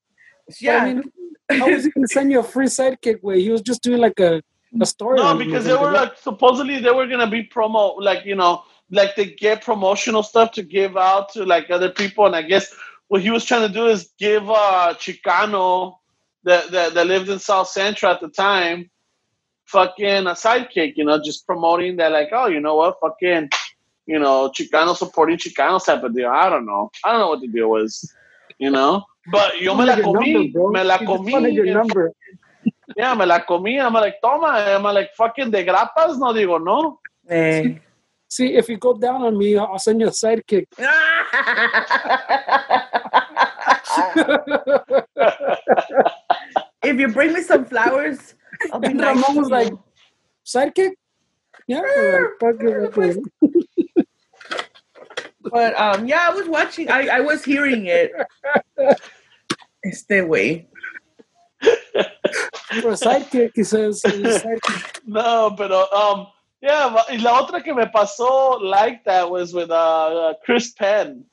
[0.61, 0.83] Yeah.
[0.83, 1.13] I mean,
[1.51, 3.23] how was he gonna send you a free sidekick?
[3.23, 4.43] Way he was just doing like a
[4.81, 5.17] a story.
[5.17, 9.17] No, because they were like supposedly they were gonna be promo, like you know, like
[9.17, 12.73] they get promotional stuff to give out to like other people, and I guess
[13.09, 15.97] what he was trying to do is give uh Chicano
[16.45, 18.91] that that, that lived in South Central at the time,
[19.67, 23.51] fucking a sidekick, you know, just promoting that like, oh, you know what, fucking,
[24.07, 26.29] you know, Chicano supporting Chicanos type of deal.
[26.29, 28.15] I don't know, I don't know what the deal was,
[28.59, 29.05] you know.
[29.27, 31.55] But yo me la Wanted your comí, me la He just wanted comí.
[31.55, 32.13] your en number.
[32.97, 33.81] yeah, me la comí.
[33.81, 34.49] I'm like, toma.
[34.49, 36.19] I'm like, fucking de grapas.
[36.19, 37.01] No digo, no.
[37.29, 37.81] Hey.
[38.29, 40.67] See, if you go down on me, I'll send you a sidekick.
[46.83, 48.35] if you bring me some flowers,
[48.73, 49.17] I'll be And nice.
[49.17, 49.73] Ramon was like,
[50.45, 50.93] sidekick?
[51.67, 51.81] Yeah.
[52.41, 53.15] Fuck it, okay.
[55.43, 56.91] but um, yeah, I was watching.
[56.91, 58.13] I, I was hearing it.
[59.85, 60.67] Este way.
[62.81, 64.01] For a sidekick, he says.
[64.03, 65.01] sidekick.
[65.07, 66.27] No, pero um,
[66.65, 66.89] yeah.
[66.93, 71.25] but- Y la otra que me pasó like that was with uh, uh, Chris Penn,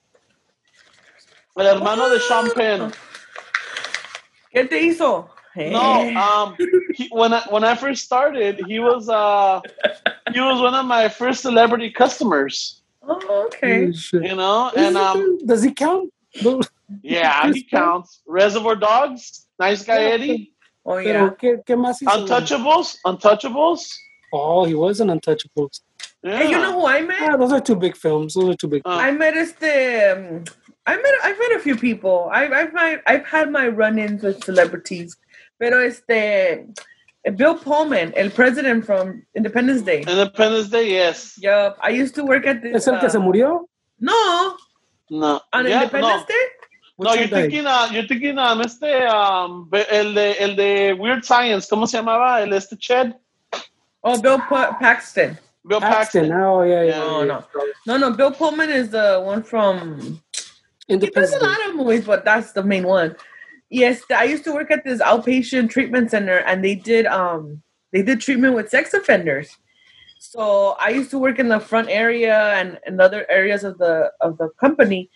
[1.58, 2.92] el hermano de Sean Penn.
[4.54, 5.30] ¿Qué te hizo?
[5.56, 6.16] No, Eh.
[6.16, 6.56] um,
[6.96, 9.60] he, when I when I first started, he was uh,
[10.34, 12.82] he was one of my first celebrity customers.
[13.04, 13.92] Oh, okay.
[13.92, 14.18] Oh.
[14.22, 16.10] You know, Is and um, does he count?
[17.04, 18.22] Yeah, he counts.
[18.26, 20.54] Reservoir Dogs, Nice Guy Eddie,
[20.86, 21.30] Oh yeah.
[21.38, 22.12] ¿qué, ¿qué más hizo?
[22.12, 23.92] Untouchables, Untouchables.
[24.32, 25.82] Oh, he was an Untouchables.
[26.24, 26.38] Yeah.
[26.38, 27.22] Hey, you know who I met?
[27.22, 28.34] Yeah, those are two big films.
[28.36, 28.82] Those are two big.
[28.86, 29.64] Uh, I met este.
[29.64, 30.44] Um,
[30.86, 32.30] I met I've met a few people.
[32.32, 35.18] I've I've had, I've had my run-ins with celebrities,
[35.60, 36.68] pero este
[37.36, 40.02] Bill Pullman, el president from Independence Day.
[40.02, 41.38] Independence Day, yes.
[41.40, 42.76] Yup, I used to work at this.
[42.76, 43.68] ¿Es el que uh, se murió?
[44.00, 44.58] No,
[45.10, 45.40] No.
[45.54, 46.26] on Yeah, Independence no.
[46.28, 46.46] Day.
[46.98, 47.42] No, you're one died?
[47.52, 51.98] thinking, uh, you're thinking on este, um, el de, el de Weird Science, ¿cómo se
[51.98, 52.42] llamaba?
[52.44, 53.14] El este Chet?
[54.04, 55.38] Oh, Bill Pa- Paxton.
[55.68, 56.30] Bill Paxton.
[56.30, 56.42] Paxton.
[56.42, 57.00] Oh, yeah, yeah.
[57.00, 57.26] No, yeah.
[57.26, 57.44] no.
[57.86, 60.22] No, no, Bill Pullman is the one from.
[60.88, 63.16] He does a lot of movies, but that's the main one.
[63.70, 67.62] Yes, I used to work at this outpatient treatment center, and they did um
[67.94, 69.58] they did treatment with sex offenders.
[70.20, 74.12] So I used to work in the front area and in other areas of the
[74.20, 75.10] of the company.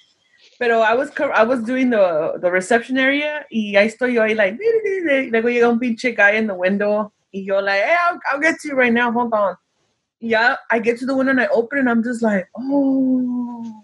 [0.58, 4.36] Pero I was I was doing the the reception area y ahí estoy yo ahí
[4.36, 4.58] like
[5.32, 8.60] luego llega un pinche guy in the window y yo like hey I'll, I'll get
[8.62, 9.58] to you right now hold on.
[10.20, 13.82] Yeah I get to the window and I open and I'm just like oh.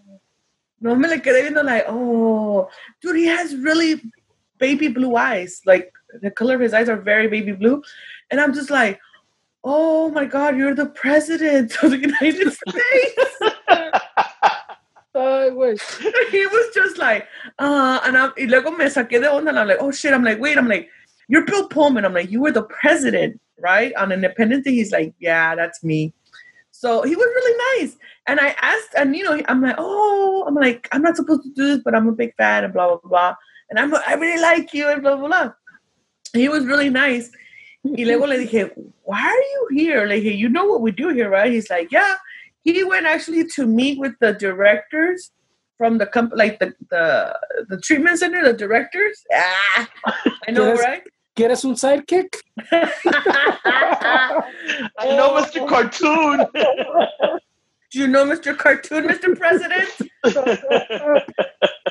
[0.79, 2.69] No me le quedé viendo like oh.
[3.01, 4.01] Dude he has really
[4.57, 5.61] baby blue eyes.
[5.65, 5.91] Like
[6.21, 7.83] the color of his eyes are very baby blue.
[8.29, 8.99] And I'm just like
[9.63, 13.31] oh my god you're the president of the United States.
[15.13, 15.81] I wish.
[16.31, 17.27] he was just like,
[17.59, 20.23] uh, and I'm, y luego me saqué de onda, and I'm like, oh shit, I'm
[20.23, 20.89] like, wait, I'm like,
[21.31, 22.03] you're Bill Pullman.
[22.05, 23.95] I'm like, you were the president, right?
[23.95, 26.13] On Independence Day, he's like, yeah, that's me.
[26.71, 27.95] So he was really nice.
[28.27, 31.49] And I asked, and you know, I'm like, oh, I'm like, I'm not supposed to
[31.53, 33.35] do this, but I'm a big fan, and blah, blah, blah.
[33.69, 35.51] And I'm, I really like you, and blah, blah, blah.
[36.33, 37.31] He was really nice.
[37.83, 38.69] Y luego le dije,
[39.03, 40.05] why are you here?
[40.05, 41.51] Like, hey, you know what we do here, right?
[41.51, 42.15] He's like, yeah.
[42.63, 45.31] He went actually to meet with the directors
[45.77, 47.05] from the company, like the, the
[47.69, 49.23] the treatment center, the directors.
[49.33, 49.89] Ah,
[50.47, 50.79] I know, Yes.
[50.79, 51.03] right?
[51.41, 52.37] ¿Quieres un sidekick?
[52.71, 52.85] I
[55.17, 55.67] know Mr.
[55.67, 56.45] Cartoon.
[57.89, 58.55] Do you know Mr.
[58.55, 59.35] Cartoon, Mr.
[59.35, 59.89] President?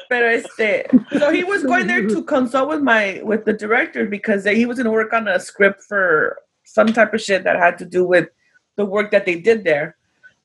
[0.09, 0.86] Pero este,
[1.18, 4.76] so he was going there to consult with my with the director because he was
[4.76, 8.05] going to work on a script for some type of shit that had to do
[8.05, 8.28] with
[8.76, 9.96] the work that they did there.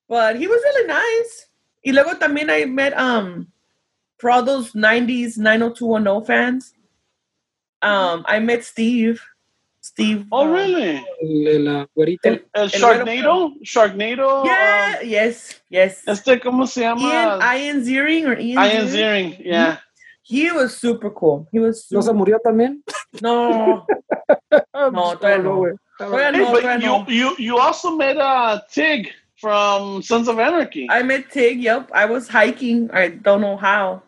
[0.10, 1.46] But he was really nice.
[1.86, 3.52] Y luego también I met um
[4.18, 6.74] for all those 90s 90210 fans.
[7.86, 9.22] Um I met Steve.
[9.82, 10.26] Steve.
[10.32, 10.98] oh, um, really?
[11.22, 12.26] El- La güerita.
[12.30, 13.54] El- El El Sharknado?
[13.64, 14.44] Sharknado?
[14.44, 16.02] Yeah, yes, yes.
[16.08, 17.56] um, este, ¿cómo se Ian, llama?
[17.56, 19.38] Ian Ziering or Ian, Ian Ziering?
[19.38, 19.78] Ziering, yeah.
[20.24, 21.48] He was super cool.
[21.52, 22.82] He was ¿No se super murió también?
[23.22, 23.86] no.
[24.92, 25.58] No, todavía no.
[25.58, 25.74] güey.
[26.00, 27.06] Todavía Hey, no, but todavía you, no.
[27.08, 30.88] you, you also met uh, Tig from Sons of Anarchy.
[30.90, 31.62] I met Tig.
[31.62, 32.90] Yep, I was hiking.
[32.92, 34.02] I don't know how.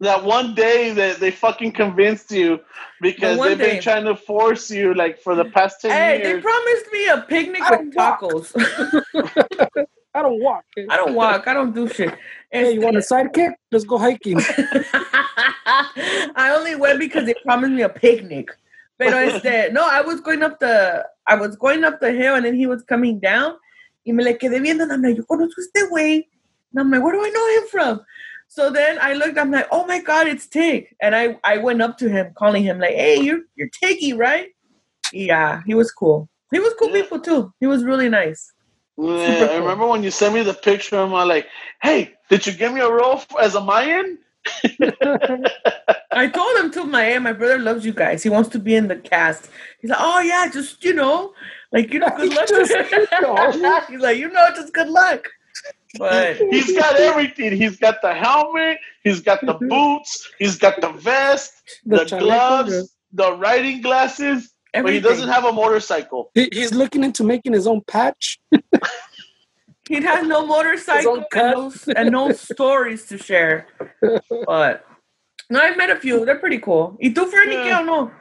[0.00, 2.60] That one day that they fucking convinced you
[3.00, 6.40] because The they've been trying to force you like for the past 10 Hey, they
[6.40, 8.20] promised me a picnic I with walk.
[8.20, 8.52] tacos.
[10.14, 10.64] I don't walk.
[10.88, 11.46] I don't walk.
[11.46, 12.14] I don't do shit.
[12.50, 13.52] Hey, you want a sidekick?
[13.70, 14.40] Let's go hiking.
[15.66, 18.48] I only went because they promised me a picnic.
[18.98, 22.44] But este, no, I was going up the, I was going up the hill and
[22.44, 23.56] then he was coming down.
[24.04, 26.26] Y me le quedé viendo and I'm like, yo conozco este güey.
[26.72, 28.00] And I'm like, where do I know him from?
[28.48, 30.88] So then I looked, I'm like, oh my God, it's Tig.
[31.00, 34.48] And I, I went up to him, calling him like, hey, you're, you're Tiggy, right?
[35.12, 36.28] Yeah, he was cool.
[36.50, 37.02] He was cool Yeah.
[37.02, 37.52] people too.
[37.60, 38.52] He was really nice.
[38.96, 41.46] Yeah, Super I remember when you sent me the picture, and I'm like,
[41.82, 44.18] hey, did you give me a role as a Mayan?
[46.12, 48.22] I told him to my my brother loves you guys.
[48.22, 49.50] He wants to be in the cast.
[49.80, 51.32] He's like, oh yeah, just you know,
[51.70, 52.48] like you know, good luck.
[52.48, 53.52] Just, you know.
[53.88, 55.28] He's like, you know, just good luck.
[55.96, 57.56] But He's got everything.
[57.56, 59.68] He's got the helmet, he's got the mm-hmm.
[59.68, 61.52] boots, he's got the vest,
[61.86, 66.30] the, chaleco, gloves, the riding glasses, but he doesn't have a motorcycle.
[66.34, 68.38] He, he's looking into making his own patch.
[69.88, 73.66] He has no motorcycle and no, and no stories to share.
[74.46, 74.84] But
[75.48, 76.26] no, I've met a few.
[76.26, 76.98] They're pretty cool.
[77.00, 77.80] ¿Y tú, Fernie, qué Yeah.
[77.80, 78.12] o no?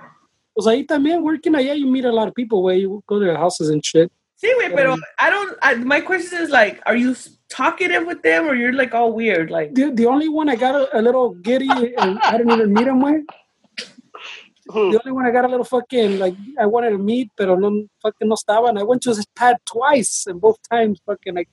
[0.55, 3.25] Pues ahí también working allá, you meet a lot of people where you go to
[3.25, 4.09] their houses and shit.
[4.41, 5.57] Sí, güey, pero I don't.
[5.61, 7.15] I, my question is like, are you
[7.49, 9.49] talkative with them or you're like all weird?
[9.51, 12.73] Like, The, the only one I got a, a little giddy and I didn't even
[12.73, 13.23] meet him with.
[14.69, 14.91] Who?
[14.91, 17.87] The only one I got a little fucking like I wanted to meet, pero no
[18.01, 18.67] fucking no estaba.
[18.69, 21.47] And I went to his pad twice, and both times fucking like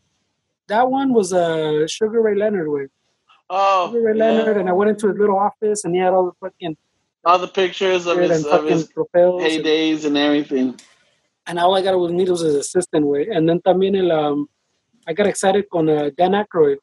[0.67, 2.89] that one was uh, Sugar Ray Leonard way.
[3.49, 4.25] Oh, Sugar Ray yeah.
[4.25, 6.77] Leonard, and I went into his little office, and he had all the fucking
[7.25, 9.43] all the pictures of his, and of his propels.
[9.45, 10.75] and- heydays and everything.
[11.47, 13.29] and all I got was meet was his assistant way.
[13.31, 14.49] And then también el um,
[15.07, 16.79] I got excited con uh, Dan Aykroyd.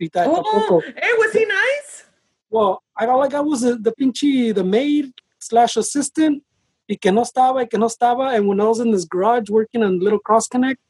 [0.00, 0.80] Ahorita Oh, Acapulco.
[0.80, 2.04] hey, was he nice?
[2.50, 6.42] Well, I like I was the, the pinche the maid slash assistant.
[6.88, 8.34] Y que no estaba, y que no estaba.
[8.34, 10.80] And when I was in this garage working on Little Cross Connect,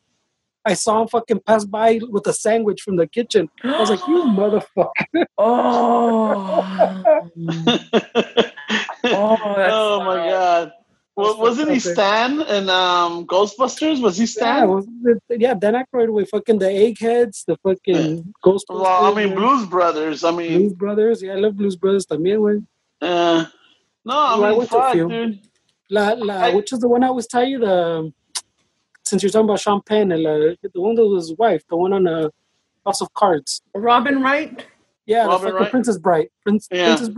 [0.65, 3.49] I saw him fucking pass by with a sandwich from the kitchen.
[3.65, 5.27] I was like, you motherfucker.
[5.39, 6.65] Oh.
[9.05, 10.73] Oh, that's oh my god.
[11.19, 14.01] Well, wasn't he Stan in um, Ghostbusters?
[14.01, 14.69] Was he Stan?
[14.69, 18.81] was it- yeah, Dan Aykroyd with fucking the eggheads, the fucking Ghostbusters.
[18.83, 20.23] well, I mean, Blues Brothers.
[20.25, 21.23] I mean, Blues Brothers.
[21.23, 22.65] Yeah, I love Blues Brothers también, güey.
[23.03, 23.45] uh,
[24.05, 25.09] no, I Well, I mean, went to a fuck, few.
[25.09, 25.41] dude.
[25.91, 28.13] La, la, I- which is the one I always tell you, the,
[29.05, 31.77] since you're talking about Sean Penn, and, uh, the one that was his wife, the
[31.77, 32.29] one on uh,
[32.87, 33.61] House of Cards.
[33.75, 34.65] Robin Wright.
[35.07, 35.71] Yeah, the Robin fucking Wright?
[35.71, 36.29] Princess Bride.
[36.45, 36.87] Prince, Yeah.
[36.95, 37.09] Princess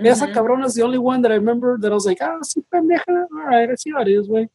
[0.00, 0.06] Bride.
[0.06, 2.38] Yeah, esa cabrona is the only one that I remember that I was like, ah,
[2.42, 3.02] sí, pendeja.
[3.08, 4.48] All right, I see how it is, way.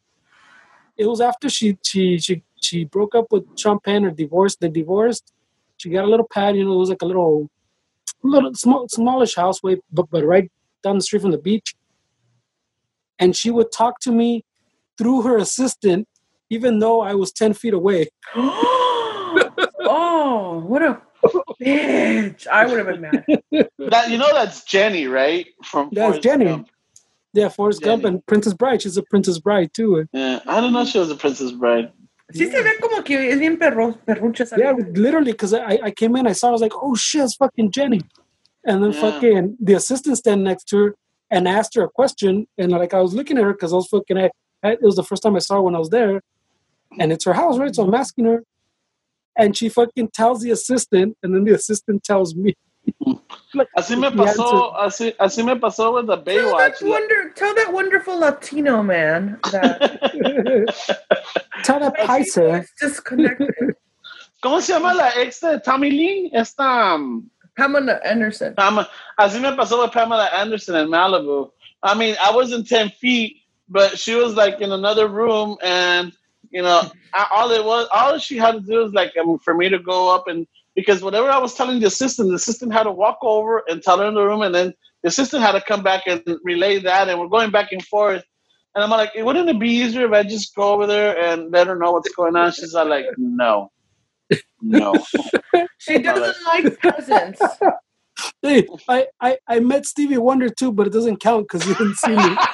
[0.96, 4.60] It was after she she she she broke up with Sean Penn or divorced.
[4.60, 5.32] They divorced.
[5.76, 7.50] She got a little pad, you know, it was like a little,
[8.22, 10.50] little small, smallish house, way, but but right
[10.82, 11.74] down the street from the beach.
[13.18, 14.44] And she would talk to me
[14.96, 16.08] through her assistant,
[16.48, 18.08] even though I was ten feet away.
[18.34, 21.02] oh, what a
[21.60, 22.46] bitch!
[22.52, 23.24] I would have been mad.
[23.90, 25.46] That you know that's Jenny, right?
[25.64, 26.44] From That's Forrest Jenny.
[26.46, 26.68] Gump.
[27.32, 28.80] Yeah, Forrest Gump and Princess Bride.
[28.82, 30.06] She's a Princess Bride too.
[30.12, 30.84] Yeah, I don't know.
[30.84, 31.92] She was a Princess Bride.
[32.32, 36.16] Sí se ve como que es bien perro, perrucha Yeah, literally, because I, I came
[36.16, 38.00] in, I saw, I was like, oh shit, it's fucking Jenny.
[38.64, 39.00] And then Yeah.
[39.00, 40.94] fucking the assistant standing next to her
[41.30, 42.48] and asked her a question.
[42.58, 44.30] And like, I was looking at her because I was fucking, I,
[44.64, 46.20] I- it was the first time I saw her when I was there.
[46.98, 47.72] And it's her house, right?
[47.74, 48.42] So I'm asking her.
[49.38, 52.54] And she fucking tells the assistant, and then the assistant tells me.
[53.54, 54.74] like, Así me pasó.
[54.76, 56.78] Así, así me pasó with the Tell Baywatch.
[56.78, 60.00] that, wonder, tell that wonderful Latino man that.
[61.64, 62.34] Tell that my Paisa.
[62.34, 63.50] people is disconnected.
[64.42, 66.30] ¿Cómo se llama la ex de Tommy Lee?
[66.34, 66.62] Esta.
[66.94, 68.54] um, Pamela Anderson.
[68.54, 68.86] Pam-
[69.18, 71.50] así me pasó with Pamela Anderson in Malibu.
[71.82, 76.12] I mean, I wasn't 10 feet, but she was like in another room, and
[76.56, 79.52] you know, I, all it was, all she had to do was like um, for
[79.52, 82.84] me to go up and because whatever I was telling the assistant, the assistant had
[82.84, 85.60] to walk over and tell her in the room, and then the assistant had to
[85.60, 88.24] come back and relay that, and we're going back and forth.
[88.74, 91.66] And I'm like, wouldn't it be easier if I just go over there and let
[91.66, 92.52] her know what's going on?
[92.52, 93.70] She's like, no,
[94.62, 95.04] no.
[95.78, 97.40] She doesn't like peasants.
[98.42, 101.96] Hey, I, I, I met Stevie Wonder too, but it doesn't count because you didn't
[101.96, 102.36] see me.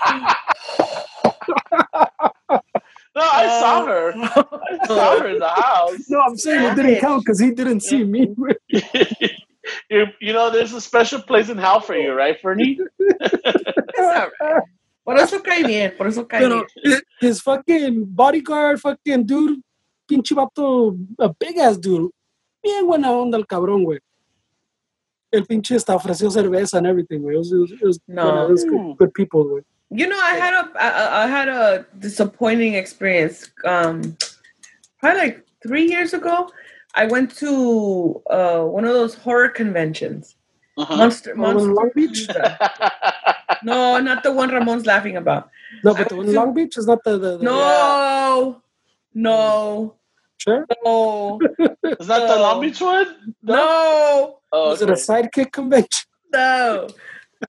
[3.14, 4.12] No, I saw uh, her.
[4.16, 6.08] I saw her in the house.
[6.08, 8.34] No, I'm saying it didn't count because he didn't see me.
[9.90, 12.78] you, you know, there's a special place in hell for you, right, Fernie?
[12.98, 14.62] It's all right.
[15.04, 17.00] Por eso cae bien, por eso cae Pero bien.
[17.20, 19.60] his fucking bodyguard, fucking dude,
[20.08, 22.10] pinche vato, a big ass dude.
[22.62, 23.98] Bien buena onda el cabrón, güey.
[25.32, 27.34] El pinche hasta ofreció cerveza and everything, güey.
[27.34, 28.24] It was, it was, it was, No.
[28.24, 28.96] bueno, it was good, mm.
[28.96, 29.64] good people, güey.
[29.94, 33.50] You know, I had a I, I had a disappointing experience.
[33.64, 34.16] Um,
[34.98, 36.50] probably like three years ago,
[36.94, 40.36] I went to uh, one of those horror conventions.
[40.78, 40.96] Uh-huh.
[40.96, 42.26] Monster, Monster Long Beach?
[43.64, 45.48] No, not the one Ramon's laughing about.
[45.84, 47.12] No, I but the one in to- Long Beach is not the...
[47.16, 48.60] the, the No,
[49.14, 49.94] no,
[50.38, 50.66] Sure?
[50.84, 51.38] no,
[52.00, 53.34] Is that the Long Beach one?
[53.42, 56.08] no, Oh, Was it a sidekick convention?
[56.32, 56.88] no.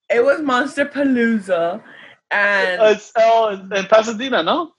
[0.09, 1.81] It was Monster Palooza,
[2.33, 4.73] and Oh, it's oh, in, Pasadena, no?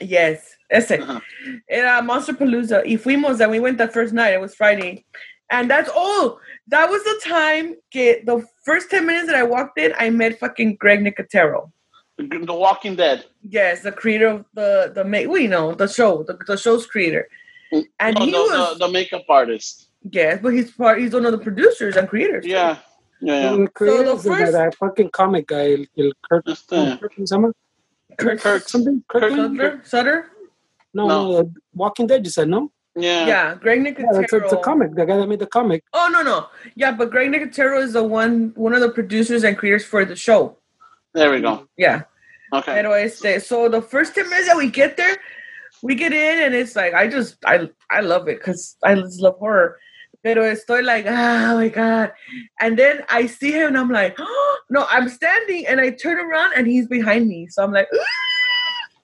[0.00, 0.92] Yes, ese.
[0.92, 1.20] Uh-huh.
[1.68, 2.82] Era Monster Palooza.
[2.84, 4.34] Y fuimos, and we went that first night.
[4.34, 5.04] It was Friday.
[5.50, 6.40] And that's all.
[6.68, 10.40] That was the time que the first 10 minutes that I walked in, I met
[10.40, 11.70] fucking Greg Nicotero.
[12.18, 13.26] The, the Walking Dead.
[13.48, 17.28] Yes, the creator of the, the ma- we know, the show, the, the show's creator.
[18.00, 19.88] And No, he no, was, the, the makeup artist.
[20.10, 22.44] yes, but he's part, he's one of the producers and creators.
[22.44, 22.50] too.
[23.20, 23.56] Yeah, yeah.
[23.56, 27.34] The creators of first- that fucking comic guy, el, el Kurt, Este, Kurt, ¿cómo se
[27.34, 27.52] llama?
[28.18, 28.68] Kurt, Kurt.
[28.68, 29.02] Something?
[29.08, 29.80] Kurt, Kurt- Kurt, Sutter?
[29.84, 30.30] Sutter?
[30.94, 31.22] No, No.
[31.32, 31.44] no, uh,
[31.74, 32.70] Walking Dead, you said, no?
[32.94, 33.26] yeah.
[33.26, 34.22] Yeah, Greg Yeah, Nicotero.
[34.24, 34.94] it's, it's a comic.
[34.94, 35.82] The guy that made the comic.
[35.92, 36.48] Oh, no, no.
[36.74, 40.16] Yeah, but Greg Nicotero is the one, one of the producers and creators for the
[40.16, 40.56] show.
[41.14, 41.66] There we go.
[41.76, 42.02] Yeah.
[42.52, 42.72] Okay.
[42.74, 45.16] Pero este, so the first 10 minutes that we get there,
[45.82, 49.20] we get in and it's like, I just, I I love it because I just
[49.20, 49.78] love horror.
[50.26, 52.10] Pero estoy like, oh my God.
[52.60, 56.18] And then I see him and I'm like, oh, no, I'm standing and I turn
[56.18, 57.46] around and he's behind me.
[57.46, 57.86] So I'm like,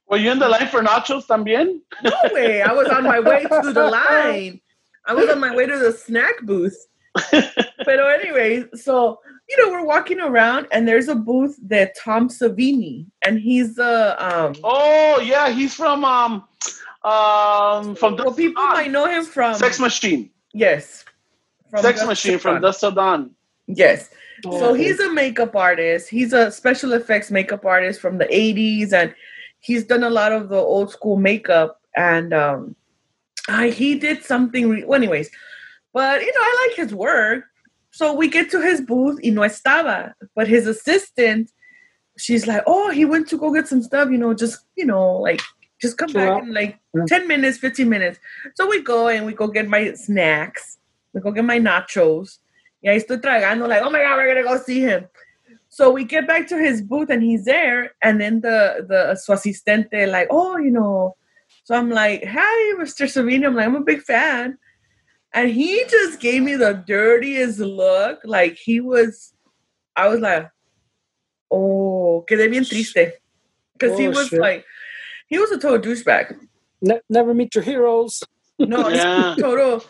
[0.09, 1.79] Were you in the line for nachos también?
[2.03, 2.61] no way.
[2.63, 4.61] I was on my way to the line.
[5.07, 6.77] I was on my way to the snack booth.
[7.87, 13.07] Pero anyway, so you know, we're walking around and there's a booth that Tom Savini
[13.25, 16.43] and he's the um Oh yeah, he's from um
[17.05, 20.31] Um, from Well, people might know him from Sex Machine.
[20.55, 21.05] Yes.
[21.73, 22.63] From Sex Dusk Machine from Dawn.
[22.63, 23.31] Dusk Till Dawn.
[23.67, 24.11] Yes.
[24.45, 26.09] Oh, So he's a makeup artist.
[26.09, 29.15] He's a special effects makeup artist from the 80s and
[29.61, 32.77] he's done a lot of the old school makeup and um
[33.49, 35.29] I, he did something re- well, anyways.
[35.93, 37.45] But you know, I like his work.
[37.91, 41.51] So we get to his booth y no estaba, but his assistant
[42.19, 45.17] she's like, "Oh, he went to go get some stuff, you know, just, you know,
[45.29, 45.41] like
[45.81, 46.43] just come Chill back out.
[46.45, 47.05] in like Yeah.
[47.09, 48.19] 10 minutes, 15 minutes."
[48.55, 50.79] So we go and we go get my snacks.
[51.13, 52.39] We go get my nachos.
[52.83, 55.07] Y ahí estoy tragando, like, oh my God, we're gonna go see him.
[55.69, 59.33] So we get back to his booth and he's there, and then the the su
[59.33, 61.17] asistente, like, oh, you know.
[61.65, 63.07] So I'm like, hi, Mr.
[63.07, 63.47] Savini.
[63.47, 64.59] I'm like, I'm a big fan.
[65.33, 68.21] And he just gave me the dirtiest look.
[68.25, 69.33] Like he was,
[69.97, 70.51] I was like,
[71.51, 73.13] oh, quedé bien triste.
[73.75, 74.41] Because he Oh, was shit.
[74.41, 74.65] like,
[75.29, 76.37] he was a total douchebag.
[76.83, 78.23] Ne- never meet your heroes.
[78.59, 79.35] No, Yeah.
[79.41, 79.85] total.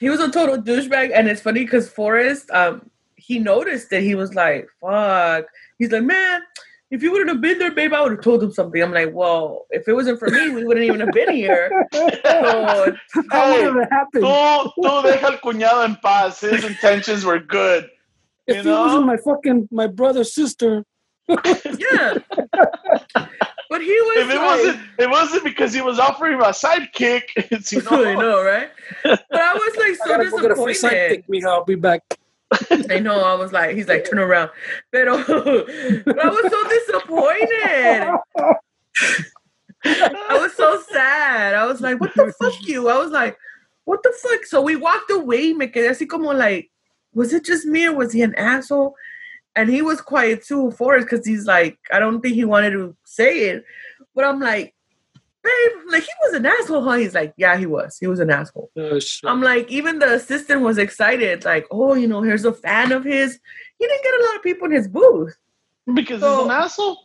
[0.00, 4.14] He was a total douchebag, and it's funny because Forrest, um, he noticed that he
[4.14, 5.46] was like, "Fuck."
[5.78, 6.40] He's like, "Man,
[6.90, 9.12] if you wouldn't have been there, babe, I would have told him something." I'm like,
[9.12, 12.96] "Well, if it wasn't for me, we wouldn't even have been here." So,
[13.30, 14.22] How Hey, would it happen?
[14.22, 16.40] Tú, tú deja al cuñado en paz.
[16.40, 17.90] His intentions were good.
[18.46, 18.82] if you he know?
[18.86, 20.84] wasn't my fucking my brother's sister,
[21.28, 22.14] yeah.
[23.70, 27.22] But he was If it like, wasn't, it wasn't because he was offering my sidekick.
[27.36, 28.70] It's, you I know, know, right?
[29.04, 31.24] But I was like so gotta go get a free disappointed.
[31.28, 31.46] sidekick, mija.
[31.48, 32.02] I'll be back.
[32.90, 33.20] I know.
[33.20, 34.50] I was like, he's like, turn around.
[34.90, 38.58] Pero, but I was so disappointed.
[39.84, 41.54] I was so sad.
[41.54, 42.88] I was like, what the fuck you?
[42.88, 43.36] I was like,
[43.84, 44.44] what the fuck?
[44.46, 45.52] So we walked away.
[45.52, 46.70] Me quedé así como like,
[47.12, 48.94] was it just me or was he an asshole?
[49.58, 52.96] And he was quiet too, Forrest, because he's like, I don't think he wanted to
[53.04, 53.64] say it.
[54.14, 54.72] But I'm like,
[55.42, 56.92] babe, like he was an asshole, huh?
[56.92, 57.98] He's like, yeah, he was.
[57.98, 58.70] He was an asshole.
[58.78, 59.00] Oh.
[59.24, 63.02] I'm like, even the assistant was excited, like, oh, you know, here's a fan of
[63.02, 63.40] his.
[63.80, 65.36] He didn't get a lot of people in his booth.
[65.92, 66.98] because So- he's an asshole.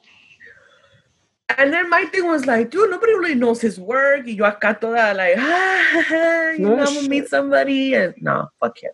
[1.57, 4.25] And then my thing was like, dude, nobody really knows his work.
[4.25, 7.93] Y yo acá toda like, ah, you No know, I'm gonna meet somebody.
[7.95, 8.93] And no, fuck him.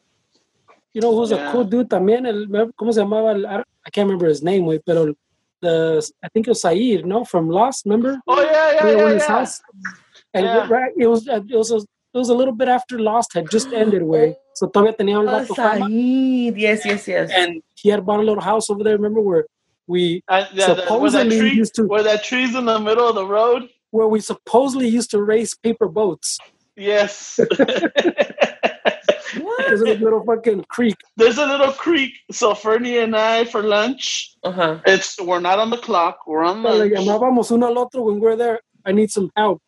[0.93, 1.49] You know who's Yeah.
[1.49, 2.25] a cool dude también?
[2.25, 3.31] El, ¿Cómo se llamaba?
[3.33, 5.13] El- I I can't remember his name, güey, pero
[5.61, 7.23] the, I think it was Sayid, no?
[7.25, 8.19] From Lost, remember?
[8.27, 9.27] Oh yeah, yeah, We were yeah, his yeah.
[9.27, 9.61] house.
[10.33, 10.67] And Yeah.
[10.69, 13.71] right, it was it was a, it was a little bit after Lost had just
[13.73, 14.35] ended, way.
[14.55, 15.85] So todavía tenía el Oh, vato fama.
[15.85, 16.57] Sayid.
[16.57, 17.31] Yes, yes, yes.
[17.35, 18.95] And he had bought a little house over there.
[18.97, 19.45] Remember where
[19.87, 22.79] we And, yeah, that, where that Supposedly tree, used to- where that tree's in the
[22.79, 23.69] middle of the road.
[23.91, 26.37] where we supposedly used to race paper boats.
[26.75, 27.39] Yes.
[29.37, 29.67] what?
[29.67, 30.95] There's a little fucking creek.
[31.17, 32.13] There's a little creek.
[32.31, 34.35] So Fernie and I for lunch.
[34.43, 34.79] Uh-huh.
[34.85, 36.19] It's we're not on the clock.
[36.27, 36.93] We're on Le lunch.
[36.93, 38.59] llamábamos uno al otro when we're there.
[38.85, 39.61] I need some help.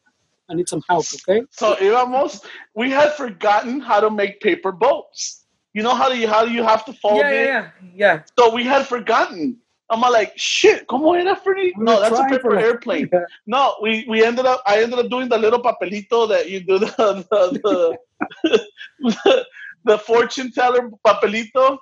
[0.49, 1.43] I need some help, okay?
[1.51, 2.43] So íbamos,
[2.75, 5.45] we had forgotten how to make paper boats.
[5.73, 7.45] You know how do you how do you have to fold Yeah, it?
[7.45, 7.91] yeah, yeah.
[7.95, 8.23] Yeah.
[8.37, 9.57] So we had forgotten.
[9.91, 11.73] I'm like, shit, ¿cómo era, Fernie?
[11.77, 13.09] We No, that's a paper airplane.
[13.11, 13.25] Yeah.
[13.45, 16.79] No, we, we ended up I ended up doing the little papelito that you do
[16.79, 16.87] the
[17.29, 17.97] the
[19.01, 19.45] the,
[19.83, 21.77] the fortune teller papelito.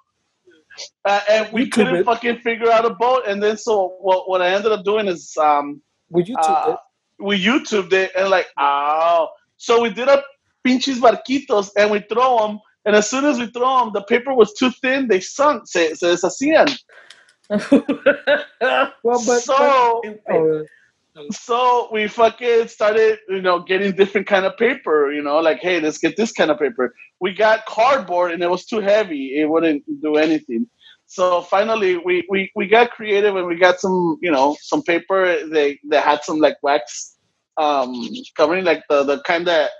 [1.06, 3.24] Uh, and we YouTube couldn't fucking figure out a boat.
[3.28, 7.24] And then so what, what I ended up doing is um Would you uh, it?
[7.24, 9.28] we YouTubed it and like, oh.
[9.58, 10.24] So we did a
[10.64, 12.60] pinches barquitos and we throw them.
[12.86, 15.08] And as soon as we throw them, the paper was too thin.
[15.08, 15.68] They sunk.
[15.68, 16.76] Se, se deshacían.
[19.02, 20.68] Well, but, so, but
[21.32, 25.12] so we fucking started, you know, getting different kind of paper.
[25.12, 26.94] You know, like, hey, let's get this kind of paper.
[27.20, 29.40] We got cardboard and it was too heavy.
[29.40, 30.68] It wouldn't do anything.
[31.08, 35.48] So finally, we, we, we got creative and we got some, you know, some paper.
[35.48, 37.16] They they had some like wax
[37.58, 37.94] um
[38.38, 39.72] covering, like the the kind that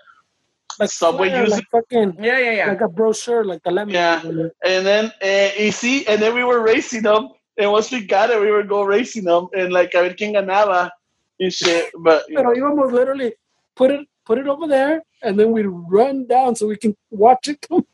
[0.80, 2.68] like Subway flyer, uses- like fucking yeah, yeah, yeah.
[2.68, 3.94] like a brochure, like the lemon.
[3.94, 4.22] Yeah.
[4.64, 7.30] and then uh, you see, and then we were racing them.
[7.60, 10.34] And once we got it, we would go racing them and like a ver quién
[10.34, 10.90] ganaba
[11.40, 11.92] and shit.
[12.00, 13.34] But you Pero know, íbamos literally
[13.76, 17.50] put it put it over there, and then we'd run down so we can watch
[17.50, 17.86] it come.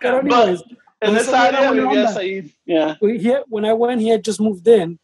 [0.00, 0.62] Pero anyways,
[1.00, 2.50] en esa área vivías ahí.
[2.66, 2.96] Yeah.
[3.00, 4.98] he, when I went, he had just moved in.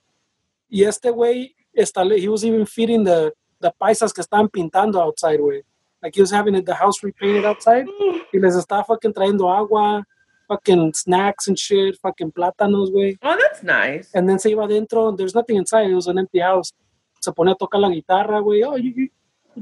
[0.69, 5.63] Y este way, he was even feeding the the paisas que estaban pintando outside, way.
[6.03, 7.87] Like he was having it, the house repainted outside.
[8.33, 10.05] Y les estaba fucking trayendo agua,
[10.49, 13.19] fucking snacks and shit, fucking plátanos, way.
[13.23, 14.11] Oh, that's nice.
[14.15, 15.09] And then se iba adentro.
[15.09, 15.91] And there's nothing inside.
[15.91, 16.73] It was an empty house.
[17.21, 18.63] Se pone a tocar la guitarra, güey.
[18.65, 19.09] Oh, you, you,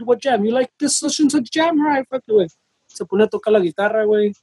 [0.05, 0.45] what jam?
[0.45, 1.81] You like this session to jam?
[1.85, 2.49] Right, fuck it, güey.
[2.89, 4.35] Se pone a tocar la guitarra, güey.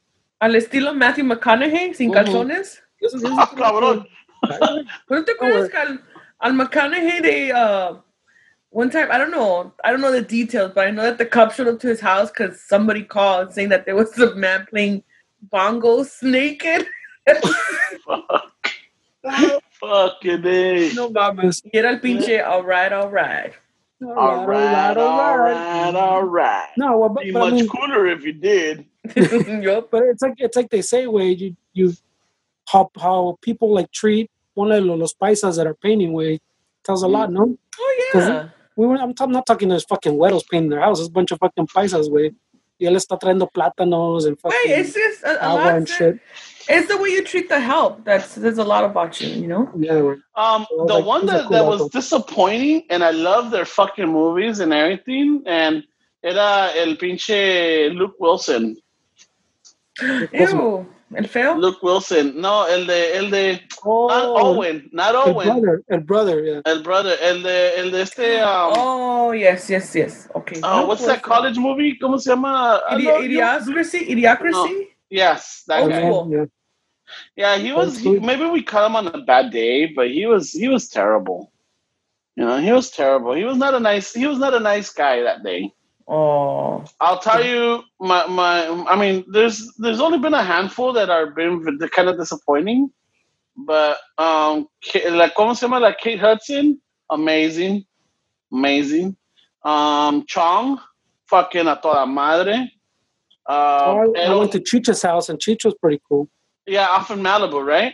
[0.42, 2.16] Al estilo Matthew McConaughey, sin Ujú.
[2.16, 2.82] calzones.
[3.02, 4.08] Eso- eso- Ah, cabrón.
[5.10, 6.02] No te acuerdas que al,
[6.40, 7.98] al McConaughey de, uh,
[8.74, 11.26] One time, I don't know, I don't know the details, but I know that the
[11.26, 14.66] cops showed up to his house because somebody called saying that there was a man
[14.70, 15.04] playing
[15.50, 16.88] bongos naked.
[18.06, 18.52] Fuck.
[19.80, 20.94] Fucking A.
[20.94, 21.62] No mames.
[21.64, 23.54] Y era el pinche, all right, all right.
[24.04, 26.70] All All right, all right, all right.
[26.76, 28.86] No, well, but, Be but I much mean, cooler if you did.
[29.64, 29.92] yup.
[29.92, 31.94] but it's like it's like they say, way you you
[32.68, 36.40] how how people like treat one of los paisas that are painting way
[36.84, 37.34] tells a lot, mm.
[37.34, 37.58] no?
[37.80, 38.50] Oh, yeah.
[38.76, 41.32] We were, I'm, t- I'm not talking those fucking güeros painting their houses, a bunch
[41.32, 42.32] of fucking paisas, way.
[42.82, 45.76] Y él está trayendo plátanos and fucking Wait, it's just a, a agua lot.
[45.76, 46.20] and shit.
[46.68, 48.04] It's the way you treat the help.
[48.04, 49.70] That's there's a lot about you, you know.
[49.78, 50.16] Yeah.
[50.36, 54.08] Um, Well, the like, one that, cool that was disappointing, and I love their fucking
[54.08, 55.84] movies and everything, and
[56.24, 58.78] era el pinche Luke Wilson.
[60.02, 61.56] Ew, el feo.
[61.56, 62.40] Luke Wilson.
[62.40, 65.48] No, el de, el de, Oh, not Owen, not el Owen.
[65.62, 66.62] brother, el brother, yeah.
[66.66, 70.30] El brother, el de, el de este, um, Oh yes, yes, yes.
[70.36, 70.60] Okay.
[70.62, 71.98] uh, what's that college movie?
[72.00, 72.82] ¿Cómo se llama?
[72.90, 73.40] I Idi- love you.
[73.40, 74.08] idiocracy.
[74.10, 74.88] Idiocracy.
[75.10, 76.00] Yes, that Oh, guy.
[76.00, 76.30] Yeah, cool.
[76.32, 76.46] yeah.
[77.36, 77.98] Yeah, he was.
[78.00, 80.52] He, maybe we caught him on a bad day, but he was.
[80.54, 81.52] He was terrible.
[82.38, 83.34] You know, he was terrible.
[83.34, 84.14] He was not a nice.
[84.14, 85.74] He was not a nice guy that day.
[86.14, 86.84] Oh.
[87.00, 88.68] I'll tell you, my my.
[88.90, 92.92] I mean, there's there's only been a handful that are been kind of disappointing,
[93.56, 97.86] but um, like la cómo se llama la Kate Hudson, amazing,
[98.52, 99.16] amazing.
[99.64, 100.80] Um, Chong,
[101.28, 102.70] fucking a toda madre.
[103.48, 106.28] Oh, Um, I, I went to Chicha's house and Chicha was pretty cool.
[106.68, 107.94] yeah, off in Malibu, right?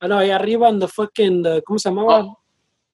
[0.00, 2.34] I know, ahí arriba en the fucking, the, ¿cómo se llamaba?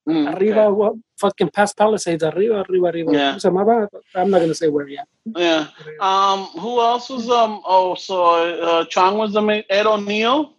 [0.09, 0.73] Mm, arriba, okay.
[0.73, 3.13] what, fucking past Palisades, arriba, arriba, arriba.
[3.13, 3.37] Yeah.
[3.37, 4.19] ¿Cómo se?
[4.21, 5.09] I'm not going to say where yet.
[5.25, 5.69] Yeah.
[5.99, 7.63] Um, who else was um?
[7.65, 8.23] Oh, so
[8.61, 9.65] uh, Chong was the main.
[9.71, 10.57] Ed O'Neill,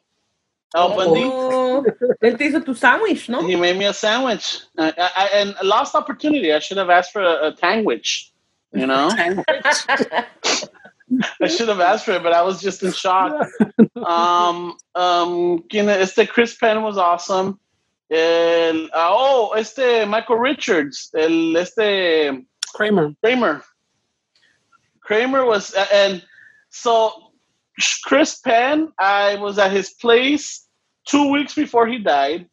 [0.75, 1.21] Al Bundy.
[1.25, 1.85] Oh,
[2.23, 3.45] él te hizo tu sandwich, ¿no?
[3.45, 6.51] He made me a sandwich, I, I, and a lost opportunity.
[6.51, 8.31] I should have asked for a, a tangwich.
[8.73, 9.09] You know,
[11.41, 13.47] I should have asked for it, but I was just in shock.
[13.95, 17.59] Um, um, it's este Chris Penn was awesome.
[18.11, 23.15] El, uh, oh, este Michael Richards, el este Kramer.
[23.23, 23.63] Kramer.
[25.01, 26.23] Kramer was, and
[26.69, 27.31] so
[28.03, 30.67] Chris Penn, I was at his place
[31.05, 32.47] two weeks before he died.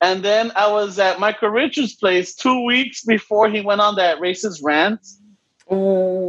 [0.00, 4.18] And then I was at Michael Richards' place two weeks before he went on that
[4.18, 5.00] racist rant.
[5.68, 6.28] Oh.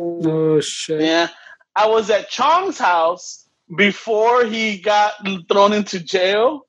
[0.60, 1.02] Oh, shit.
[1.02, 1.30] Yeah.
[1.76, 5.14] I was at Chong's house before he got
[5.50, 6.68] thrown into jail.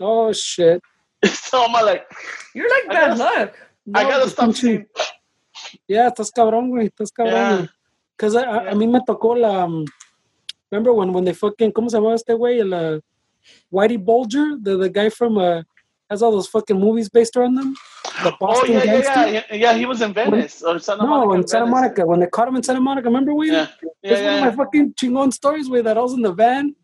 [0.00, 0.82] Oh, shit.
[1.24, 2.06] so I'm like,
[2.54, 3.54] You're like I bad gotta- luck.
[3.94, 4.86] I gotta pues, stop pinche- seeing.
[5.88, 6.86] Yeah, estás cabrón, güey.
[6.90, 7.66] Estás cabrón, Yeah.
[8.16, 8.70] Because a, a, Yeah.
[8.72, 9.64] a mí me tocó la.
[9.64, 9.84] um,
[10.70, 11.72] remember when, when they fucking.
[11.72, 12.60] ¿Cómo se llamaba este güey?
[12.60, 13.00] El uh,
[13.70, 15.38] Whitey Bulger, the, the guy from.
[15.38, 15.62] Uh,
[16.10, 17.74] has all those fucking movies based around them.
[18.22, 19.12] The Oh, Boston yeah, yeah, Gangster.
[19.26, 19.56] yeah, yeah.
[19.56, 20.62] Yeah, he was in Venice.
[20.62, 21.80] Or Santa No, Monica, No, in Santa Venice.
[21.80, 22.06] Monica.
[22.06, 23.50] When they caught him in Santa Monica, remember we?
[23.52, 23.66] Yeah,
[24.02, 26.74] yeah, It's one of my fucking chingon stories where that I was in the van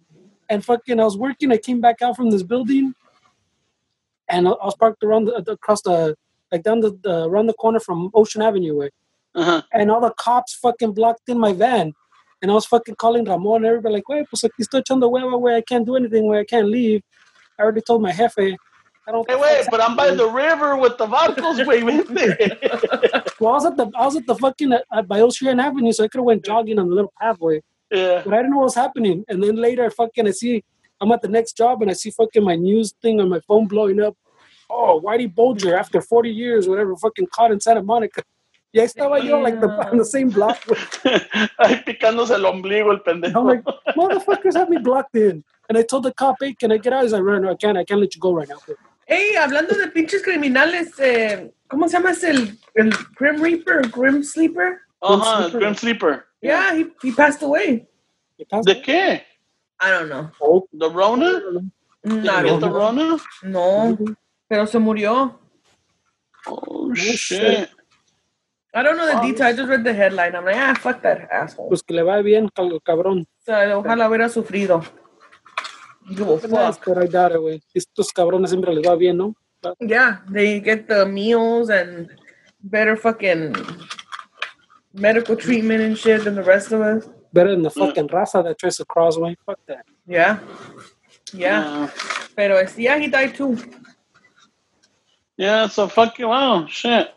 [0.50, 1.50] and fucking I was working.
[1.52, 2.94] I came back out from this building
[4.28, 6.16] and I I was parked around the, across the
[6.52, 8.90] like down the, the around the corner from Ocean Avenue way.
[9.34, 9.62] Uh-huh.
[9.72, 11.92] And all the cops fucking blocked in my van.
[12.40, 15.40] And I was fucking calling Ramon and everybody like, wait, pues aquí estoy echando hueva,
[15.40, 17.02] way I can't do anything, where I can't leave.
[17.58, 18.56] I already told my jefe.
[19.06, 21.06] I don't Hey, wait, but I'm by the river with the
[21.66, 23.30] wait, wait.
[23.40, 26.04] Well, I was at the I was at the fucking uh, by Ocean Avenue, so
[26.04, 27.60] I could have went jogging on the little pathway.
[27.90, 28.22] yeah.
[28.24, 29.24] but I didn't know what was happening.
[29.28, 30.64] And then later, fucking, I see
[31.00, 33.66] I'm at the next job and I see fucking my news thing on my phone
[33.66, 34.16] blowing up.
[34.70, 38.22] Oh, Whitey Bulger, after 40 years, whatever, fucking caught in Santa Monica.
[38.72, 40.58] Y ahí estaba yo, like, the, on the same block.
[41.60, 43.36] Ahí picándose el ombligo el pendejo.
[43.36, 43.64] I'm like,
[43.94, 45.44] motherfuckers have me blocked in.
[45.68, 47.02] And I told the cop, hey, can I get out?
[47.04, 47.78] He's like, right, no, I can't.
[47.78, 48.56] I can't let you go right now.
[49.06, 54.22] Hey, hablando de pinches criminales, eh, ¿cómo se llama ese el, el Grim Reaper, Grim
[54.24, 54.80] Sleeper?
[55.02, 55.58] uh-huh, Sleeper.
[55.60, 56.24] Grim Sleeper.
[56.40, 57.86] Yeah, he, he passed away.
[58.38, 58.82] You passed ¿De it?
[58.82, 59.20] qué?
[59.80, 60.30] I don't know.
[60.40, 61.40] Oh, ¿The Rona?
[62.04, 63.16] No, get the no, Rona?
[63.42, 63.96] no,
[64.48, 65.38] pero se murió.
[66.46, 67.16] Oh, shit.
[67.18, 67.70] shit.
[68.74, 69.22] I don't know the Oh.
[69.22, 69.46] detail.
[69.46, 70.34] I just read the headline.
[70.34, 71.68] I'm like, ah, fuck that asshole.
[71.68, 72.48] Pues que le va bien,
[72.84, 73.20] cabrón.
[73.22, 74.82] O sea, ojalá hubiera sufrido.
[76.08, 76.38] Give a
[76.72, 76.84] fuck.
[77.40, 77.62] Güey.
[77.72, 79.34] Estos cabrones siempre les va bien, ¿no?
[79.80, 82.10] Yeah, they get the meals and
[82.60, 83.54] better fucking
[84.92, 87.08] medical treatment and shit than the rest of us.
[87.34, 89.36] Better than the fucking raza that tries to cross, güey.
[89.44, 89.84] Fuck that.
[90.06, 90.38] Yeah.
[91.32, 91.60] Yeah.
[91.84, 91.88] Uh,
[92.36, 93.56] Pero es, yeah, he died too.
[95.36, 97.08] yeah, so fucking wow, shit.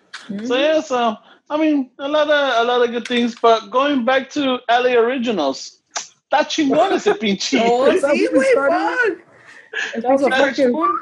[0.46, 1.16] So yeah, so
[1.50, 4.94] I mean a lot of a lot of good things, but going back to LA
[4.98, 7.62] Originals, está chingón ese pinche.
[7.64, 10.02] Oh, Is that sí, what we güey, fuck.
[10.02, 10.98] That was a pinche fucking-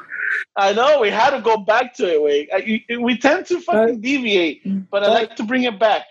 [0.58, 2.22] I know we had to go back to it.
[2.22, 6.04] We we tend to fucking deviate, but I like to bring it back.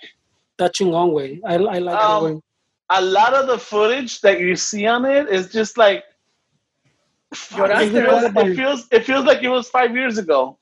[0.58, 1.42] That chingón way.
[1.46, 2.42] I, I like Um, it way.
[2.90, 6.04] A lot of the footage that you see on it is just like.
[7.34, 10.58] fuck, Lloraste, It feels, it feels it feels like it was five years ago.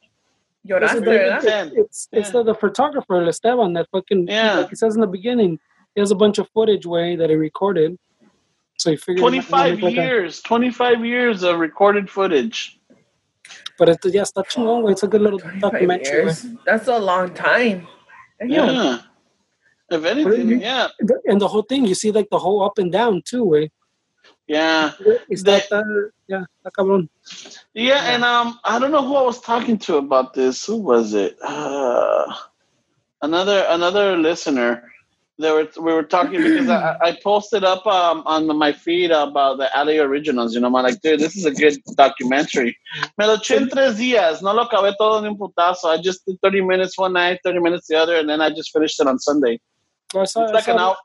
[0.67, 2.32] Lloraste, This the- It's it's Yeah.
[2.34, 4.59] the, the photographer Estevan that fucking Yeah.
[4.59, 5.59] like he says in the beginning.
[5.95, 7.99] He has a bunch of footage way that he recorded.
[8.78, 10.41] So he figured it might- Twenty might five look like years.
[10.41, 12.80] Twenty five years of recorded footage.
[13.78, 14.91] But it's yeah, está chingón, way.
[14.93, 16.24] It's a good little documentary.
[16.24, 16.45] years.
[16.65, 17.88] That's a long time.
[18.39, 18.49] Damn.
[18.49, 18.97] Yeah.
[19.93, 20.87] If anything, you- yeah,
[21.25, 23.71] And the whole thing, you see like the whole up and down too, way.
[24.47, 24.91] yeah.
[24.99, 25.83] The- that, uh,
[26.27, 27.07] yeah, está cabrón.
[27.73, 30.65] Yeah, and um, I don't know who I was talking to about this.
[30.65, 31.37] Who was it?
[31.41, 32.25] Uh,
[33.21, 34.89] another another listener.
[35.39, 39.57] They were we were talking because I, I posted up um, on my feed about
[39.57, 40.53] the LA originals.
[40.53, 42.77] You know, I'm like, dude, this is a good documentary.
[43.17, 44.43] Me lo eché en tres días.
[44.43, 45.85] No lo acabé todo en un putazo.
[45.85, 48.71] I just did 30 minutes one night, 30 minutes the other, and then I just
[48.71, 49.59] finished it on Sunday.
[50.22, 50.95] I saw, It's I, like an hour.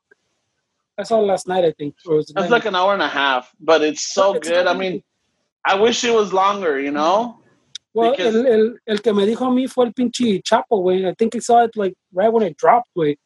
[0.98, 1.94] I saw it last night, I think.
[2.04, 4.66] it was It's like an hour and a half, but it's so It's good.
[4.66, 5.02] I mean,
[5.64, 6.80] I wish it was longer.
[6.80, 7.38] You know.
[7.94, 11.06] well, because- el, el, el que me dijo a mí fue el pinche Chapo, way.
[11.08, 13.16] I think he saw it like right when it dropped, way.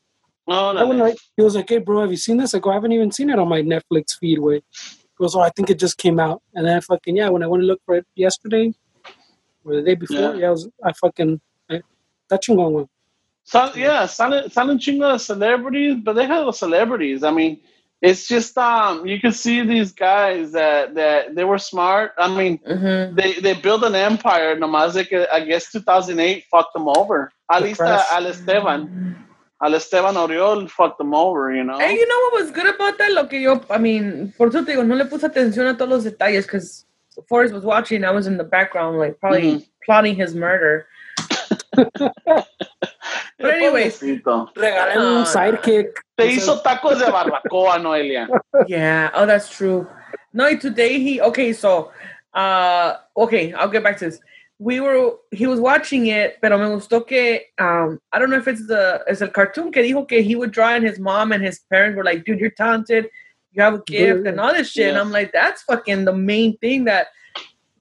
[0.49, 1.05] Oh, no.
[1.07, 3.13] I, he was like, "Hey, bro, have you seen this?" I go, "I haven't even
[3.13, 4.57] seen it on my Netflix feed." Way.
[4.57, 7.43] He goes, "Oh, I think it just came out." And then I fucking yeah, when
[7.43, 8.73] I went to look for it yesterday
[9.65, 10.35] or the day before, Yeah.
[10.35, 11.81] yeah, I was I fucking I,
[12.29, 12.89] that chingón
[13.45, 17.23] So, yeah, silent chingo of celebrities, but they have the celebrities.
[17.25, 17.61] I mean,
[18.01, 22.13] it's just um, you can see these guys that that they were smart.
[22.19, 23.15] I mean, Mhm.
[23.17, 24.57] they they built an empire.
[24.57, 27.31] Nomás I guess 2008 fucked them over.
[27.51, 28.03] At least uh.
[28.11, 29.17] Al Estevan,
[29.63, 31.55] Al Estevan Oriol fucked them over.
[31.55, 31.79] You know.
[31.79, 33.13] Hey, you know what was good about that?
[33.13, 35.89] Lo que yo, I mean, por eso te digo, no le puse atención a todos
[35.91, 36.85] los detalles because
[37.29, 38.05] Forrest was watching.
[38.05, 39.67] I was in the background, like probably Mhm.
[39.85, 40.87] plotting his murder.
[41.75, 44.55] But anyways, Pobrecito.
[44.55, 45.89] Regalen No, un sidekick.
[46.17, 48.29] Te hizo tacos de barbacoa, Noelia.
[48.69, 49.11] yeah.
[49.15, 49.87] Oh, that's true.
[50.33, 51.53] No, y today he okay.
[51.53, 51.91] So,
[52.35, 54.21] uh, okay, I'll get back to this.
[54.59, 58.47] We were he was watching it, pero me gustó que um I don't know if
[58.47, 61.43] it's the it's el cartoon que dijo que he would draw and his mom and
[61.43, 63.11] his parents were like, dude, you're talented,
[63.53, 64.91] you have a gift and all this shit.
[64.91, 67.09] And I'm like, that's fucking the main thing that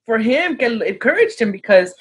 [0.08, 1.94] for him que encouraged him because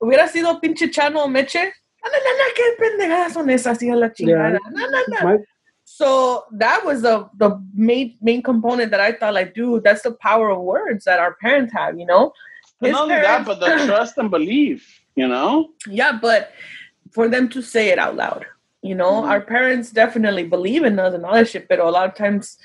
[0.00, 1.72] hubiera sido pinche Chano o Meche.
[2.04, 4.58] No, no, no, no, qué pendejadas son esas, hija la chingada.
[4.70, 5.22] No, no, no.
[5.22, 5.38] My,
[5.86, 10.12] So that was the the main main component that I thought like, dude, that's the
[10.12, 12.32] power of words that our parents have, you know.
[12.80, 15.00] His not only that, but the trust and belief.
[15.14, 15.70] You know.
[15.86, 16.50] Yeah, but
[17.12, 18.44] for them to say it out loud,
[18.82, 19.28] you know, Mhm.
[19.28, 22.58] our parents definitely believe in us and all that shit, but a lot of times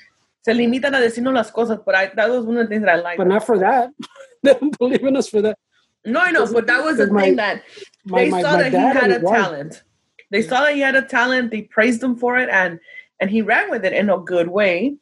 [0.44, 1.78] se limitan a decirnos las cosas.
[1.84, 3.18] But I that was one of the things that I liked.
[3.18, 3.90] but not for that.
[4.42, 5.56] they don't believe in us for that.
[6.04, 7.62] No, I know, but that was the my- thing that
[8.04, 9.36] My, they my, saw that he had a wife.
[9.36, 9.82] talent.
[10.30, 11.50] They saw that he had a talent.
[11.50, 12.78] They praised him for it, and
[13.20, 14.96] and he ran with it in a good way,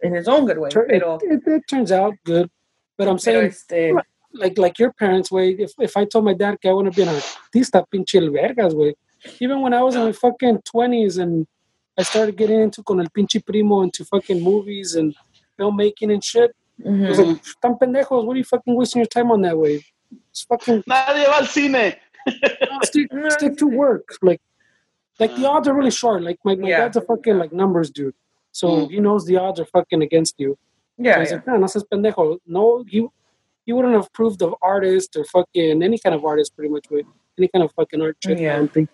[0.00, 0.70] in his own good way.
[0.74, 2.50] It, it, it turns out good.
[2.96, 3.52] But I'm saying,
[4.34, 6.96] like like your parents way if, if i told my dad que i want to
[6.96, 8.94] be an artista pinche vergas way
[9.40, 11.46] even when i was in my fucking 20s and
[11.98, 15.14] i started getting into con el pinche primo into fucking movies and
[15.58, 16.50] filmmaking and shit
[16.84, 17.60] I was like mm-hmm.
[17.60, 19.84] tan pendejos what are you fucking wasting your time on that way
[20.32, 21.96] just fucking Nadie va al cine.
[22.84, 24.40] stick, stick to work like
[25.20, 26.78] like the odds are really short like my, my Yeah.
[26.80, 28.14] dad's a fucking like numbers dude
[28.52, 28.90] so Mm.
[28.90, 30.56] he knows the odds are fucking against you
[30.98, 31.34] So I yeah, yeah.
[31.34, 32.38] like, "Nah, no seas pendejo.
[32.46, 32.98] No, he
[33.66, 37.06] he wouldn't have proved of artist or fucking any kind of artist pretty much with
[37.38, 38.38] any kind of fucking art shit.
[38.38, 38.56] I Yeah.
[38.58, 38.88] don't think.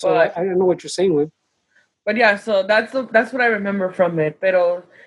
[0.00, 1.30] So But- I, I don't know what you're saying, with.
[2.06, 4.32] But yeah, so that's the, that's what I remember from it.
[4.42, 4.54] But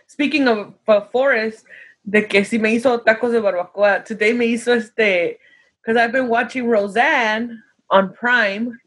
[0.07, 1.65] speaking of uh, Forrest,
[2.09, 5.37] de que si me hizo tacos de barbacoa, today me hizo este,
[5.81, 8.79] because I've been watching Roseanne on Prime.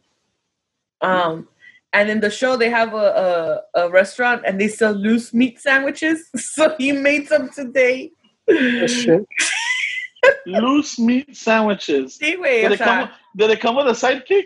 [1.03, 1.49] Um,
[1.93, 5.61] and in the show they have a, a, a restaurant and they sell loose meat
[5.61, 6.31] sandwiches.
[6.37, 8.13] So he made some today.
[8.49, 9.27] Oh.
[10.47, 12.19] Loose meat sandwiches.
[12.19, 14.45] Sí, güey, Did o it, come, did it come with a sidekick?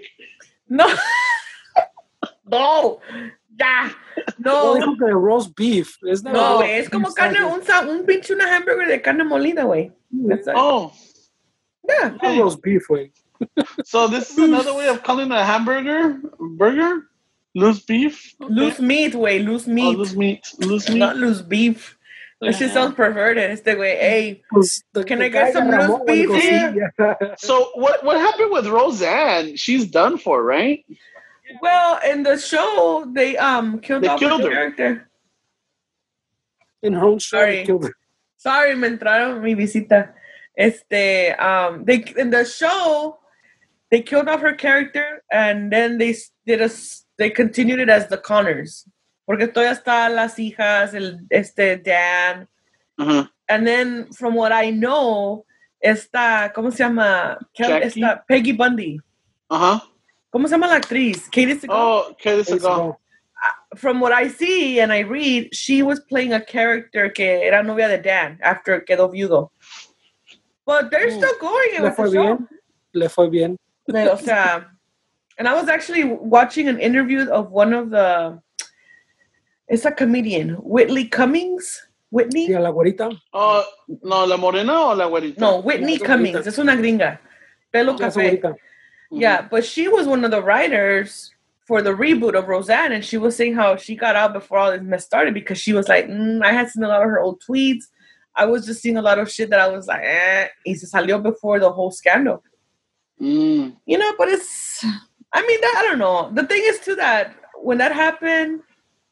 [0.68, 0.86] no,
[2.54, 3.00] no,
[3.58, 3.90] ya,
[4.44, 4.74] Well, no.
[4.76, 5.98] dijo que roast beef.
[6.02, 7.54] Isn't that No, a güey, es roast como beef carne, sandwich?
[7.54, 9.90] un, sa- un pinche una hamburger de carne molida, güey.
[10.14, 10.28] Mm.
[10.28, 10.54] That's it.
[10.56, 10.92] Oh,
[11.86, 12.16] Yeah.
[12.22, 13.12] Not roast beef, way.
[13.84, 16.18] so this is another way of calling it a hamburger
[16.56, 17.02] burger?
[17.54, 18.34] Loose beef?
[18.42, 18.52] Okay.
[18.54, 19.96] Loose meat, güey, loose Oh, meat.
[19.98, 20.40] loose meat.
[20.60, 20.98] Loose meat.
[20.98, 21.96] Not loose beef.
[22.40, 22.74] That shit Yeah.
[22.74, 23.50] sounds perverted.
[23.50, 26.16] Este güey, hey, Pues, the, Can the I get guy some that roast Ramon wanted
[26.22, 26.94] to go beef see, here?
[26.98, 27.34] yeah.
[27.38, 29.56] So what what happened with Roseanne?
[29.56, 30.84] She's done for, right?
[31.60, 34.52] Well, in the show, they um killed They off killed the her.
[34.52, 35.10] character.
[36.82, 37.56] In her show, Sorry.
[37.56, 37.94] they killed her.
[38.36, 40.12] Sorry, me entraron mi visita.
[40.56, 43.18] Este, um, they in the show,
[43.90, 46.14] they killed off her character, and then they
[46.46, 48.86] did a, s- they continued it as the Connors,
[49.26, 52.46] porque todavía está las hijas, el este Dan,
[52.96, 53.26] Uh-huh.
[53.48, 55.44] and then from what I know,
[55.84, 57.38] está, ¿cómo se llama?
[57.56, 58.00] Kel- Jackie?
[58.00, 59.00] Está Peggy Bundy.
[59.50, 59.80] Uh-huh.
[60.34, 61.28] ¿Cómo se llama la actriz?
[61.30, 61.76] Katey Sagal.
[61.78, 62.72] Oh, okay, this Days is go.
[62.72, 62.98] ago.
[63.76, 67.86] From what I see and I read, she was playing a character que era novia
[67.86, 69.50] de Dan after quedó viudo.
[70.66, 71.18] But they're Mm.
[71.18, 72.22] still going Le with fue the show.
[72.24, 72.48] bien.
[72.94, 73.56] Le fue bien.
[73.86, 74.66] Like, o sea,
[75.38, 78.40] and I was actually watching an interview of one of the.
[79.68, 81.80] It's a comedian, Whitley Cummings.
[82.10, 82.48] Whitney?
[82.48, 83.08] Y a la güerita.
[83.32, 83.64] Oh,
[84.02, 85.38] no, la morena o la güerita?
[85.40, 86.32] No, Whitney es una Cummings.
[86.38, 86.48] güerita.
[86.50, 87.20] Es una gringa.
[87.70, 88.40] Pelo Ya su café.
[89.14, 91.32] Yeah, but she was one of the writers
[91.66, 94.70] for the reboot of Roseanne, and she was saying how she got out before all
[94.70, 97.20] this mess started because she was like, mm, I had seen a lot of her
[97.20, 97.84] old tweets.
[98.36, 100.48] I was just seeing a lot of shit that I was like, eh.
[100.66, 102.42] Y se salió before the whole scandal.
[103.20, 103.76] Mm.
[103.86, 104.84] You know, but it's,
[105.32, 106.30] I mean, that, I don't know.
[106.34, 108.60] The thing is, too, that when that happened,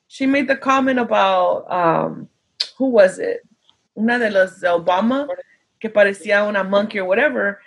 [0.09, 2.29] she made the comment about, um,
[2.77, 3.41] who was it?
[3.97, 5.29] Una de los de Obama,
[5.81, 7.61] que parecía una monkey or whatever.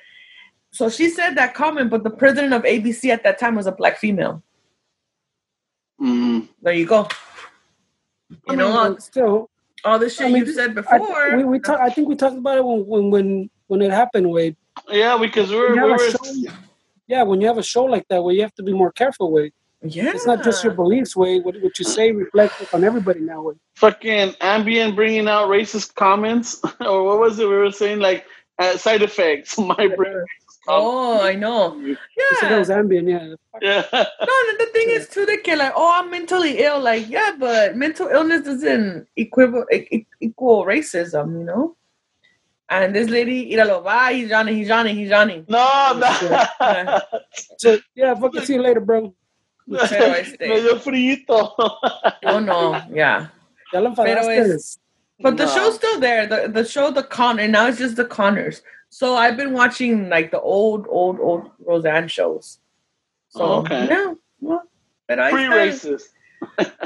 [0.76, 3.72] So she said that comment, but the president of ABC at that time was a
[3.72, 4.44] black female.
[6.02, 6.50] Mm.
[6.62, 7.08] There you go.
[8.30, 9.50] You I know, mean, all, still,
[9.86, 11.38] all the shit I mean, you said I, before.
[11.38, 14.30] we, we talk, I think we talked about it when when when, when it happened,
[14.30, 14.58] Wade.
[14.90, 16.52] Yeah, because we're, we have were show,
[17.08, 19.32] yeah, when you have a show like that, where you have to be more careful,
[19.32, 19.54] Wade.
[19.82, 20.12] yeah.
[20.14, 21.46] It's not just your beliefs, Wade.
[21.46, 23.58] What, what you say reflects on everybody now, Wade.
[23.76, 28.00] fucking ambient bringing out racist comments, or what was it we were saying?
[28.00, 28.26] Like
[28.60, 29.58] uh, side effects.
[29.72, 31.72] My bring racist Oh, I know.
[31.72, 32.00] comments.
[32.18, 32.60] You said that Yeah.
[32.60, 33.36] was ambient, yeah.
[33.62, 33.84] Yeah.
[33.94, 34.00] No,
[34.50, 36.80] and the thing is too, they get like, oh, I'm mentally ill.
[36.80, 39.66] Like, yeah, but mental illness doesn't equival
[40.20, 41.76] equal racism, you know.
[42.68, 45.46] And this lady, Iralo, va, he's Johnny, he's Johnny, he's Johnny.
[45.48, 47.04] No, that.
[47.58, 49.14] So yeah, fucking see you later, bro.
[49.70, 51.54] Pero este- Me frito.
[52.24, 53.28] Oh no, yeah.
[53.74, 54.56] Ya lo Pero enfadaste.
[54.56, 54.80] es-
[55.20, 55.56] But the No.
[55.56, 56.26] show's still there.
[56.28, 58.62] The the show, the con, and now it's just the Connors.
[58.96, 62.60] So I've been watching like the old, old, old Roseanne shows.
[63.28, 63.88] So Oh, okay.
[63.90, 64.62] yeah, well,
[65.10, 66.06] está el- Pre-racist.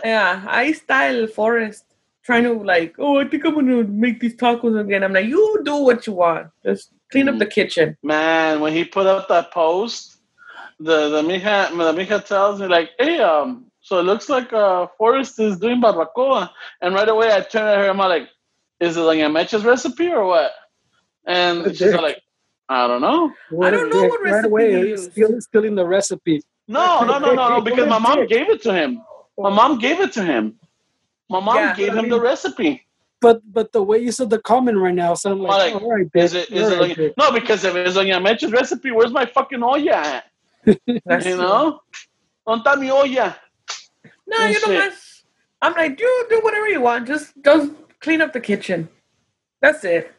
[0.03, 1.85] Yeah, está el Forest
[2.23, 5.03] trying to like, oh, I think I'm gonna make these tacos again.
[5.03, 6.47] I'm like, you do what you want.
[6.65, 7.95] Just clean up the kitchen.
[8.01, 10.17] Man, when he put up that post,
[10.79, 14.87] the the mija the mija tells me like, "Hey, um, so it looks like uh
[14.97, 16.49] Forrest is doing barbacoa,"
[16.81, 18.29] and right away I turn at her, I'm like,
[18.79, 20.53] "Is it like a Mecha's recipe or what?"
[21.27, 21.95] Um, and Good she's dick.
[21.95, 22.21] like,
[22.69, 24.09] "I don't know." What don't know dick.
[24.09, 24.71] what right recipe away.
[24.73, 25.13] you he's use.
[25.13, 26.41] Stealing, stealing the recipe.
[26.67, 29.01] No, no, no, no, no, because my mom gave it to him.
[29.37, 30.59] My mom gave it to him.
[31.29, 32.85] My mom Yeah, gave I him the recipe.
[33.21, 36.07] But but the way you said the comment right now, sound like, Like, all right,
[36.15, 36.51] Is it?
[36.51, 37.15] Is all it right, like, bitch.
[37.17, 37.31] no?
[37.31, 40.25] Because if it's Doña Mecha's recipe, where's my fucking olla at?
[41.25, 41.37] You true.
[41.37, 41.81] know?
[42.47, 43.35] ¿Dónde está mi olla?
[44.27, 44.75] No, you know Shit.
[44.75, 44.93] what?
[45.61, 47.07] I'm like, do do whatever you want.
[47.07, 47.71] Just just
[48.01, 48.89] clean up the kitchen.
[49.61, 50.13] That's it.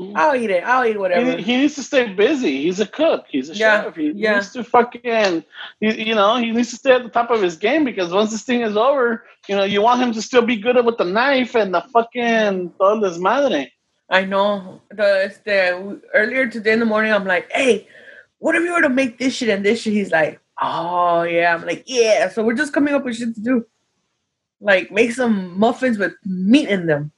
[0.00, 0.12] Mm.
[0.14, 0.62] I'll eat it.
[0.62, 1.36] I'll eat whatever.
[1.38, 2.64] He, he needs to stay busy.
[2.64, 3.24] He's a cook.
[3.30, 3.96] He's a Yeah, chef.
[3.96, 4.34] He yeah.
[4.34, 5.42] needs to fucking,
[5.80, 8.30] you, you know, he needs to stay at the top of his game because once
[8.30, 11.04] this thing is over, you know, you want him to still be good with the
[11.04, 13.70] knife and the fucking todo desmadre.
[14.10, 14.82] I know.
[14.90, 17.88] The it's the earlier today in the morning, I'm like, hey,
[18.38, 19.94] what if you were to make this shit and this shit?
[19.94, 21.54] He's like, oh yeah.
[21.54, 22.28] I'm like, yeah.
[22.28, 23.66] So we're just coming up with shit to do.
[24.60, 27.12] Like make some muffins with meat in them.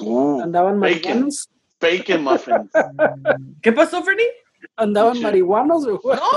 [0.00, 1.30] Ooh, Andaban Bacon.
[1.30, 1.46] marihuanos?
[1.84, 2.70] Bacon muffins.
[3.62, 4.30] ¿Qué pasó, Fernie?
[4.78, 5.22] Andaban Shit.
[5.24, 6.18] marihuanos or what?
[6.18, 6.30] No,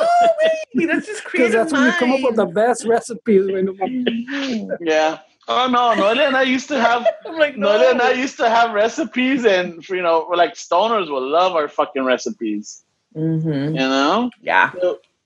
[0.76, 3.44] wait, that's just Because creative that's when you come up with the best recipes.
[3.48, 4.78] güey, no mames.
[4.82, 5.20] Yeah.
[5.48, 7.08] Oh no, Noelia and I used to have
[7.40, 7.68] like, no.
[7.70, 11.54] Noelia and I used to have recipes, and you know, we're like stoners will love
[11.56, 12.84] our fucking recipes.
[13.16, 13.72] Mhm.
[13.80, 14.30] You know?
[14.42, 14.72] Yeah.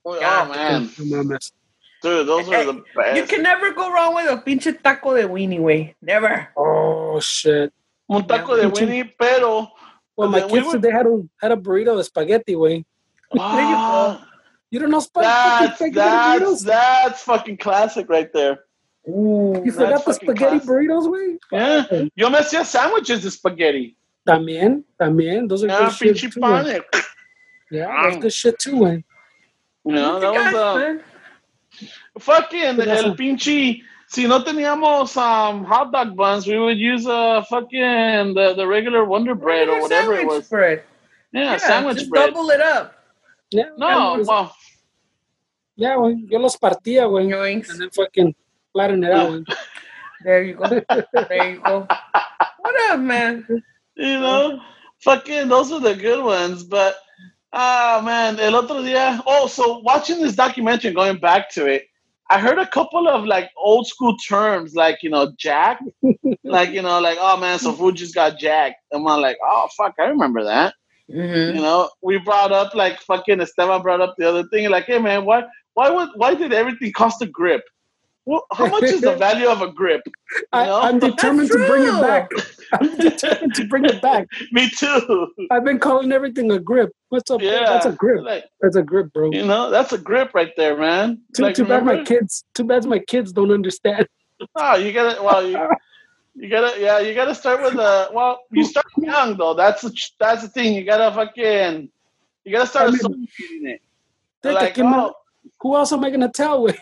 [0.04, 0.46] Oh Yeah.
[0.54, 0.88] man,
[2.02, 3.16] dude, those are the best.
[3.16, 5.94] You can never go wrong with a pinche taco de weenie, way.
[6.00, 6.48] Never.
[6.56, 7.72] Oh shit.
[8.08, 9.68] Un taco de Winnie, pero
[10.16, 12.84] Well, my we kids were- today had a had a burrito of spaghetti, way.
[13.38, 14.28] Ah,
[14.70, 18.60] You don't know spa- that's spaghetti that's that's fucking classic right there.
[19.08, 19.60] Ooh.
[19.64, 20.68] You forgot the spaghetti classic.
[20.68, 21.38] burritos, way?
[21.50, 23.96] Yeah, yo me hacía sandwiches de spaghetti.
[24.26, 25.48] También, también.
[25.48, 26.80] Those are Yeah, good shit too, pan.
[27.70, 28.76] Yeah, that's good shit too.
[29.84, 31.00] You know, that was uh, man.
[32.18, 33.80] fucking el pinche.
[34.12, 39.06] Si no teníamos um, hot dog buns, we would use uh, fucking the, the regular
[39.06, 40.48] Wonder Bread or Regular whatever it sandwich was.
[40.48, 40.82] bread.
[41.32, 42.34] Yeah, sandwich just bread.
[42.34, 42.94] double it up.
[43.50, 44.56] Yeah, No, yeah, well,
[45.76, 46.30] yeah, güey.
[46.30, 47.28] Yo los partía, güey.
[47.28, 47.70] Yoinks.
[47.70, 48.34] And then fucking
[48.74, 49.56] flatten it out, güey.
[50.24, 50.68] There you go.
[51.28, 51.86] There you go.
[52.58, 53.46] What up, man?
[53.96, 54.60] you know,
[55.00, 56.64] fucking, those were the good ones.
[56.64, 56.96] But
[57.50, 59.22] ah man, el otro día.
[59.26, 61.88] Oh, so watching this documentary, going back to it,
[62.32, 65.80] I heard a couple of like old school terms, like you know, jack,
[66.44, 68.76] like you know, like oh man, so food just got jacked.
[68.90, 70.74] And I'm like, oh fuck, I remember that.
[71.10, 71.56] Mhm.
[71.56, 74.98] You know, we brought up like fucking Estevan brought up the other thing, like, hey
[74.98, 75.44] man, why
[75.74, 77.62] why would why did everything cost a grip?
[78.24, 80.02] Well, how much is the value of a grip?
[80.06, 80.88] You I?
[80.88, 82.30] I'm determined to bring it back.
[82.72, 84.28] I'm determined to bring it back.
[84.52, 85.28] Me too.
[85.50, 86.92] I've been calling everything a grip.
[87.08, 87.42] What's up?
[87.42, 88.24] Yeah, That's a grip.
[88.24, 89.32] Like, That's a grip, bro.
[89.32, 91.20] you know, that's a grip right there, man.
[91.34, 92.44] Too, like, too bad my kids.
[92.54, 94.06] Too bad my kids don't understand.
[94.56, 95.22] Oh, you gotta.
[95.22, 95.68] Well, you,
[96.34, 96.80] you gotta.
[96.80, 98.08] Yeah, you gotta start with a.
[98.12, 99.54] Well, you start young though.
[99.54, 100.74] That's the that's the thing.
[100.74, 101.88] You gotta fucking.
[102.44, 103.82] You gotta start I mean, associating it.
[104.42, 105.14] Like, oh,
[105.60, 106.78] Who else am I gonna tell with?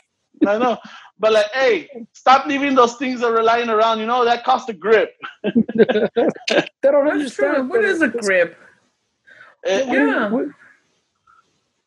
[0.46, 0.78] I know.
[1.20, 4.00] But like, hey, stop leaving those things that are lying around.
[4.00, 5.12] You know that cost a grip.
[5.44, 7.46] They don't That's true.
[7.46, 7.68] understand.
[7.70, 8.56] What is a grip?
[9.64, 10.30] Eh, Yeah.
[10.30, 10.48] What-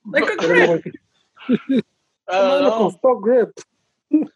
[0.05, 0.85] Like a grip.
[2.29, 2.91] I don't know.
[2.91, 3.51] costó grip.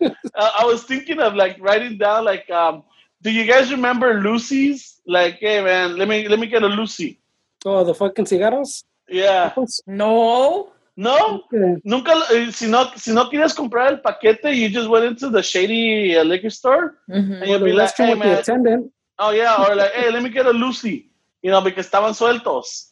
[0.02, 2.84] Uh, I was thinking of like writing down like, um,
[3.22, 5.00] do you guys remember Lucy's?
[5.06, 7.20] Like, hey man, let me let me get a Lucy.
[7.66, 8.84] Oh, the fucking cigarros.
[9.08, 9.54] Yeah.
[9.86, 10.72] No.
[10.98, 11.44] No.
[11.46, 11.80] Okay.
[11.84, 15.44] Nunca, eh, si no, si no quieres comprar el paquete, you just went into the
[15.44, 18.92] shady uh, liquor store, and you'd be like, hey man, attendant.
[19.20, 21.08] oh yeah, or like, hey, let me get a Lucy,
[21.44, 22.92] you know, because estaban sueltos.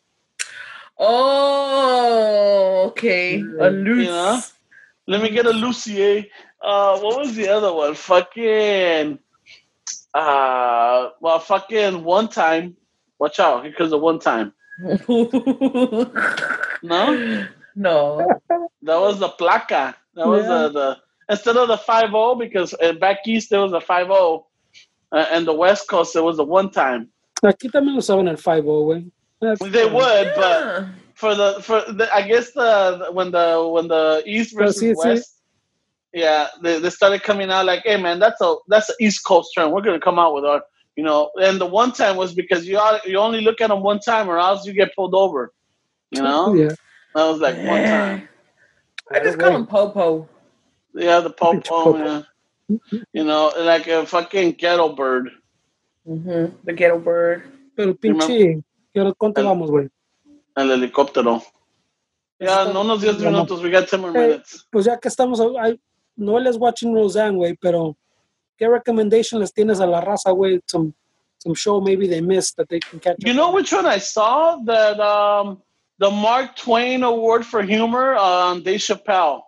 [0.99, 3.41] Oh, okay.
[3.59, 3.71] A.
[3.71, 4.41] Yeah.
[5.07, 6.23] Let me get a Lucy, eh?
[6.61, 7.95] Uh, what was the other one?
[7.95, 9.19] Fucking,
[10.13, 12.77] uh, well, fucking one time.
[13.19, 14.53] Watch out, because of one time.
[16.83, 18.27] No, no.
[18.81, 19.93] that was the placa.
[20.15, 20.49] That was Yeah.
[20.49, 20.97] the, the
[21.29, 24.47] instead of the five zero because uh, back east there was a five zero,
[25.11, 27.09] uh, and the west coast there was a one time.
[27.43, 29.11] Aquí también usaban el 5 güey.
[29.41, 29.93] That's They fine.
[29.93, 30.85] would, but
[31.15, 35.05] for the for the, I guess the when the when the east versus sí, sí.
[35.05, 35.41] west,
[36.13, 39.51] yeah, they, they started coming out like, hey man, that's a that's an east coast
[39.55, 39.71] term.
[39.71, 40.63] We're gonna come out with our,
[40.95, 43.83] you know, and the one time was because you all, you only look at them
[43.83, 45.51] one time or else you get pulled over.
[46.11, 46.69] You know, Yeah.
[47.15, 48.29] That was like one time.
[49.11, 50.27] I just call him Popo.
[50.93, 51.57] Yeah, the pope.
[51.57, 51.97] Bitch, popo.
[51.97, 52.21] yeah.
[53.13, 55.29] You know, like a fucking ghetto bird.
[56.07, 56.55] Mm-hmm.
[56.63, 57.43] The ghetto bird.
[57.75, 58.63] Pero pinche,
[58.93, 59.89] ¿qué hora- ¿cuánto El- vamos, güey?
[60.55, 61.41] El helicóptero.
[62.39, 63.61] Yeah, no unos 10 minutos.
[63.61, 64.65] We got 10 more Hey, minutes.
[64.71, 65.79] Pues ya que estamos, I,
[66.17, 67.95] no les watching Roseanne, güey, pero
[68.57, 70.61] ¿qué recommendation les tienes a la raza, güey?
[70.65, 70.93] Some,
[71.37, 73.53] some show maybe they missed that they can catch You up know on?
[73.55, 74.57] which one I saw?
[74.65, 75.61] That um,
[75.97, 79.41] the Mark Twain Award for Humor on Dave Chappelle.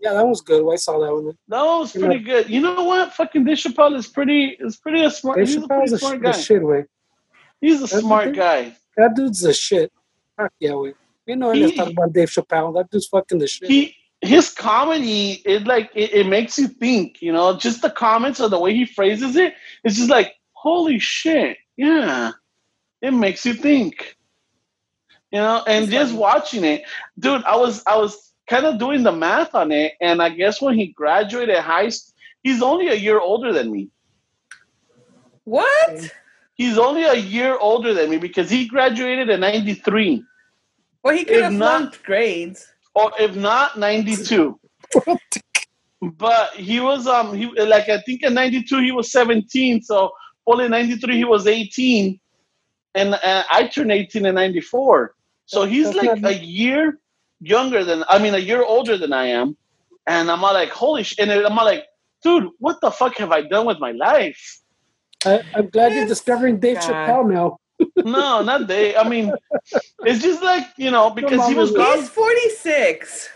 [0.00, 0.70] Yeah, that was good.
[0.70, 1.36] I saw that one.
[1.48, 2.48] That was pretty good.
[2.48, 3.14] You know what?
[3.14, 4.56] Fucking Dave Chappelle is pretty.
[4.60, 5.38] Is pretty a smart.
[5.38, 6.32] Dave he's a Chappelle's pretty a, smart guy.
[6.32, 6.84] shit, güey.
[7.60, 8.76] He's a That's smart guy.
[8.96, 9.92] That dude's a shit.
[10.36, 10.94] Fuck yeah, güey.
[11.26, 12.74] You know, He- let's talk about Dave Chappelle.
[12.74, 13.68] That dude's fucking the shit.
[13.68, 17.20] He his comedy it like it, it makes you think.
[17.20, 19.54] You know, just the comments or the way he phrases it.
[19.84, 21.56] It's just like holy shit.
[21.76, 22.32] Yeah,
[23.02, 24.16] it makes you think.
[25.30, 26.20] You know, and It's just funny.
[26.20, 26.82] watching it,
[27.18, 27.44] dude.
[27.44, 30.74] I was I was kind of doing the math on it, and I guess when
[30.74, 33.90] he graduated high, school, he's only a year older than me.
[35.44, 36.10] What?
[36.54, 40.24] He's only a year older than me because he graduated in '93,
[41.04, 42.66] Well, he could If have not- grades.
[42.94, 44.58] or if not '92.
[46.00, 50.10] but he was um he like I think in '92 he was 17, so
[50.46, 52.18] only in '93 he was 18,
[52.94, 55.14] and uh, I turned 18 in '94.
[55.48, 56.98] So he's like a year
[57.40, 59.56] younger than I mean a year older than I am,
[60.06, 61.86] and I'm all like holy shit, and I'm all like
[62.22, 64.60] dude, what the fuck have I done with my life?
[65.24, 67.08] I, I'm glad you're discovering Dave oh, God.
[67.08, 67.58] Chappelle now.
[68.04, 68.96] No, not they.
[68.96, 69.32] I mean,
[70.00, 71.98] it's just like you know because he was gone.
[71.98, 73.28] He's 46.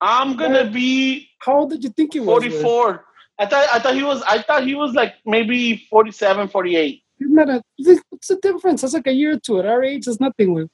[0.00, 2.26] I'm gonna be How old did you think he was?
[2.26, 3.04] 44.
[3.38, 7.02] I thought I thought he was I thought he was like maybe 47, 48.
[7.20, 7.62] Isn't a,
[8.08, 8.80] what's the difference?
[8.80, 9.58] That's like a year or two.
[9.58, 10.54] At our age, there's nothing.
[10.54, 10.68] güey.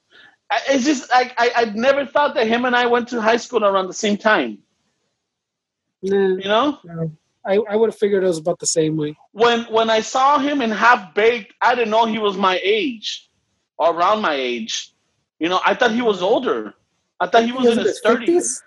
[0.55, 3.37] I- It's just like I I never thought that him and I went to high
[3.45, 4.51] school around the same time.
[6.01, 7.11] You know, no.
[7.47, 9.15] I, I would have figured it was about the same way.
[9.31, 13.29] when when I saw him in Half Baked, I didn't know he was my age
[13.77, 14.93] or around my age.
[15.39, 16.73] You know, I thought he was older.
[17.19, 18.61] I thought he was in his 30s.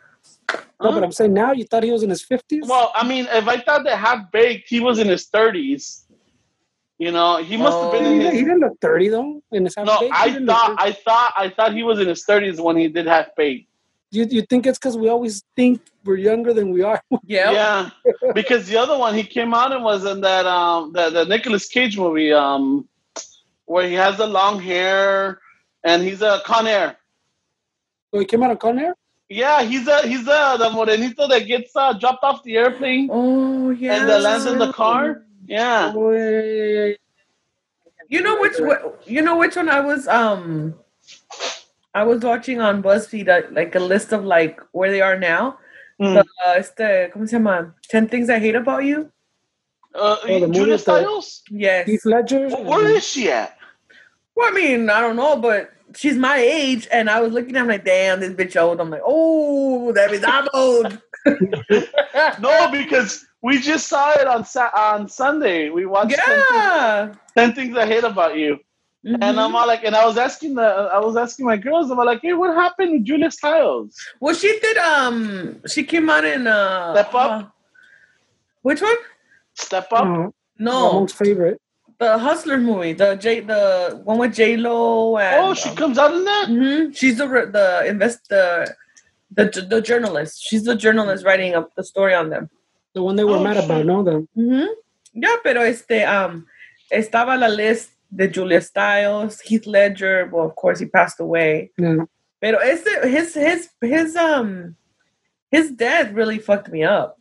[0.80, 0.92] No, Huh?
[0.92, 2.66] but I'm saying now you thought he was in his 50s?
[2.68, 6.04] Well, I mean, if I thought that Half Baked, he was in his 30s.
[6.98, 9.42] You know, he must have been he, in didn't, his he didn't look 30 though.
[9.52, 12.24] In his half No, baked, I thought I thought I thought he was in his
[12.24, 13.68] thirties when he did half baked.
[14.10, 17.00] You, you think it's because we always think we're younger than we are?
[17.26, 17.52] Yep.
[17.52, 17.90] Yeah,
[18.34, 21.68] because the other one he came out and was in that um the the Nicolas
[21.68, 22.88] Cage movie um
[23.66, 25.40] where he has the long hair
[25.84, 26.96] and he's a Con Air.
[28.12, 28.96] So he came out of Con Air?
[29.28, 33.70] Yeah, he's a he's a the morenito that gets uh, dropped off the airplane Oh
[33.70, 33.94] yeah.
[34.00, 35.22] and that lands in the car.
[35.48, 35.92] Yeah.
[35.96, 36.10] Oh.
[38.10, 40.74] You know which one- you know which one I was um
[41.94, 45.58] I was watching on BuzzFeed uh, like a list of like where they are now.
[46.00, 46.14] Mm.
[46.14, 47.74] The, uh, este, ¿cómo se llama?
[47.88, 49.10] Ten things I hate about you.
[49.94, 51.42] Uh, the movie Julia Stiles.
[51.50, 51.86] Yes.
[51.88, 52.48] Heath Ledger.
[52.50, 53.56] Wh- Where is she at?
[54.36, 57.62] Well, I mean, I don't know, but she's my age, and I was looking at
[57.62, 58.80] her like, damn, this bitch old.
[58.80, 61.00] I'm like, oh, that means I'm old.
[62.40, 65.70] No, because we just saw it on Sa- on Sunday.
[65.70, 67.12] We watched 10 things, yeah.
[67.36, 68.58] 10 things I hate about you.
[69.06, 69.18] Mhm.
[69.22, 70.62] And I'm all like, and I was asking the,
[70.92, 73.94] I was asking my girls, I'm like, hey, what happened to Julia Stiles?
[74.20, 74.76] well, she did.
[74.78, 77.30] Um, she came out in uh, Step Up?
[77.30, 77.44] uh,
[78.62, 78.96] which one?
[79.54, 80.32] Step up.
[80.58, 81.60] No, Ramon's favorite.
[82.00, 85.44] the Hustler movie, the J, the one with J Lo and.
[85.44, 86.46] oh, she comes out in that.
[86.48, 88.74] hmm She's the re- the invest the,
[89.30, 90.42] the the journalist.
[90.42, 92.48] She's the journalist writing up the story on them.
[92.94, 93.64] The one they were Oh, mad shit.
[93.66, 94.02] about, no?
[94.02, 94.66] The, Ujú.
[95.14, 96.46] Ya, pero este, um,
[96.92, 100.28] estaba la list de Julia Stiles, Heath Ledger.
[100.32, 101.70] Well, of course, he passed away.
[101.76, 102.04] yeah.
[102.40, 104.76] Pero este, his, his, his, um,
[105.50, 107.18] his death really fucked me up.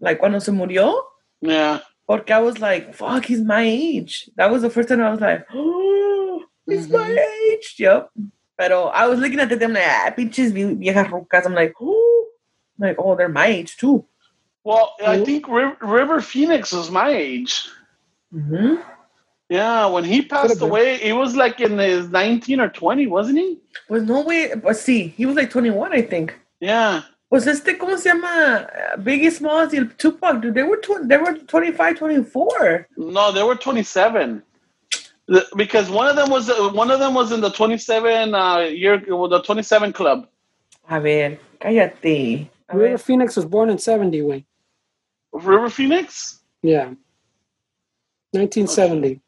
[0.00, 1.00] Like, cuando se murió,
[1.40, 1.80] Yeah.
[2.08, 4.28] porque I was like, fuck, he's my age.
[4.36, 7.08] That was the first time I was like, oh, he's my
[7.52, 7.76] age.
[7.78, 8.10] Yep.
[8.58, 11.44] Pero I was looking at them like, ah, pinches vie- viejas rucas.
[11.46, 12.26] I'm like, oh,
[12.78, 14.04] like, oh, they're my age too.
[14.64, 15.24] Well, I Mhm.
[15.26, 17.68] think River, River Phoenix was my age.
[18.34, 18.76] Mm-hmm.
[19.48, 23.60] Yeah, when he passed away, he was like in his 19 or 20, wasn't he?
[23.88, 26.34] Was no way, but see, he was like 21, I think.
[26.58, 27.02] Yeah.
[27.30, 28.66] Pues este, ¿cómo se llama?
[28.72, 32.88] Uh, Biggie Smalls y Tupac, dude, they were, tw- they were 25, 24.
[32.96, 34.42] No, they were 27.
[35.28, 38.58] The- Because one of them was uh, one of them was in the 27 uh,
[38.60, 40.28] year the 27 club.
[40.88, 42.48] A ver, cállate.
[42.68, 42.98] A River ver.
[42.98, 44.44] Phoenix was born in 70, Wayne.
[45.32, 46.40] River Phoenix?
[46.62, 46.94] Yeah.
[48.32, 49.20] 1970.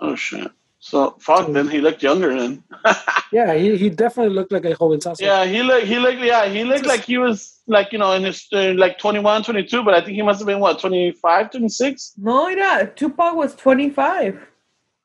[0.00, 0.50] Oh shit.
[0.78, 2.62] So fuck then he looked younger then.
[3.32, 5.20] Yeah, he, he definitely looked like a jovenzazo.
[5.20, 8.22] yeah, he looked he looked yeah, he looked like he was like, you know, in
[8.22, 12.12] his uh, like 21, 22, but I think he must have been what, 25, 26?
[12.18, 14.38] No, mira, Tupac was 25.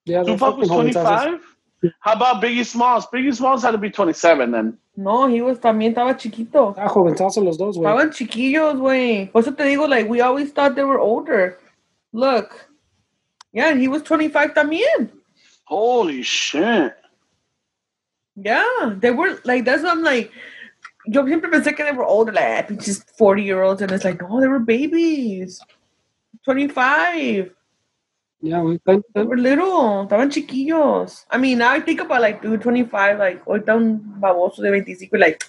[0.09, 1.39] Yeah, Tupac was 25?
[1.99, 3.05] How about Biggie Smalls?
[3.07, 4.77] Biggie Smalls had to be 27 then.
[4.97, 6.75] No, he was también estaba chiquito.
[6.77, 7.85] Ah, jovenzazo los dos, güey.
[7.85, 9.31] Estaban chiquillos, güey.
[9.31, 11.57] Por eso te digo, like, we always thought they were older.
[12.11, 12.67] Look.
[13.53, 15.09] Yeah, he was 25 también.
[15.65, 16.93] Holy shit.
[18.35, 20.31] Yeah, they were, like, that's what I'm like,
[21.05, 24.03] yo siempre pensé que they were older, like, ah, pinches 40 year olds, and it's
[24.03, 25.61] like, no, they were babies.
[26.43, 27.51] 25.
[28.41, 28.79] Yeah, güey.
[28.85, 30.03] Tan- They tan- were little.
[30.03, 31.25] Estaban chiquillos.
[31.29, 35.17] I mean, now I think about, like, dude, 25, like, ahorita un baboso de 25,
[35.17, 35.45] like,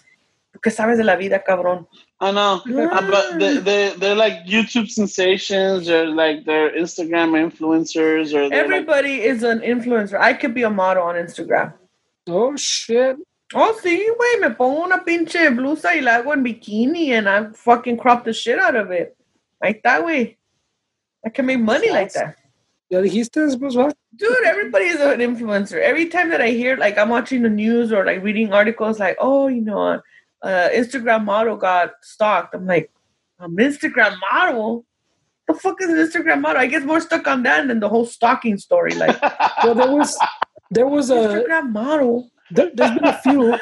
[0.52, 1.86] ¿tú qué sabes de la vida, cabrón?
[2.20, 2.60] I know.
[2.66, 8.64] Uh, but they, they, they're like YouTube sensations or like they're Instagram influencers or they're
[8.64, 10.18] like, Everybody is an influencer.
[10.20, 11.72] I could be a model on Instagram.
[12.28, 13.16] Oh, shit.
[13.54, 17.52] Oh, sí, güey, me pongo una pinche blusa y la hago en bikini and I
[17.54, 19.16] fucking crop the shit out of it.
[19.62, 20.36] Ahí está, güey.
[21.24, 22.36] I can make money like that.
[22.90, 23.94] Ya dijiste después, ¿verdad?
[24.16, 25.80] Dude, everybody is an influencer.
[25.80, 29.16] Every time that I hear, like, I'm watching the news or like reading articles, like,
[29.20, 30.00] oh, you know,
[30.42, 32.54] uh, Instagram model got stalked.
[32.54, 32.90] I'm like,
[33.38, 34.84] an Instagram model?
[35.46, 36.60] The fuck is an Instagram model?
[36.60, 38.92] I get more stuck on that than the whole stalking story.
[38.94, 39.16] Like,
[39.64, 40.18] Well, there was
[40.70, 42.30] there was a Instagram model.
[42.50, 43.56] there, there's been a few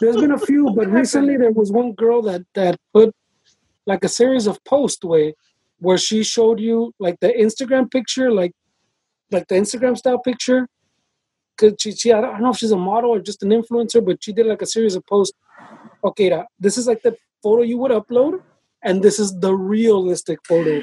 [0.00, 3.14] there's been a few but recently there was one girl that that put
[3.86, 5.34] like a series of posts way
[5.82, 8.52] where she showed you like the instagram picture like
[9.30, 10.68] like the instagram style picture?
[11.56, 14.22] Because she, she I don't know if she's a model or just an influencer but
[14.22, 15.36] she did like a series of posts.
[16.04, 16.28] Okay
[16.58, 18.40] this is like the photo you would upload
[18.82, 20.82] and this is the realistic photo.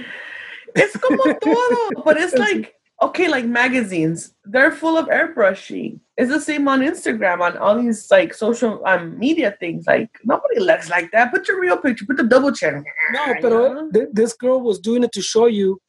[0.76, 4.34] It's como todo, but it's like okay, like magazines.
[4.46, 6.00] They're full of airbrushing.
[6.18, 9.86] It's the same on Instagram, on all these like social um, media things.
[9.88, 11.32] Like nobody looks like that.
[11.32, 12.06] Put your real picture.
[12.06, 12.84] Put the double chin.
[13.14, 13.90] No, You but know?
[13.94, 15.80] th- this girl was doing it to show you,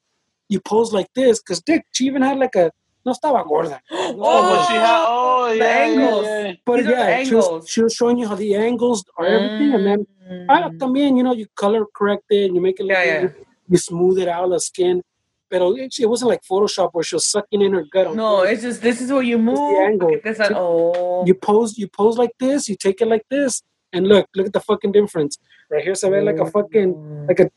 [0.49, 1.41] you pose like this.
[1.43, 2.71] Because Dick, she even had like a
[3.05, 4.13] no estaba gorda, oh,
[4.51, 6.27] but she had, oh, the yeah, yeah, angles.
[6.27, 6.53] yeah.
[6.67, 9.27] but These are the yeah, she was, she was showing you how the angles are
[9.27, 10.47] everything, and then Mm.
[10.49, 13.21] ah, también you know you color correct it, and you make it look Yeah, yeah.
[13.23, 13.35] good,
[13.69, 15.03] you smooth it out the skin.
[15.51, 18.15] But it, it wasn't like Photoshop where she was sucking in her gut.
[18.15, 18.53] no, purpose.
[18.53, 19.59] it's just this is where you move.
[19.85, 20.11] angle.
[20.11, 23.27] Look at This and, oh, you pose you pose like this, you take it like
[23.31, 23.63] this,
[23.93, 25.39] and look, look at the fucking difference.
[25.71, 27.51] Right here, se ve like a fucking like a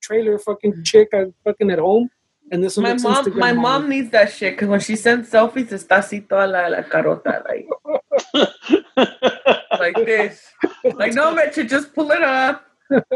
[0.00, 2.10] trailer fucking chick uh, fucking at home.
[2.52, 3.80] And this one My looks mom, Instagram my model.
[3.80, 7.42] mom needs that shit because when she sends selfies, it's así toda la, la carota,
[7.48, 7.66] like
[9.80, 10.42] like this.
[10.94, 12.64] Like no, Mecha, just pull it up.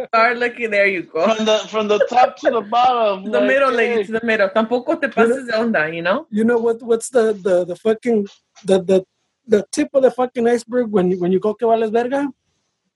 [0.08, 0.70] Start looking.
[0.70, 1.24] There you go.
[1.34, 3.24] from the from the top to the bottom.
[3.30, 3.76] The like, middle, hey.
[3.76, 4.48] lady, to the middle.
[4.48, 6.26] Tampoco te pases de onda, you know.
[6.30, 6.82] You know what?
[6.82, 8.26] What's the the the fucking
[8.64, 9.04] the the
[9.46, 12.28] the tip of the fucking iceberg when when you go que vales verga?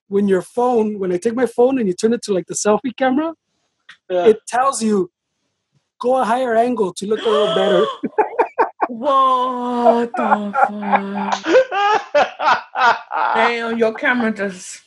[0.09, 2.55] When your phone, when I take my phone and you turn it to like the
[2.55, 3.35] selfie camera,
[4.11, 4.27] Yeah.
[4.27, 5.11] it tells you
[5.99, 7.85] go a higher angle to look a little better.
[8.89, 10.53] What the
[12.13, 12.15] fuck?
[13.35, 14.83] Damn, your camera just.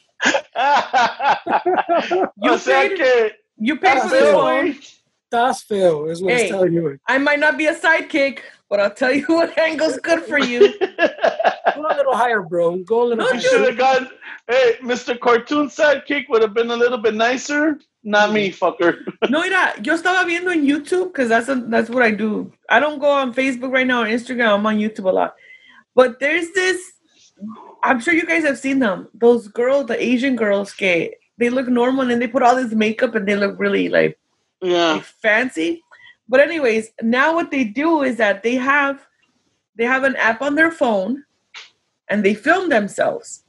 [2.42, 4.76] You o sea paid- que You pay for this sí, phone.
[5.32, 6.42] That's feo, is what Hey.
[6.44, 6.98] it's telling you.
[7.08, 8.40] I might not be a sidekick,
[8.70, 10.78] but I'll tell you what angle's good for you.
[10.80, 12.78] Go a little higher, bro.
[12.78, 13.36] Go a little No, higher.
[13.36, 14.10] You should have gone.
[14.48, 15.20] Hey, Mr.
[15.20, 17.80] Cartoon Sidekick would have been a little bit nicer.
[18.04, 19.00] Not me, fucker.
[19.30, 22.52] No, mira, yo estaba viendo en YouTube because that's that's what I do.
[22.70, 24.54] I don't go on Facebook right now or Instagram.
[24.54, 25.36] I'm on YouTube a lot.
[25.96, 26.80] But there's this.
[27.86, 29.08] I'm sure you guys have seen them.
[29.14, 33.16] Those girls, the Asian girls, que they look normal and they put all this makeup
[33.16, 34.18] and they look really like
[34.62, 34.94] Yeah.
[34.94, 35.84] like, fancy.
[36.28, 39.06] But anyways, now what they do is that they have
[39.76, 41.24] they have an app on their phone
[42.10, 43.44] and they film themselves.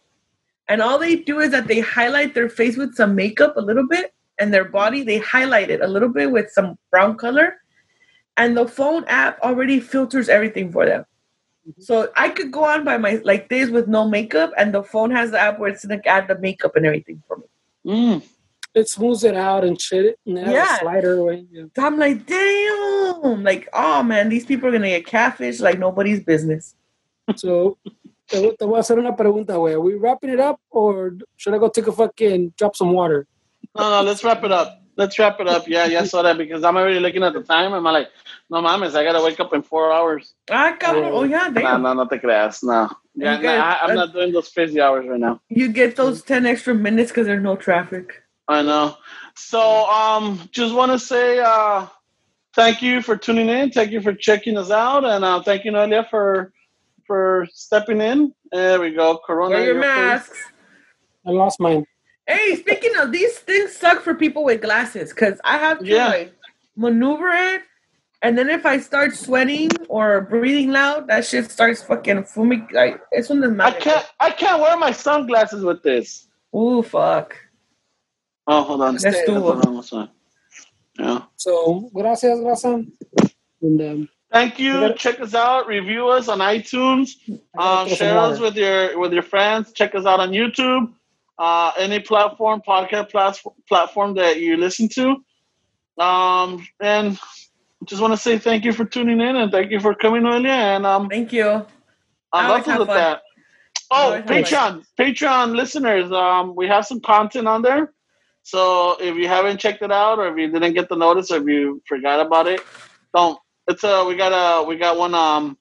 [0.69, 3.87] And all they do is that they highlight their face with some makeup a little
[3.87, 7.57] bit and their body they highlight it a little bit with some brown color
[8.37, 11.05] and the phone app already filters everything for them.
[11.78, 15.10] So I could go on by my like this with no makeup and the phone
[15.10, 17.44] has the app where it's gonna add the makeup and everything for me.
[17.86, 18.22] Mm.
[18.74, 20.18] It smooths it out and shit.
[20.26, 20.78] And it Yeah.
[20.78, 21.47] slider away.
[21.51, 21.64] Yeah.
[21.78, 26.74] I'm like, damn, like, oh man, these people are gonna get catfish like nobody's business.
[27.36, 27.78] So,
[28.28, 29.72] te, voy- te voy a hacer una pregunta, güey.
[29.74, 33.26] Are we wrapping it up or should I go take a fucking drop some water?
[33.76, 34.80] No, no, let's wrap it up.
[34.97, 35.68] Let's wrap it up.
[35.68, 37.74] Yeah, yeah, saw that because I'm already looking at the time.
[37.74, 38.09] I'm like,
[38.48, 40.32] no mames, I gotta wake up in four hours.
[40.51, 41.10] Ah, cabrón.
[41.12, 41.82] Oh yeah, No, damn.
[41.82, 42.62] no, no te creas.
[42.64, 42.90] No.
[43.14, 45.40] Yeah, You no, guys- I, I'm not doing those crazy hours right now.
[45.51, 48.23] You get those ten extra minutes because there's no traffic.
[48.48, 48.97] I know.
[49.35, 51.86] So, um, just want to say uh,
[52.55, 53.70] thank you for tuning in.
[53.73, 56.52] Thank you for checking us out, and uh, thank you, Noelia, for
[57.06, 58.32] for stepping in.
[58.51, 59.18] There we go.
[59.18, 59.56] Corona.
[59.56, 59.90] Wear your your face.
[59.94, 60.39] masks.
[61.27, 61.85] I lost mine.
[62.27, 66.09] Hey, speaking of these things, suck for people with glasses because I have to Yeah.
[66.09, 66.35] like
[66.77, 67.62] maneuver it,
[68.23, 72.69] and then if I start sweating or breathing loud, that shit starts fucking fuming.
[72.73, 74.07] Like it's one of the I can't.
[74.20, 76.27] I can't wear my sunglasses with this.
[76.55, 77.36] Ooh, fuck.
[78.47, 78.97] Oh, hold on.
[78.97, 79.66] Let's do Hold it.
[79.66, 80.09] on, what's that?
[80.98, 81.23] Yeah.
[81.36, 82.86] So, gracias, Raza.
[83.62, 84.77] And um, Thank you.
[84.85, 84.94] Okay.
[84.97, 85.66] Check us out.
[85.66, 87.16] Review us on iTunes.
[87.59, 89.73] I Um, share us with your with your friends.
[89.73, 90.93] Check us out on YouTube.
[91.39, 95.17] Uh, any platform, podcast plas- platform that you listen to.
[96.03, 97.19] Um, and
[97.85, 100.49] just want to say thank you for tuning in and thank you for coming, Noelia.
[100.49, 101.67] And um, Thank you.
[102.33, 102.97] I'm have with fun.
[102.97, 103.23] that.
[103.91, 107.93] Oh, Patreon, Patreon listeners, um, we have some content on there.
[108.43, 111.37] So if you haven't checked it out, or if you didn't get the notice, or
[111.39, 112.61] if you forgot about it,
[113.15, 113.39] don't.
[113.69, 115.59] It's a we got a we got one um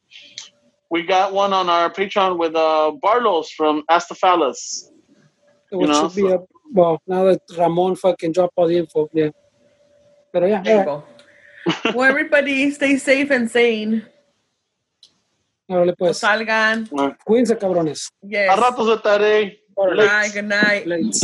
[0.92, 4.84] we got one on our Patreon with uh Barlos from Astaphalis.
[5.80, 6.46] Which know, should be up.
[6.74, 9.10] Well, now that Ramon fucking dropped all the info.
[9.14, 9.30] Yeah.
[10.34, 11.06] Pero yeah, There you alright.
[11.86, 11.92] go.
[11.98, 14.06] well, everybody, stay safe and sane.
[15.70, 16.20] Órale, No pues.
[16.20, 16.88] salgan.
[17.26, 18.10] Cuídense, cabrones.
[18.24, 18.60] A Yes.
[18.60, 19.60] ratos estaré.
[19.76, 20.06] Órale.
[20.08, 20.30] Bye.
[20.34, 20.86] Good night.
[20.88, 21.20] Late.